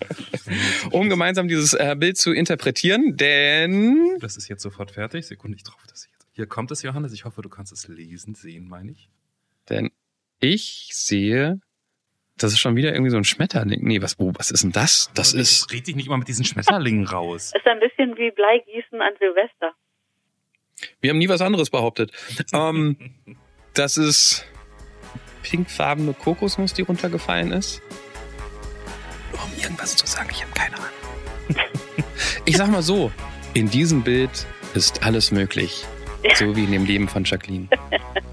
Um 0.92 1.10
gemeinsam 1.10 1.50
dieses 1.50 1.74
äh, 1.74 1.96
Bild 2.00 2.18
zu 2.18 2.32
interpretieren, 2.32 3.18
denn... 3.18 4.18
Das 4.22 4.38
ist 4.38 4.48
jetzt 4.48 4.64
sofort 4.64 4.92
fertig. 4.92 5.28
Sekunde, 5.28 5.58
ich 5.58 5.64
drauf, 5.64 5.84
dass 5.88 6.06
ich 6.06 6.19
hier 6.40 6.48
kommt 6.48 6.72
es, 6.72 6.84
Johannes. 6.84 7.12
Ich 7.12 7.26
hoffe, 7.26 7.42
du 7.42 7.50
kannst 7.50 7.74
es 7.74 7.90
lesen, 7.90 8.34
sehen, 8.34 8.70
meine 8.70 8.92
ich. 8.92 9.10
Denn 9.68 9.92
ich 10.40 10.92
sehe, 10.94 11.60
das 12.38 12.54
ist 12.54 12.60
schon 12.60 12.78
wieder 12.78 12.94
irgendwie 12.94 13.12
so 13.12 13.18
ein 13.18 13.26
Schmetterling. 13.26 13.84
Nee, 13.84 14.02
was, 14.02 14.18
wo, 14.20 14.32
was 14.36 14.50
ist 14.50 14.64
denn 14.64 14.72
das? 14.72 15.12
Das 15.14 15.34
ist. 15.34 15.70
Red 15.74 15.88
dich 15.88 15.98
nicht 15.98 16.08
mal 16.08 16.16
mit 16.16 16.30
diesen 16.30 16.46
Schmetterlingen 16.46 17.06
raus. 17.06 17.52
ist 17.54 17.68
ein 17.68 17.82
bisschen 17.82 18.16
wie 18.16 18.32
Bleigießen 18.32 19.02
an 19.02 19.12
Silvester. 19.20 19.74
Wir 21.02 21.10
haben 21.10 21.18
nie 21.18 21.28
was 21.28 21.42
anderes 21.42 21.70
behauptet. 21.72 22.14
ähm, 22.54 22.96
das 23.74 23.98
ist 23.98 24.46
pinkfarbene 25.44 26.14
Kokosnuss, 26.14 26.74
die 26.74 26.84
runtergefallen 26.84 27.52
ist. 27.52 27.82
Um 29.34 29.62
irgendwas 29.62 29.98
zu 29.98 30.08
sagen, 30.08 30.30
ich 30.32 30.42
habe 30.42 30.54
keine 30.54 30.78
Ahnung. 30.78 31.66
ich 32.46 32.56
sag 32.56 32.70
mal 32.70 32.82
so, 32.82 33.12
in 33.54 33.70
diesem 33.70 34.04
Bild 34.04 34.48
ist 34.74 35.04
alles 35.04 35.32
möglich. 35.32 35.86
So 36.36 36.56
wie 36.56 36.64
in 36.64 36.72
dem 36.72 36.86
Leben 36.86 37.08
von 37.08 37.24
Jacqueline. 37.24 37.68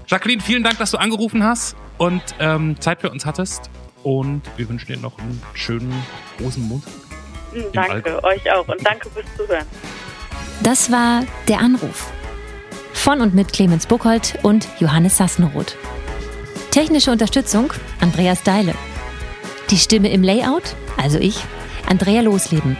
Jacqueline, 0.07 0.41
vielen 0.41 0.63
Dank, 0.63 0.77
dass 0.77 0.91
du 0.91 0.97
angerufen 0.97 1.43
hast 1.43 1.75
und 1.97 2.21
ähm, 2.39 2.79
Zeit 2.79 3.01
für 3.01 3.09
uns 3.09 3.25
hattest. 3.25 3.69
Und 4.03 4.41
wir 4.55 4.69
wünschen 4.69 4.87
dir 4.87 4.97
noch 4.97 5.17
einen 5.19 5.41
schönen 5.53 5.93
Rosenmontag. 6.39 6.91
Hm, 7.53 7.63
danke, 7.73 8.23
euch 8.23 8.51
auch. 8.51 8.67
Und 8.67 8.85
danke 8.85 9.09
fürs 9.09 9.25
Zuhören. 9.35 9.65
Das 10.63 10.91
war 10.91 11.23
Der 11.47 11.59
Anruf. 11.59 12.11
Von 12.93 13.21
und 13.21 13.35
mit 13.35 13.53
Clemens 13.53 13.85
Buchholz 13.85 14.33
und 14.41 14.67
Johannes 14.79 15.17
Sassenroth. 15.17 15.77
Technische 16.71 17.11
Unterstützung 17.11 17.71
Andreas 18.01 18.43
Deile. 18.43 18.73
Die 19.69 19.77
Stimme 19.77 20.09
im 20.09 20.23
Layout, 20.23 20.75
also 20.97 21.19
ich, 21.19 21.43
Andrea 21.87 22.21
Losleben. 22.21 22.77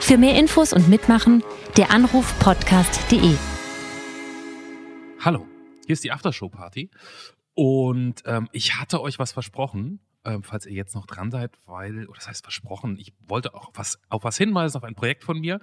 Für 0.00 0.18
mehr 0.18 0.36
Infos 0.36 0.72
und 0.72 0.88
Mitmachen 0.88 1.42
der 1.76 1.90
Anrufpodcast.de. 1.90 3.36
Hallo, 5.24 5.46
hier 5.86 5.92
ist 5.92 6.04
die 6.04 6.12
Aftershow-Party 6.12 6.90
und 7.54 8.22
ähm, 8.26 8.48
ich 8.52 8.80
hatte 8.80 9.00
euch 9.00 9.18
was 9.18 9.32
versprochen 9.32 10.00
ähm, 10.24 10.42
falls 10.42 10.66
ihr 10.66 10.72
jetzt 10.72 10.94
noch 10.94 11.06
dran 11.06 11.30
seid, 11.30 11.52
weil, 11.66 12.06
oder 12.06 12.16
das 12.16 12.28
heißt 12.28 12.44
versprochen, 12.44 12.96
ich 12.98 13.12
wollte 13.26 13.54
auch 13.54 13.70
was, 13.74 13.98
auf 14.08 14.24
was 14.24 14.36
hinweisen, 14.36 14.76
auf 14.76 14.84
ein 14.84 14.94
Projekt 14.94 15.24
von 15.24 15.40
mir. 15.40 15.60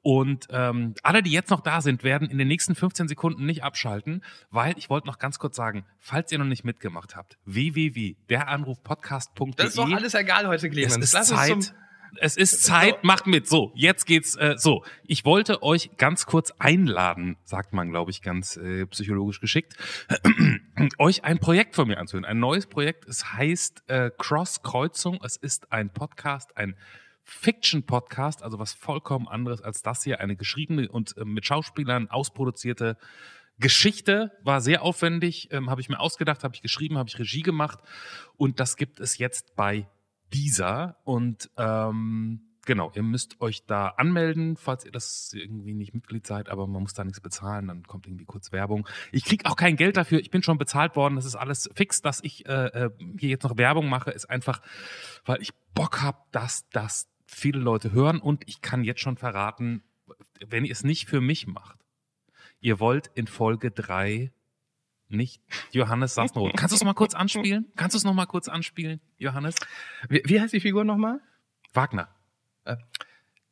Und 0.00 0.46
ähm, 0.50 0.94
alle, 1.02 1.22
die 1.22 1.30
jetzt 1.30 1.50
noch 1.50 1.60
da 1.60 1.82
sind, 1.82 2.04
werden 2.04 2.30
in 2.30 2.38
den 2.38 2.48
nächsten 2.48 2.74
15 2.74 3.08
Sekunden 3.08 3.44
nicht 3.44 3.64
abschalten, 3.64 4.24
weil 4.50 4.78
ich 4.78 4.88
wollte 4.88 5.06
noch 5.06 5.18
ganz 5.18 5.38
kurz 5.38 5.56
sagen, 5.56 5.84
falls 5.98 6.32
ihr 6.32 6.38
noch 6.38 6.46
nicht 6.46 6.64
mitgemacht 6.64 7.16
habt, 7.16 7.36
www.deranrufpodcast.de. 7.44 9.52
Das 9.56 9.68
ist 9.68 9.76
doch 9.78 9.90
alles 9.90 10.14
egal 10.14 10.46
heute, 10.46 10.70
Clemens. 10.70 10.96
Es 10.96 11.04
ist 11.04 11.12
Lass 11.12 11.28
Zeit. 11.28 11.74
Es 12.16 12.36
ist 12.36 12.62
Zeit, 12.62 13.04
macht 13.04 13.26
mit. 13.26 13.48
So, 13.48 13.72
jetzt 13.74 14.06
geht's 14.06 14.34
äh, 14.36 14.54
so. 14.56 14.84
Ich 15.04 15.24
wollte 15.24 15.62
euch 15.62 15.90
ganz 15.96 16.26
kurz 16.26 16.52
einladen, 16.58 17.36
sagt 17.44 17.72
man, 17.72 17.90
glaube 17.90 18.10
ich, 18.10 18.22
ganz 18.22 18.56
äh, 18.56 18.86
psychologisch 18.86 19.40
geschickt, 19.40 19.76
euch 20.98 21.24
ein 21.24 21.38
Projekt 21.38 21.74
von 21.74 21.88
mir 21.88 21.98
anzuhören. 21.98 22.24
Ein 22.24 22.40
neues 22.40 22.66
Projekt. 22.66 23.06
Es 23.06 23.32
heißt 23.32 23.84
äh, 23.88 24.10
Cross 24.16 24.62
Kreuzung. 24.62 25.18
Es 25.22 25.36
ist 25.36 25.72
ein 25.72 25.92
Podcast, 25.92 26.56
ein 26.56 26.76
Fiction-Podcast, 27.24 28.42
also 28.42 28.58
was 28.58 28.72
vollkommen 28.72 29.28
anderes 29.28 29.60
als 29.60 29.82
das 29.82 30.02
hier. 30.02 30.20
Eine 30.20 30.36
geschriebene 30.36 30.88
und 30.88 31.16
äh, 31.16 31.24
mit 31.24 31.44
Schauspielern 31.44 32.08
ausproduzierte 32.08 32.96
Geschichte 33.58 34.32
war 34.42 34.60
sehr 34.60 34.82
aufwendig, 34.82 35.48
ähm, 35.50 35.68
habe 35.68 35.80
ich 35.80 35.88
mir 35.88 35.98
ausgedacht, 35.98 36.44
habe 36.44 36.54
ich 36.54 36.62
geschrieben, 36.62 36.96
habe 36.96 37.08
ich 37.08 37.18
Regie 37.18 37.42
gemacht 37.42 37.80
und 38.36 38.60
das 38.60 38.76
gibt 38.76 39.00
es 39.00 39.18
jetzt 39.18 39.56
bei 39.56 39.88
dieser 40.32 40.96
und 41.04 41.50
ähm, 41.56 42.48
genau, 42.68 42.92
ihr 42.94 43.02
müsst 43.02 43.40
euch 43.40 43.64
da 43.64 43.88
anmelden, 43.88 44.56
falls 44.56 44.84
ihr 44.84 44.92
das 44.92 45.32
irgendwie 45.32 45.72
nicht 45.72 45.94
Mitglied 45.94 46.26
seid, 46.26 46.50
aber 46.50 46.66
man 46.66 46.82
muss 46.82 46.92
da 46.92 47.02
nichts 47.02 47.20
bezahlen, 47.20 47.68
dann 47.68 47.82
kommt 47.84 48.06
irgendwie 48.06 48.26
kurz 48.26 48.52
Werbung. 48.52 48.86
Ich 49.10 49.24
krieg 49.24 49.46
auch 49.46 49.56
kein 49.56 49.76
Geld 49.76 49.96
dafür, 49.96 50.20
ich 50.20 50.30
bin 50.30 50.42
schon 50.42 50.58
bezahlt 50.58 50.94
worden, 50.94 51.16
das 51.16 51.24
ist 51.24 51.34
alles 51.34 51.70
fix, 51.74 52.02
dass 52.02 52.22
ich 52.22 52.46
äh, 52.46 52.66
äh, 52.66 52.90
hier 53.18 53.30
jetzt 53.30 53.44
noch 53.44 53.56
Werbung 53.56 53.88
mache, 53.88 54.10
ist 54.10 54.28
einfach, 54.28 54.60
weil 55.24 55.40
ich 55.40 55.52
Bock 55.74 56.02
hab, 56.02 56.30
dass 56.32 56.68
das 56.68 57.08
viele 57.26 57.58
Leute 57.58 57.92
hören 57.92 58.20
und 58.20 58.42
ich 58.46 58.60
kann 58.60 58.84
jetzt 58.84 59.00
schon 59.00 59.16
verraten, 59.16 59.82
wenn 60.46 60.66
ihr 60.66 60.72
es 60.72 60.84
nicht 60.84 61.08
für 61.08 61.22
mich 61.22 61.46
macht, 61.46 61.78
ihr 62.60 62.80
wollt 62.80 63.10
in 63.14 63.26
Folge 63.26 63.70
drei 63.70 64.30
nicht 65.08 65.40
Johannes 65.72 66.14
Sassenroth. 66.14 66.56
Kannst 66.56 66.72
du 66.72 66.76
es 66.76 66.84
mal 66.84 66.94
kurz 66.94 67.14
anspielen? 67.14 67.66
Kannst 67.76 67.94
du 67.94 67.98
es 67.98 68.04
noch 68.04 68.14
mal 68.14 68.26
kurz 68.26 68.48
anspielen, 68.48 69.00
Johannes? 69.18 69.56
Wie, 70.08 70.22
wie 70.24 70.40
heißt 70.40 70.52
die 70.52 70.60
Figur 70.60 70.84
nochmal? 70.84 71.20
Wagner. 71.72 72.08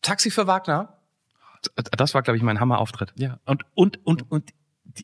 Taxi 0.03 0.31
für 0.31 0.47
Wagner. 0.47 0.99
Das 1.75 2.15
war, 2.15 2.23
glaube 2.23 2.37
ich, 2.37 2.43
mein 2.43 2.61
Hammerauftritt. 2.61 3.13
Ja. 3.17 3.41
Und, 3.45 3.65
und, 3.75 4.07
und, 4.07 4.31
und 4.31 4.53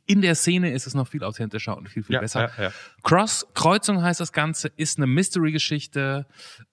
in 0.07 0.22
der 0.22 0.34
Szene 0.34 0.72
ist 0.72 0.86
es 0.86 0.94
noch 0.94 1.09
viel 1.09 1.24
authentischer 1.24 1.76
und 1.76 1.88
viel, 1.88 2.03
viel 2.03 2.18
besser. 2.18 2.50
Ja, 2.57 2.64
ja. 2.64 2.72
Cross, 3.03 3.48
Kreuzung 3.55 4.03
heißt 4.03 4.20
das 4.20 4.32
Ganze, 4.32 4.68
ist 4.76 4.98
eine 4.98 5.07
Mystery-Geschichte. 5.07 6.26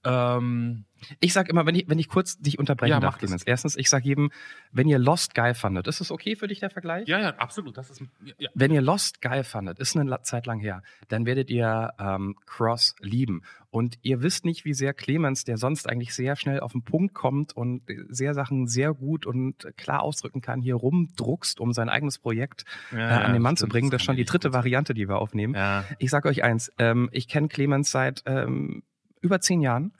Ähm, 0.03 0.85
Ich 1.19 1.33
sag 1.33 1.49
immer, 1.49 1.65
wenn 1.65 1.75
ich, 1.75 1.89
wenn 1.89 1.99
ich 1.99 2.07
kurz 2.07 2.37
dich 2.39 2.59
unterbrechen 2.59 2.91
Ja, 2.91 2.99
darf. 2.99 3.17
Clemens. 3.17 3.43
Erstens, 3.43 3.75
ich 3.75 3.89
sag 3.89 4.03
jedem, 4.05 4.31
wenn 4.71 4.87
ihr 4.87 4.99
Lost 4.99 5.33
geil 5.35 5.53
fandet, 5.53 5.87
ist 5.87 6.01
es 6.01 6.11
okay 6.11 6.35
für 6.35 6.47
dich, 6.47 6.59
der 6.59 6.69
Vergleich? 6.69 7.07
ja, 7.07 7.19
ja, 7.19 7.35
absolut. 7.37 7.77
Das 7.77 7.89
ist, 7.89 8.01
ja. 8.37 8.49
Wenn 8.53 8.71
ihr 8.71 8.81
Lost 8.81 9.21
geil 9.21 9.43
fandet, 9.43 9.79
ist 9.79 9.95
eine 9.95 10.21
Zeit 10.21 10.45
lang 10.45 10.59
her, 10.59 10.83
dann 11.07 11.25
werdet 11.25 11.49
ihr 11.49 11.93
ähm, 11.99 12.35
Cross 12.45 12.95
lieben. 12.99 13.41
Und 13.71 13.99
ihr 14.01 14.23
wisst 14.23 14.45
nicht, 14.45 14.65
wie 14.65 14.73
sehr 14.73 14.93
Clemens, 14.93 15.43
der 15.43 15.57
sonst 15.57 15.87
eigentlich 15.87 16.15
sehr 16.15 16.35
schnell 16.35 16.59
auf 16.59 16.71
den 16.71 16.81
Punkt 16.83 17.13
kommt 17.13 17.55
und 17.55 17.83
sehr 18.07 18.33
Sachen 18.33 18.67
sehr 18.67 18.93
gut 18.95 19.27
und 19.27 19.67
klar 19.77 20.01
ausdrücken 20.01 20.41
kann, 20.41 20.61
hier 20.61 20.73
rumdruckst, 20.75 21.59
um 21.59 21.71
sein 21.71 21.87
eigenes 21.87 22.17
Projekt 22.17 22.65
äh, 22.91 22.97
an 22.99 23.33
den 23.33 23.41
Mann 23.43 23.57
zu 23.57 23.67
bringen. 23.67 23.91
Das 23.91 24.01
ist 24.01 24.05
schon 24.05 24.15
die 24.15 24.25
dritte 24.25 24.53
Variante, 24.53 24.95
die 24.95 25.07
wir 25.07 25.19
aufnehmen. 25.19 25.53
Ja. 25.53 25.85
Ich 25.99 26.09
sag 26.09 26.25
euch 26.25 26.43
eins, 26.43 26.71
ähm, 26.79 27.09
ich 27.11 27.27
kenne 27.27 27.47
Clemens 27.47 27.91
seit 27.91 28.23
ähm, 28.25 28.81
über 29.21 29.39
zehn 29.39 29.61
Jahren. 29.61 29.93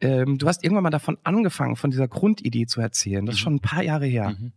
Ähm, 0.00 0.38
du 0.38 0.46
hast 0.48 0.64
irgendwann 0.64 0.82
mal 0.84 0.90
davon 0.90 1.18
angefangen, 1.24 1.76
von 1.76 1.90
dieser 1.90 2.08
Grundidee 2.08 2.66
zu 2.66 2.80
erzählen. 2.80 3.26
Das 3.26 3.34
ist 3.36 3.40
Mhm. 3.40 3.44
schon 3.44 3.54
ein 3.56 3.60
paar 3.60 3.82
Jahre 3.82 4.06
her. 4.06 4.30
Mhm. 4.30 4.52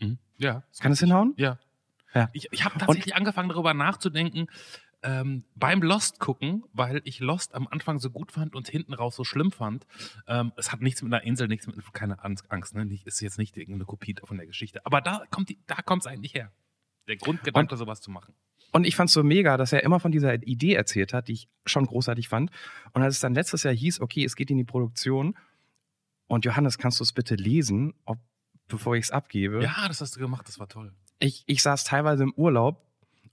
Mhm. 0.00 0.18
Ja. 0.38 0.62
Kann 0.80 0.92
es 0.92 1.00
hinhauen? 1.00 1.34
Ja. 1.36 1.58
Ja. 2.14 2.30
Ich, 2.32 2.48
ich 2.52 2.64
habe 2.64 2.78
tatsächlich 2.78 3.16
angefangen, 3.16 3.48
darüber 3.48 3.74
nachzudenken, 3.74 4.46
ähm, 5.02 5.44
beim 5.56 5.82
Lost 5.82 6.20
gucken, 6.20 6.64
weil 6.72 7.02
ich 7.04 7.18
Lost 7.20 7.54
am 7.54 7.66
Anfang 7.68 7.98
so 7.98 8.08
gut 8.08 8.30
fand 8.32 8.54
und 8.54 8.68
hinten 8.68 8.94
raus 8.94 9.16
so 9.16 9.24
schlimm 9.24 9.50
fand. 9.50 9.84
Ähm, 10.28 10.52
es 10.56 10.70
hat 10.72 10.80
nichts 10.80 11.02
mit 11.02 11.12
einer 11.12 11.24
Insel, 11.24 11.48
nichts 11.48 11.66
mit 11.66 11.76
keine 11.92 12.22
Angst, 12.24 12.74
ne? 12.74 12.86
Nicht, 12.86 13.06
ist 13.06 13.20
jetzt 13.20 13.36
nicht 13.36 13.56
irgendeine 13.56 13.84
Kopie 13.84 14.14
von 14.22 14.36
der 14.36 14.46
Geschichte. 14.46 14.86
Aber 14.86 15.00
da 15.00 15.24
kommt 15.30 15.48
die, 15.50 15.58
da 15.66 15.82
kommt's 15.82 16.06
eigentlich 16.06 16.34
her. 16.34 16.52
Der 17.08 17.16
Grundgedanke, 17.16 17.76
sowas 17.76 18.00
zu 18.00 18.10
machen. 18.10 18.32
Und 18.74 18.88
ich 18.88 18.96
fand's 18.96 19.12
so 19.12 19.22
mega, 19.22 19.56
dass 19.56 19.72
er 19.72 19.84
immer 19.84 20.00
von 20.00 20.10
dieser 20.10 20.34
Idee 20.34 20.74
erzählt 20.74 21.12
hat, 21.12 21.28
die 21.28 21.34
ich 21.34 21.48
schon 21.64 21.86
großartig 21.86 22.28
fand. 22.28 22.50
Und 22.92 23.02
als 23.02 23.14
es 23.14 23.20
dann 23.20 23.32
letztes 23.32 23.62
Jahr 23.62 23.72
hieß, 23.72 24.00
okay, 24.00 24.24
es 24.24 24.34
geht 24.34 24.50
in 24.50 24.58
die 24.58 24.64
Produktion 24.64 25.36
und 26.26 26.44
Johannes, 26.44 26.76
kannst 26.76 26.98
du 26.98 27.04
es 27.04 27.12
bitte 27.12 27.36
lesen, 27.36 27.94
ob, 28.04 28.18
bevor 28.66 28.96
ich 28.96 29.04
es 29.04 29.10
abgebe? 29.12 29.62
Ja, 29.62 29.86
das 29.86 30.00
hast 30.00 30.16
du 30.16 30.20
gemacht, 30.20 30.48
das 30.48 30.58
war 30.58 30.68
toll. 30.68 30.92
Ich, 31.20 31.44
ich 31.46 31.62
saß 31.62 31.84
teilweise 31.84 32.24
im 32.24 32.34
Urlaub 32.34 32.84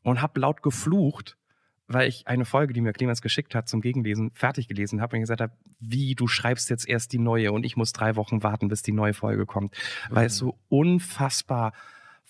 und 0.03 0.21
habe 0.21 0.39
laut 0.39 0.61
geflucht, 0.61 1.37
weil 1.87 2.07
ich 2.07 2.27
eine 2.27 2.45
Folge, 2.45 2.73
die 2.73 2.81
mir 2.81 2.93
Clemens 2.93 3.23
geschickt 3.23 3.55
hat, 3.55 3.67
zum 3.67 3.81
Gegenlesen 3.81 4.29
fertig 4.35 4.67
gelesen 4.67 5.01
habe 5.01 5.15
und 5.15 5.21
gesagt 5.21 5.41
habe, 5.41 5.53
wie, 5.79 6.13
du 6.13 6.27
schreibst 6.27 6.69
jetzt 6.69 6.87
erst 6.87 7.13
die 7.13 7.19
neue 7.19 7.51
und 7.51 7.65
ich 7.65 7.75
muss 7.75 7.93
drei 7.93 8.15
Wochen 8.15 8.43
warten, 8.43 8.67
bis 8.67 8.83
die 8.83 8.91
neue 8.91 9.15
Folge 9.15 9.47
kommt, 9.47 9.75
weil 10.11 10.27
es 10.27 10.37
so 10.37 10.59
unfassbar 10.69 11.73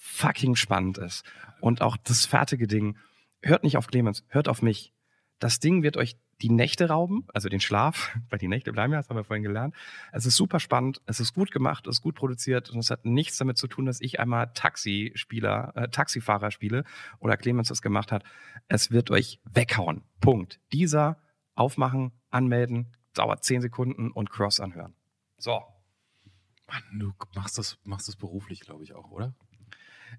fucking 0.02 0.56
spannend 0.56 0.97
ist. 0.97 1.24
Und 1.62 1.82
auch 1.82 1.95
das 1.95 2.26
fertige 2.26 2.68
Ding, 2.68 2.97
hört 3.41 3.64
nicht 3.64 3.78
auf 3.78 3.88
Clemens, 3.88 4.26
hört 4.30 4.47
auf 4.47 4.62
mich. 4.62 4.93
Das 5.39 5.60
Ding 5.60 5.84
wird 5.84 5.95
euch 5.95 6.18
die 6.41 6.49
Nächte 6.49 6.89
rauben, 6.89 7.28
also 7.34 7.49
den 7.49 7.62
Schlaf, 7.62 8.18
weil 8.30 8.39
die 8.39 8.47
Nächte 8.47 8.74
bleiben 8.74 8.93
ja, 8.93 8.99
das 8.99 9.10
haben 9.10 9.18
wir 9.18 9.24
vorhin 9.24 9.43
gelernt. 9.43 9.76
Es 10.12 10.26
ist 10.26 10.36
super 10.36 10.60
spannend, 10.60 11.02
es 11.06 11.20
ist 11.20 11.34
gut 11.34 11.52
gemacht, 11.52 11.86
es 11.86 11.97
ist 11.97 12.02
gut 12.02 12.16
produziert 12.16 12.72
und 12.72 12.80
es 12.80 12.89
hat 12.89 13.06
nichts 13.06 13.38
damit 13.38 13.60
zu 13.60 13.68
tun, 13.68 13.86
dass 13.86 14.02
ich 14.02 14.20
einmal 14.20 14.52
Taxispieler, 14.54 15.72
äh, 15.76 15.89
Taxifahrer 15.89 16.49
spiele 16.49 16.84
oder 17.20 17.38
Clemens 17.38 17.68
das 17.68 17.84
gemacht 17.84 18.12
hat. 18.12 18.24
Es 18.68 18.89
wird 18.89 19.12
euch 19.12 19.39
weghauen. 19.54 20.04
Punkt. 20.20 20.60
Dieser 20.74 21.22
aufmachen, 21.54 22.12
anmelden, 22.32 22.95
dauert 23.14 23.43
zehn 23.43 23.62
Sekunden 23.62 24.10
und 24.10 24.32
Cross 24.32 24.60
anhören. 24.60 24.95
So. 25.38 25.62
Mann, 26.68 26.84
du 26.99 27.14
machst 27.36 27.60
das, 27.60 27.78
machst 27.84 28.08
das 28.08 28.16
beruflich, 28.16 28.62
glaube 28.62 28.84
ich, 28.84 28.93
auch, 28.93 29.12
oder? 29.12 29.36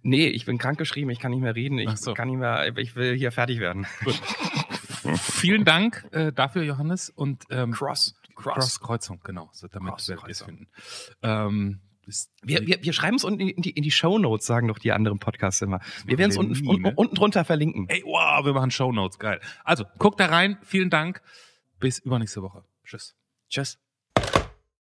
Nee, 0.03 0.29
ich 0.29 0.47
bin 0.47 0.59
krankgeschrieben, 0.59 1.11
ich 1.11 1.19
kann 1.21 1.33
nicht 1.33 1.43
mehr 1.43 1.55
reden, 1.55 1.79
ich 1.79 1.91
so. 1.97 2.15
kann 2.15 2.29
nicht 2.29 2.39
mehr, 2.39 2.77
ich 2.77 2.97
will 2.97 3.15
hier 3.15 3.33
fertig 3.33 3.61
werden. 3.61 3.87
Vielen 5.17 5.65
Dank 5.65 6.09
äh, 6.13 6.33
dafür, 6.33 6.63
Johannes. 6.63 7.11
Und 7.11 7.45
ähm, 7.51 7.73
Cross. 7.73 8.15
Cross-Kreuzung, 8.35 9.21
genau. 9.23 9.51
So, 9.53 9.69
damit 9.69 10.09
werdet 10.09 10.25
ihr 10.25 10.31
es 10.31 10.43
finden. 10.43 10.69
Ähm, 11.23 11.81
Wir, 12.43 12.67
wir, 12.67 12.83
wir 12.83 12.93
schreiben 12.93 13.17
es 13.17 13.25
unten 13.25 13.41
in 13.41 13.63
die, 13.63 13.71
in 13.71 13.83
die 13.83 13.91
Show 13.91 14.19
Notes, 14.19 14.47
sagen 14.47 14.69
doch 14.69 14.79
die 14.79 14.93
anderen 14.93 15.19
Podcasts 15.19 15.63
immer. 15.63 15.81
Wir 16.07 16.19
werden 16.19 16.31
es 16.31 16.37
unten, 16.37 16.53
nie, 16.53 16.67
unten, 16.67 16.83
ne? 16.83 16.93
unten 16.97 17.15
drunter 17.15 17.45
verlinken. 17.45 17.89
Ey, 17.89 18.03
wow, 18.05 18.45
wir 18.45 18.53
machen 18.53 18.71
Shownotes, 18.71 19.19
geil. 19.19 19.41
Also, 19.65 19.85
guckt 19.99 20.19
da 20.19 20.27
rein. 20.27 20.59
Vielen 20.63 20.91
Dank. 20.91 21.23
Bis 21.79 21.99
übernächste 21.99 22.43
Woche. 22.43 22.65
Tschüss. 22.85 23.15
Tschüss. 23.49 23.79